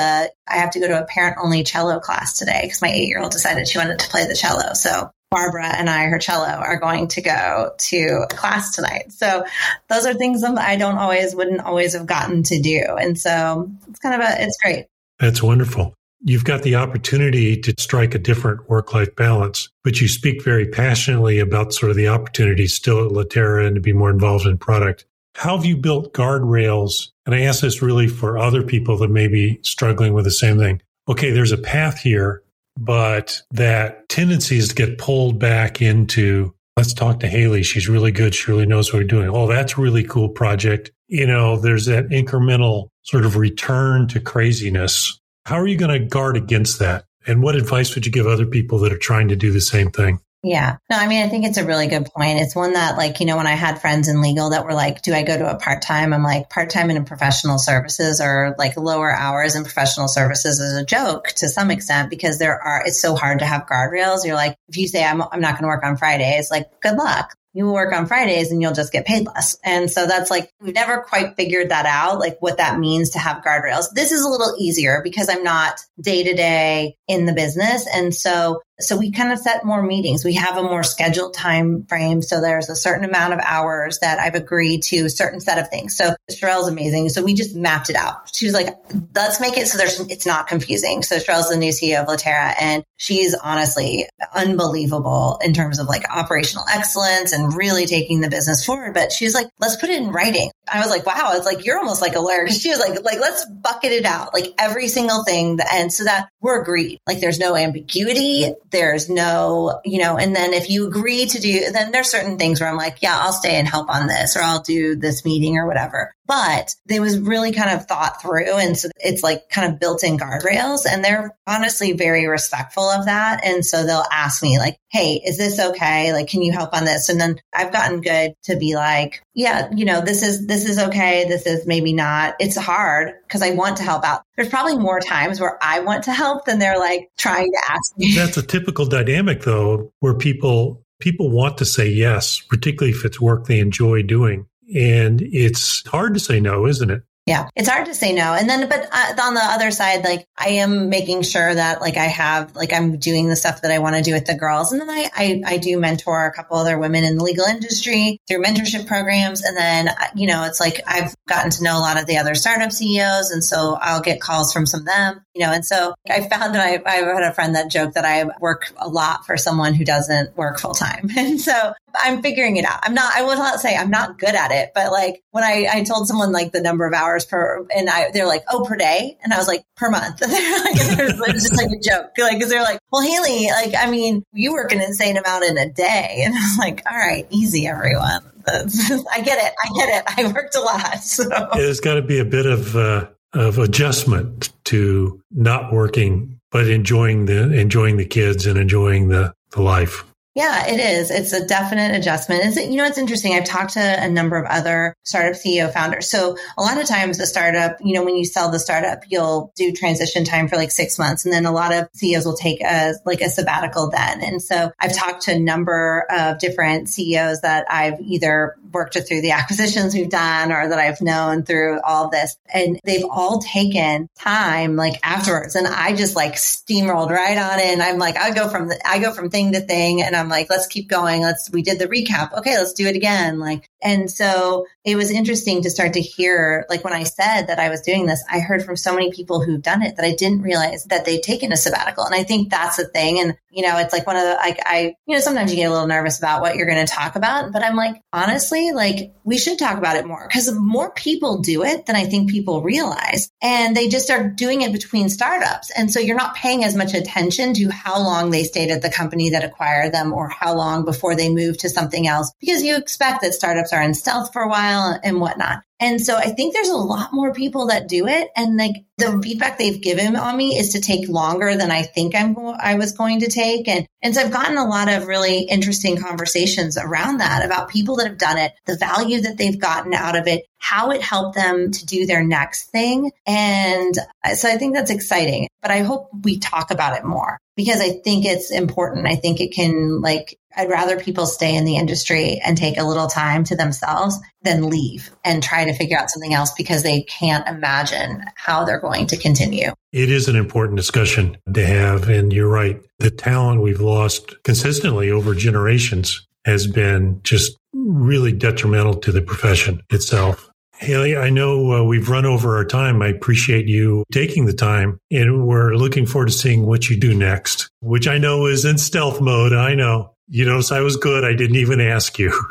I 0.48 0.56
have 0.56 0.70
to 0.72 0.80
go 0.80 0.88
to 0.88 1.02
a 1.02 1.06
parent 1.06 1.36
only 1.42 1.64
cello 1.64 1.98
class 2.00 2.38
today 2.38 2.60
because 2.62 2.82
my 2.82 2.90
eight 2.90 3.08
year 3.08 3.20
old 3.20 3.32
decided 3.32 3.68
she 3.68 3.78
wanted 3.78 3.98
to 3.98 4.08
play 4.08 4.26
the 4.26 4.36
cello. 4.36 4.74
So 4.74 5.10
Barbara 5.30 5.66
and 5.76 5.90
I, 5.90 6.06
her 6.06 6.18
cello, 6.18 6.46
are 6.46 6.78
going 6.78 7.08
to 7.08 7.20
go 7.20 7.72
to 7.76 8.26
class 8.30 8.74
tonight. 8.74 9.12
So 9.12 9.44
those 9.88 10.06
are 10.06 10.14
things 10.14 10.40
that 10.42 10.56
I 10.58 10.76
don't 10.76 10.96
always, 10.96 11.34
wouldn't 11.34 11.60
always 11.60 11.92
have 11.92 12.06
gotten 12.06 12.42
to 12.44 12.60
do. 12.60 12.82
And 12.98 13.18
so 13.18 13.70
it's 13.88 13.98
kind 13.98 14.14
of 14.14 14.26
a, 14.26 14.42
it's 14.42 14.56
great. 14.62 14.86
That's 15.18 15.42
wonderful. 15.42 15.94
You've 16.20 16.44
got 16.44 16.62
the 16.62 16.76
opportunity 16.76 17.60
to 17.60 17.74
strike 17.78 18.14
a 18.14 18.18
different 18.18 18.68
work 18.68 18.92
life 18.92 19.14
balance, 19.14 19.68
but 19.84 20.00
you 20.00 20.08
speak 20.08 20.42
very 20.42 20.66
passionately 20.66 21.38
about 21.38 21.72
sort 21.72 21.90
of 21.90 21.96
the 21.96 22.08
opportunities 22.08 22.74
still 22.74 23.04
at 23.04 23.12
Litera 23.12 23.66
and 23.66 23.76
to 23.76 23.80
be 23.80 23.92
more 23.92 24.10
involved 24.10 24.46
in 24.46 24.58
product. 24.58 25.04
How 25.38 25.56
have 25.56 25.64
you 25.64 25.76
built 25.76 26.12
guardrails? 26.14 27.10
And 27.24 27.32
I 27.32 27.42
ask 27.42 27.60
this 27.60 27.80
really 27.80 28.08
for 28.08 28.38
other 28.38 28.60
people 28.60 28.96
that 28.96 29.08
may 29.08 29.28
be 29.28 29.60
struggling 29.62 30.12
with 30.12 30.24
the 30.24 30.32
same 30.32 30.58
thing. 30.58 30.82
Okay, 31.08 31.30
there's 31.30 31.52
a 31.52 31.56
path 31.56 32.00
here, 32.00 32.42
but 32.76 33.40
that 33.52 34.08
tendency 34.08 34.58
is 34.58 34.68
to 34.70 34.74
get 34.74 34.98
pulled 34.98 35.38
back 35.38 35.80
into 35.80 36.52
let's 36.76 36.92
talk 36.92 37.20
to 37.20 37.28
Haley. 37.28 37.62
She's 37.62 37.88
really 37.88 38.10
good. 38.10 38.34
She 38.34 38.50
really 38.50 38.66
knows 38.66 38.92
what 38.92 38.98
we're 38.98 39.06
doing. 39.06 39.28
Oh, 39.28 39.46
that's 39.46 39.78
a 39.78 39.80
really 39.80 40.02
cool 40.02 40.28
project. 40.28 40.90
You 41.06 41.26
know, 41.28 41.56
there's 41.56 41.86
that 41.86 42.08
incremental 42.08 42.88
sort 43.02 43.24
of 43.24 43.36
return 43.36 44.08
to 44.08 44.18
craziness. 44.18 45.20
How 45.46 45.54
are 45.54 45.68
you 45.68 45.76
going 45.76 46.00
to 46.00 46.04
guard 46.04 46.36
against 46.36 46.80
that? 46.80 47.04
And 47.28 47.44
what 47.44 47.54
advice 47.54 47.94
would 47.94 48.04
you 48.04 48.10
give 48.10 48.26
other 48.26 48.46
people 48.46 48.80
that 48.80 48.92
are 48.92 48.98
trying 48.98 49.28
to 49.28 49.36
do 49.36 49.52
the 49.52 49.60
same 49.60 49.92
thing? 49.92 50.18
Yeah. 50.48 50.78
No, 50.88 50.96
I 50.96 51.06
mean, 51.08 51.22
I 51.22 51.28
think 51.28 51.44
it's 51.44 51.58
a 51.58 51.66
really 51.66 51.88
good 51.88 52.06
point. 52.06 52.40
It's 52.40 52.56
one 52.56 52.72
that, 52.72 52.96
like, 52.96 53.20
you 53.20 53.26
know, 53.26 53.36
when 53.36 53.46
I 53.46 53.52
had 53.52 53.82
friends 53.82 54.08
in 54.08 54.22
legal 54.22 54.48
that 54.50 54.64
were 54.64 54.72
like, 54.72 55.02
do 55.02 55.12
I 55.12 55.22
go 55.22 55.36
to 55.36 55.50
a 55.50 55.58
part 55.58 55.82
time? 55.82 56.14
I'm 56.14 56.22
like, 56.22 56.48
part 56.48 56.70
time 56.70 56.88
in 56.88 57.04
professional 57.04 57.58
services 57.58 58.18
or 58.18 58.54
like 58.56 58.78
lower 58.78 59.12
hours 59.12 59.56
in 59.56 59.64
professional 59.64 60.08
services 60.08 60.58
is 60.58 60.78
a 60.78 60.86
joke 60.86 61.28
to 61.36 61.50
some 61.50 61.70
extent 61.70 62.08
because 62.08 62.38
there 62.38 62.58
are, 62.58 62.82
it's 62.86 62.98
so 62.98 63.14
hard 63.14 63.40
to 63.40 63.44
have 63.44 63.66
guardrails. 63.66 64.24
You're 64.24 64.36
like, 64.36 64.56
if 64.68 64.78
you 64.78 64.88
say, 64.88 65.04
I'm, 65.04 65.20
I'm 65.20 65.42
not 65.42 65.52
going 65.52 65.64
to 65.64 65.68
work 65.68 65.84
on 65.84 65.98
Fridays, 65.98 66.50
like, 66.50 66.64
good 66.80 66.96
luck 66.96 67.34
you 67.54 67.64
will 67.64 67.74
work 67.74 67.92
on 67.92 68.06
Fridays 68.06 68.52
and 68.52 68.62
you'll 68.62 68.74
just 68.74 68.92
get 68.92 69.06
paid 69.06 69.26
less. 69.26 69.56
And 69.64 69.90
so 69.90 70.06
that's 70.06 70.30
like, 70.30 70.52
we've 70.60 70.74
never 70.74 71.00
quite 71.00 71.34
figured 71.34 71.70
that 71.70 71.86
out, 71.86 72.20
like 72.20 72.36
what 72.40 72.58
that 72.58 72.78
means 72.78 73.10
to 73.10 73.18
have 73.18 73.42
guardrails. 73.42 73.86
This 73.94 74.12
is 74.12 74.22
a 74.22 74.28
little 74.28 74.54
easier 74.60 75.00
because 75.02 75.28
I'm 75.28 75.42
not 75.42 75.80
day 76.00 76.22
to 76.22 76.34
day 76.34 76.96
in 77.08 77.24
the 77.26 77.32
business. 77.32 77.88
And 77.92 78.14
so 78.14 78.60
so 78.80 78.96
we 78.96 79.10
kind 79.10 79.32
of 79.32 79.38
set 79.38 79.64
more 79.64 79.82
meetings. 79.82 80.24
We 80.24 80.34
have 80.34 80.56
a 80.56 80.62
more 80.62 80.84
scheduled 80.84 81.34
time 81.34 81.84
frame. 81.88 82.22
So 82.22 82.40
there's 82.40 82.68
a 82.68 82.76
certain 82.76 83.04
amount 83.04 83.32
of 83.32 83.40
hours 83.40 83.98
that 84.00 84.20
I've 84.20 84.36
agreed 84.36 84.82
to 84.84 85.06
a 85.06 85.10
certain 85.10 85.40
set 85.40 85.58
of 85.58 85.68
things. 85.68 85.96
So 85.96 86.14
Sherelle's 86.30 86.68
amazing. 86.68 87.08
So 87.08 87.24
we 87.24 87.34
just 87.34 87.56
mapped 87.56 87.90
it 87.90 87.96
out. 87.96 88.34
She 88.34 88.46
was 88.46 88.54
like, 88.54 88.68
let's 89.14 89.40
make 89.40 89.58
it 89.58 89.66
so 89.66 89.78
there's, 89.78 89.98
it's 90.00 90.26
not 90.26 90.46
confusing. 90.46 91.02
So 91.02 91.16
Sherelle's 91.16 91.48
the 91.48 91.56
new 91.56 91.72
CEO 91.72 92.02
of 92.02 92.08
Litera 92.08 92.54
and 92.60 92.84
she's 92.96 93.34
honestly 93.34 94.06
unbelievable 94.32 95.40
in 95.42 95.54
terms 95.54 95.80
of 95.80 95.88
like 95.88 96.04
operational 96.08 96.64
excellence 96.72 97.32
and 97.32 97.54
really 97.54 97.86
taking 97.86 98.20
the 98.20 98.30
business 98.30 98.64
forward. 98.64 98.94
But 98.94 99.10
she's 99.10 99.34
like, 99.34 99.48
let's 99.58 99.76
put 99.76 99.90
it 99.90 100.00
in 100.00 100.12
writing. 100.12 100.50
I 100.72 100.80
was 100.80 100.90
like, 100.90 101.06
wow, 101.06 101.32
it's 101.34 101.46
like, 101.46 101.64
you're 101.64 101.78
almost 101.78 102.02
like 102.02 102.14
a 102.14 102.20
lawyer. 102.20 102.46
She 102.58 102.70
was 102.70 102.80
like, 102.80 103.04
like, 103.04 103.20
let's 103.20 103.44
bucket 103.46 103.92
it 103.92 104.04
out, 104.04 104.34
like 104.34 104.52
every 104.58 104.88
single 104.88 105.22
thing. 105.22 105.58
And 105.72 105.92
so 105.92 106.04
that 106.04 106.28
we're 106.40 106.60
agreed. 106.60 106.98
Like 107.06 107.20
there's 107.20 107.38
no 107.38 107.56
ambiguity. 107.56 108.52
There's 108.70 109.08
no, 109.08 109.80
you 109.84 109.98
know, 109.98 110.16
and 110.16 110.34
then 110.34 110.52
if 110.54 110.70
you 110.70 110.86
agree 110.86 111.26
to 111.26 111.40
do, 111.40 111.70
then 111.72 111.90
there's 111.90 112.10
certain 112.10 112.38
things 112.38 112.60
where 112.60 112.68
I'm 112.68 112.76
like, 112.76 112.98
yeah, 113.00 113.16
I'll 113.18 113.32
stay 113.32 113.56
and 113.56 113.66
help 113.66 113.90
on 113.90 114.06
this 114.06 114.36
or 114.36 114.40
I'll 114.40 114.62
do 114.62 114.96
this 114.96 115.24
meeting 115.24 115.56
or 115.56 115.66
whatever. 115.66 116.12
But 116.26 116.74
it 116.88 117.00
was 117.00 117.18
really 117.18 117.52
kind 117.52 117.70
of 117.70 117.86
thought 117.86 118.20
through. 118.20 118.52
And 118.52 118.76
so 118.76 118.90
it's 118.98 119.22
like 119.22 119.48
kind 119.48 119.72
of 119.72 119.80
built 119.80 120.04
in 120.04 120.18
guardrails 120.18 120.84
and 120.88 121.02
they're 121.02 121.34
honestly 121.46 121.92
very 121.92 122.26
respectful 122.26 122.84
of 122.84 123.06
that. 123.06 123.44
And 123.44 123.64
so 123.64 123.84
they'll 123.84 124.04
ask 124.12 124.42
me 124.42 124.58
like, 124.58 124.76
Hey, 124.90 125.20
is 125.24 125.38
this 125.38 125.58
okay? 125.58 126.12
Like, 126.12 126.28
can 126.28 126.42
you 126.42 126.52
help 126.52 126.74
on 126.74 126.84
this? 126.84 127.08
And 127.08 127.20
then 127.20 127.40
I've 127.54 127.72
gotten 127.72 128.02
good 128.02 128.34
to 128.44 128.56
be 128.56 128.74
like, 128.74 129.22
yeah, 129.38 129.70
you 129.72 129.84
know, 129.84 130.00
this 130.00 130.24
is, 130.24 130.48
this 130.48 130.68
is 130.68 130.80
okay. 130.80 131.24
This 131.28 131.46
is 131.46 131.64
maybe 131.64 131.92
not. 131.92 132.34
It's 132.40 132.56
hard 132.56 133.14
because 133.22 133.40
I 133.40 133.52
want 133.52 133.76
to 133.76 133.84
help 133.84 134.04
out. 134.04 134.22
There's 134.34 134.48
probably 134.48 134.76
more 134.76 134.98
times 134.98 135.40
where 135.40 135.56
I 135.62 135.78
want 135.78 136.02
to 136.04 136.12
help 136.12 136.44
than 136.44 136.58
they're 136.58 136.76
like 136.76 137.08
trying 137.16 137.52
to 137.52 137.62
ask 137.70 137.96
me. 137.96 138.16
That's 138.16 138.36
a 138.36 138.42
typical 138.42 138.84
dynamic 138.84 139.42
though, 139.42 139.92
where 140.00 140.14
people, 140.14 140.82
people 140.98 141.30
want 141.30 141.58
to 141.58 141.64
say 141.64 141.88
yes, 141.88 142.40
particularly 142.40 142.90
if 142.90 143.04
it's 143.04 143.20
work 143.20 143.46
they 143.46 143.60
enjoy 143.60 144.02
doing. 144.02 144.46
And 144.74 145.22
it's 145.22 145.86
hard 145.86 146.14
to 146.14 146.20
say 146.20 146.40
no, 146.40 146.66
isn't 146.66 146.90
it? 146.90 147.04
Yeah, 147.28 147.48
it's 147.54 147.68
hard 147.68 147.86
to 147.86 147.94
say 147.94 148.12
no. 148.12 148.34
And 148.34 148.48
then, 148.48 148.68
but 148.68 148.88
uh, 148.90 149.22
on 149.22 149.34
the 149.34 149.42
other 149.42 149.70
side, 149.70 150.04
like 150.04 150.26
I 150.36 150.48
am 150.48 150.88
making 150.88 151.22
sure 151.22 151.54
that 151.54 151.80
like 151.80 151.96
I 151.96 152.04
have, 152.04 152.56
like 152.56 152.72
I'm 152.72 152.98
doing 152.98 153.28
the 153.28 153.36
stuff 153.36 153.62
that 153.62 153.70
I 153.70 153.78
want 153.78 153.96
to 153.96 154.02
do 154.02 154.14
with 154.14 154.26
the 154.26 154.34
girls. 154.34 154.72
And 154.72 154.80
then 154.80 154.90
I, 154.90 155.10
I, 155.14 155.42
I 155.46 155.56
do 155.58 155.78
mentor 155.78 156.26
a 156.26 156.32
couple 156.32 156.56
other 156.56 156.78
women 156.78 157.04
in 157.04 157.16
the 157.16 157.24
legal 157.24 157.44
industry 157.44 158.18
through 158.26 158.42
mentorship 158.42 158.86
programs. 158.86 159.44
And 159.44 159.56
then, 159.56 159.88
uh, 159.88 159.94
you 160.14 160.26
know, 160.26 160.44
it's 160.44 160.60
like 160.60 160.80
I've 160.86 161.14
gotten 161.26 161.50
to 161.50 161.62
know 161.62 161.78
a 161.78 161.80
lot 161.80 162.00
of 162.00 162.06
the 162.06 162.18
other 162.18 162.34
startup 162.34 162.72
CEOs. 162.72 163.30
And 163.30 163.44
so 163.44 163.76
I'll 163.80 164.00
get 164.00 164.20
calls 164.20 164.52
from 164.52 164.66
some 164.66 164.80
of 164.80 164.86
them, 164.86 165.22
you 165.34 165.44
know, 165.44 165.52
and 165.52 165.64
so 165.64 165.94
I 166.08 166.28
found 166.28 166.54
that 166.54 166.64
I, 166.64 166.82
I 166.86 166.96
had 166.96 167.22
a 167.22 167.34
friend 167.34 167.54
that 167.54 167.70
joked 167.70 167.94
that 167.94 168.04
I 168.04 168.24
work 168.40 168.72
a 168.76 168.88
lot 168.88 169.26
for 169.26 169.36
someone 169.36 169.74
who 169.74 169.84
doesn't 169.84 170.36
work 170.36 170.58
full 170.58 170.74
time. 170.74 171.10
And 171.18 171.40
so 171.40 171.72
I'm 172.02 172.22
figuring 172.22 172.56
it 172.56 172.64
out. 172.64 172.80
I'm 172.82 172.94
not, 172.94 173.12
I 173.14 173.22
will 173.22 173.36
not 173.36 173.60
say 173.60 173.76
I'm 173.76 173.90
not 173.90 174.18
good 174.18 174.34
at 174.34 174.50
it, 174.50 174.70
but 174.74 174.92
like 174.92 175.22
when 175.30 175.44
I, 175.44 175.68
I 175.72 175.84
told 175.84 176.06
someone 176.06 176.32
like 176.32 176.52
the 176.52 176.60
number 176.60 176.86
of 176.86 176.94
hours 176.94 177.24
per, 177.24 177.66
and 177.74 177.88
I, 177.88 178.10
they're 178.12 178.26
like, 178.26 178.44
oh, 178.50 178.64
per 178.64 178.76
day. 178.76 179.16
And 179.22 179.32
I 179.32 179.38
was 179.38 179.48
like, 179.48 179.64
per 179.76 179.90
month. 179.90 180.22
And 180.28 181.18
like, 181.18 181.34
it's 181.34 181.48
just 181.48 181.56
like 181.56 181.70
a 181.70 181.80
joke. 181.80 182.10
Like, 182.18 182.40
cause 182.40 182.50
they're 182.50 182.62
like, 182.62 182.80
well, 182.92 183.02
Haley, 183.02 183.48
like, 183.50 183.74
I 183.78 183.90
mean, 183.90 184.24
you 184.32 184.52
work 184.52 184.72
an 184.72 184.80
insane 184.80 185.16
amount 185.16 185.44
in 185.44 185.58
a 185.58 185.68
day. 185.68 186.22
And 186.24 186.34
I 186.34 186.38
was 186.38 186.56
like, 186.58 186.82
all 186.90 186.96
right, 186.96 187.26
easy, 187.30 187.66
everyone. 187.66 188.22
I 188.48 189.20
get 189.20 189.38
it. 189.38 189.54
I 189.62 189.68
get 189.74 189.88
it. 189.88 190.04
I 190.18 190.32
worked 190.32 190.54
a 190.54 190.60
lot. 190.60 190.98
So 191.02 191.24
there's 191.54 191.80
got 191.80 191.94
to 191.94 192.02
be 192.02 192.18
a 192.18 192.24
bit 192.24 192.46
of, 192.46 192.76
uh, 192.76 193.08
of 193.32 193.58
adjustment 193.58 194.50
to 194.64 195.22
not 195.30 195.72
working, 195.72 196.40
but 196.50 196.68
enjoying 196.68 197.26
the, 197.26 197.52
enjoying 197.52 197.96
the 197.96 198.06
kids 198.06 198.46
and 198.46 198.58
enjoying 198.58 199.08
the, 199.08 199.34
the 199.52 199.62
life. 199.62 200.04
Yeah, 200.38 200.68
it 200.68 200.78
is. 200.78 201.10
It's 201.10 201.32
a 201.32 201.44
definite 201.44 201.96
adjustment. 201.96 202.42
It's, 202.44 202.56
you 202.56 202.76
know, 202.76 202.84
it's 202.84 202.96
interesting. 202.96 203.34
I've 203.34 203.44
talked 203.44 203.72
to 203.72 203.80
a 203.80 204.08
number 204.08 204.36
of 204.36 204.46
other 204.46 204.94
startup 205.02 205.32
CEO 205.32 205.72
founders. 205.72 206.08
So 206.08 206.36
a 206.56 206.62
lot 206.62 206.80
of 206.80 206.86
times 206.86 207.18
the 207.18 207.26
startup, 207.26 207.78
you 207.82 207.92
know, 207.92 208.04
when 208.04 208.14
you 208.14 208.24
sell 208.24 208.48
the 208.48 208.60
startup, 208.60 209.02
you'll 209.08 209.50
do 209.56 209.72
transition 209.72 210.22
time 210.22 210.46
for 210.46 210.54
like 210.54 210.70
six 210.70 210.96
months. 210.96 211.24
And 211.24 211.34
then 211.34 211.44
a 211.44 211.50
lot 211.50 211.74
of 211.74 211.88
CEOs 211.94 212.24
will 212.24 212.36
take 212.36 212.60
a, 212.60 212.94
like 213.04 213.20
a 213.20 213.30
sabbatical 213.30 213.90
then. 213.90 214.22
And 214.22 214.40
so 214.40 214.70
I've 214.78 214.94
talked 214.94 215.22
to 215.22 215.32
a 215.32 215.38
number 215.40 216.06
of 216.08 216.38
different 216.38 216.88
CEOs 216.88 217.40
that 217.40 217.66
I've 217.68 218.00
either 218.00 218.54
worked 218.72 218.96
through 218.96 219.22
the 219.22 219.30
acquisitions 219.38 219.94
we've 219.94 220.10
done 220.10 220.52
or 220.52 220.68
that 220.68 220.78
I've 220.78 221.00
known 221.00 221.42
through 221.42 221.80
all 221.82 222.10
this. 222.10 222.36
And 222.52 222.78
they've 222.84 223.04
all 223.10 223.40
taken 223.40 224.08
time 224.18 224.76
like 224.76 225.00
afterwards. 225.02 225.56
And 225.56 225.66
I 225.66 225.96
just 225.96 226.14
like 226.14 226.34
steamrolled 226.34 227.10
right 227.10 227.36
on 227.36 227.60
in. 227.60 227.80
I'm 227.80 227.98
like, 227.98 228.16
I 228.16 228.30
go 228.30 228.48
from 228.48 228.68
the, 228.68 228.80
I 228.84 229.00
go 229.00 229.12
from 229.12 229.30
thing 229.30 229.52
to 229.52 229.60
thing 229.60 230.02
and 230.02 230.14
I'm 230.14 230.28
I'm 230.28 230.30
like, 230.30 230.50
let's 230.50 230.66
keep 230.66 230.90
going. 230.90 231.22
Let's, 231.22 231.50
we 231.50 231.62
did 231.62 231.78
the 231.78 231.86
recap. 231.86 232.36
Okay, 232.36 232.58
let's 232.58 232.74
do 232.74 232.86
it 232.86 232.94
again. 232.94 233.38
Like, 233.38 233.70
and 233.80 234.10
so 234.10 234.66
it 234.84 234.94
was 234.94 235.10
interesting 235.10 235.62
to 235.62 235.70
start 235.70 235.94
to 235.94 236.02
hear, 236.02 236.66
like 236.68 236.84
when 236.84 236.92
I 236.92 237.04
said 237.04 237.46
that 237.46 237.58
I 237.58 237.70
was 237.70 237.80
doing 237.80 238.04
this, 238.04 238.22
I 238.30 238.40
heard 238.40 238.62
from 238.62 238.76
so 238.76 238.94
many 238.94 239.10
people 239.10 239.42
who've 239.42 239.62
done 239.62 239.82
it 239.82 239.96
that 239.96 240.04
I 240.04 240.14
didn't 240.14 240.42
realize 240.42 240.84
that 240.84 241.06
they'd 241.06 241.22
taken 241.22 241.50
a 241.50 241.56
sabbatical. 241.56 242.04
And 242.04 242.14
I 242.14 242.24
think 242.24 242.50
that's 242.50 242.76
the 242.76 242.84
thing. 242.88 243.20
And, 243.20 243.38
you 243.50 243.62
know, 243.62 243.78
it's 243.78 243.92
like 243.92 244.06
one 244.06 244.16
of 244.16 244.22
the, 244.22 244.34
like, 244.34 244.58
I, 244.64 244.94
you 245.06 245.14
know, 245.14 245.20
sometimes 245.20 245.50
you 245.50 245.56
get 245.56 245.66
a 245.66 245.72
little 245.72 245.86
nervous 245.86 246.18
about 246.18 246.42
what 246.42 246.56
you're 246.56 246.66
going 246.66 246.84
to 246.84 246.92
talk 246.92 247.16
about, 247.16 247.52
but 247.52 247.62
I'm 247.62 247.76
like, 247.76 248.00
honestly, 248.12 248.72
like 248.72 249.14
we 249.24 249.38
should 249.38 249.58
talk 249.58 249.78
about 249.78 249.96
it 249.96 250.06
more 250.06 250.26
because 250.28 250.52
more 250.52 250.92
people 250.92 251.38
do 251.38 251.64
it 251.64 251.86
than 251.86 251.96
I 251.96 252.04
think 252.04 252.30
people 252.30 252.62
realize. 252.62 253.30
And 253.40 253.76
they 253.76 253.88
just 253.88 254.10
are 254.10 254.28
doing 254.28 254.62
it 254.62 254.72
between 254.72 255.08
startups. 255.08 255.70
And 255.70 255.90
so 255.90 256.00
you're 256.00 256.16
not 256.16 256.34
paying 256.34 256.64
as 256.64 256.76
much 256.76 256.94
attention 256.94 257.54
to 257.54 257.68
how 257.70 257.98
long 257.98 258.30
they 258.30 258.44
stayed 258.44 258.70
at 258.70 258.82
the 258.82 258.90
company 258.90 259.30
that 259.30 259.44
acquired 259.44 259.92
them 259.92 260.12
or 260.12 260.28
how 260.28 260.54
long 260.54 260.84
before 260.84 261.14
they 261.14 261.32
move 261.32 261.58
to 261.58 261.68
something 261.68 262.06
else 262.06 262.32
because 262.40 262.62
you 262.62 262.76
expect 262.76 263.22
that 263.22 263.34
startups 263.34 263.72
are 263.72 263.82
in 263.82 263.94
stealth 263.94 264.32
for 264.32 264.42
a 264.42 264.48
while 264.48 264.98
and 265.02 265.20
whatnot. 265.20 265.62
And 265.80 266.00
so 266.00 266.16
I 266.16 266.30
think 266.30 266.54
there's 266.54 266.68
a 266.68 266.76
lot 266.76 267.12
more 267.12 267.32
people 267.32 267.66
that 267.68 267.88
do 267.88 268.08
it. 268.08 268.28
And 268.36 268.56
like 268.56 268.84
the 268.96 269.20
feedback 269.22 269.58
they've 269.58 269.80
given 269.80 270.16
on 270.16 270.36
me 270.36 270.58
is 270.58 270.72
to 270.72 270.80
take 270.80 271.08
longer 271.08 271.54
than 271.54 271.70
I 271.70 271.82
think 271.82 272.14
I'm 272.14 272.36
I 272.36 272.74
was 272.74 272.92
going 272.92 273.20
to 273.20 273.30
take. 273.30 273.68
And, 273.68 273.86
and 274.02 274.14
so 274.14 274.20
I've 274.20 274.30
gotten 274.30 274.56
a 274.56 274.66
lot 274.66 274.88
of 274.88 275.06
really 275.06 275.40
interesting 275.40 275.96
conversations 275.96 276.78
around 276.78 277.18
that 277.18 277.44
about 277.44 277.68
people 277.68 277.96
that 277.96 278.06
have 278.06 278.18
done 278.18 278.38
it, 278.38 278.52
the 278.64 278.76
value 278.76 279.22
that 279.22 279.38
they've 279.38 279.58
gotten 279.58 279.92
out 279.92 280.16
of 280.16 280.26
it, 280.26 280.44
how 280.58 280.90
it 280.90 281.02
helped 281.02 281.34
them 281.36 281.70
to 281.72 281.86
do 281.86 282.06
their 282.06 282.22
next 282.22 282.70
thing. 282.70 283.10
And 283.26 283.94
so 284.34 284.48
I 284.48 284.56
think 284.56 284.74
that's 284.74 284.90
exciting, 284.90 285.48
but 285.62 285.70
I 285.70 285.80
hope 285.80 286.10
we 286.22 286.38
talk 286.38 286.70
about 286.70 286.96
it 286.96 287.04
more 287.04 287.38
because 287.56 287.80
I 287.80 287.90
think 287.90 288.24
it's 288.24 288.52
important. 288.52 289.06
I 289.06 289.16
think 289.16 289.40
it 289.40 289.52
can 289.52 290.00
like 290.00 290.38
I'd 290.56 290.70
rather 290.70 290.98
people 290.98 291.26
stay 291.26 291.54
in 291.54 291.64
the 291.64 291.76
industry 291.76 292.40
and 292.44 292.56
take 292.56 292.78
a 292.78 292.84
little 292.84 293.06
time 293.06 293.44
to 293.44 293.56
themselves 293.56 294.18
than 294.42 294.68
leave 294.68 295.10
and 295.24 295.42
try 295.42 295.64
to 295.64 295.74
figure 295.74 295.96
out 295.96 296.10
something 296.10 296.34
else 296.34 296.52
because 296.56 296.82
they 296.82 297.02
can't 297.02 297.46
imagine 297.46 298.24
how 298.34 298.64
they're 298.64 298.80
going 298.80 299.06
to 299.08 299.16
continue. 299.16 299.70
It 299.92 300.10
is 300.10 300.28
an 300.28 300.36
important 300.36 300.76
discussion 300.76 301.36
to 301.52 301.66
have. 301.66 302.08
And 302.08 302.32
you're 302.32 302.48
right. 302.48 302.80
The 302.98 303.10
talent 303.10 303.62
we've 303.62 303.80
lost 303.80 304.42
consistently 304.42 305.10
over 305.10 305.34
generations 305.34 306.26
has 306.44 306.66
been 306.66 307.20
just 307.22 307.56
really 307.72 308.32
detrimental 308.32 308.94
to 308.94 309.12
the 309.12 309.22
profession 309.22 309.82
itself. 309.90 310.50
Haley, 310.76 311.16
I 311.16 311.30
know 311.30 311.72
uh, 311.72 311.82
we've 311.82 312.08
run 312.08 312.24
over 312.24 312.56
our 312.56 312.64
time. 312.64 313.02
I 313.02 313.08
appreciate 313.08 313.66
you 313.66 314.04
taking 314.12 314.46
the 314.46 314.52
time 314.52 315.00
and 315.10 315.46
we're 315.46 315.74
looking 315.74 316.06
forward 316.06 316.28
to 316.28 316.32
seeing 316.32 316.66
what 316.66 316.88
you 316.88 316.96
do 316.96 317.14
next, 317.14 317.68
which 317.80 318.06
I 318.06 318.18
know 318.18 318.46
is 318.46 318.64
in 318.64 318.78
stealth 318.78 319.20
mode. 319.20 319.52
I 319.52 319.74
know. 319.74 320.14
You 320.28 320.44
notice 320.44 320.70
I 320.70 320.80
was 320.80 320.96
good. 320.96 321.24
I 321.24 321.34
didn't 321.34 321.56
even 321.56 321.80
ask 321.80 322.18
you. 322.18 322.30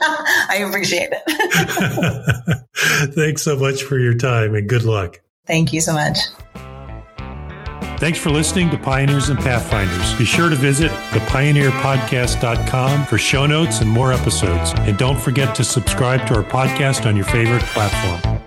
I 0.48 0.64
appreciate 0.66 1.10
it. 1.12 2.68
Thanks 3.14 3.42
so 3.42 3.56
much 3.56 3.82
for 3.82 3.98
your 3.98 4.14
time 4.14 4.54
and 4.54 4.68
good 4.68 4.84
luck. 4.84 5.20
Thank 5.48 5.72
you 5.72 5.80
so 5.80 5.92
much. 5.94 6.18
Thanks 7.98 8.18
for 8.20 8.30
listening 8.30 8.70
to 8.70 8.78
Pioneers 8.78 9.28
and 9.28 9.36
Pathfinders. 9.40 10.14
Be 10.16 10.24
sure 10.24 10.48
to 10.48 10.54
visit 10.54 10.92
thepioneerpodcast.com 11.10 13.06
for 13.06 13.18
show 13.18 13.44
notes 13.44 13.80
and 13.80 13.90
more 13.90 14.12
episodes. 14.12 14.72
And 14.76 14.96
don't 14.96 15.18
forget 15.18 15.56
to 15.56 15.64
subscribe 15.64 16.24
to 16.28 16.36
our 16.36 16.44
podcast 16.44 17.06
on 17.06 17.16
your 17.16 17.24
favorite 17.24 17.64
platform. 17.64 18.37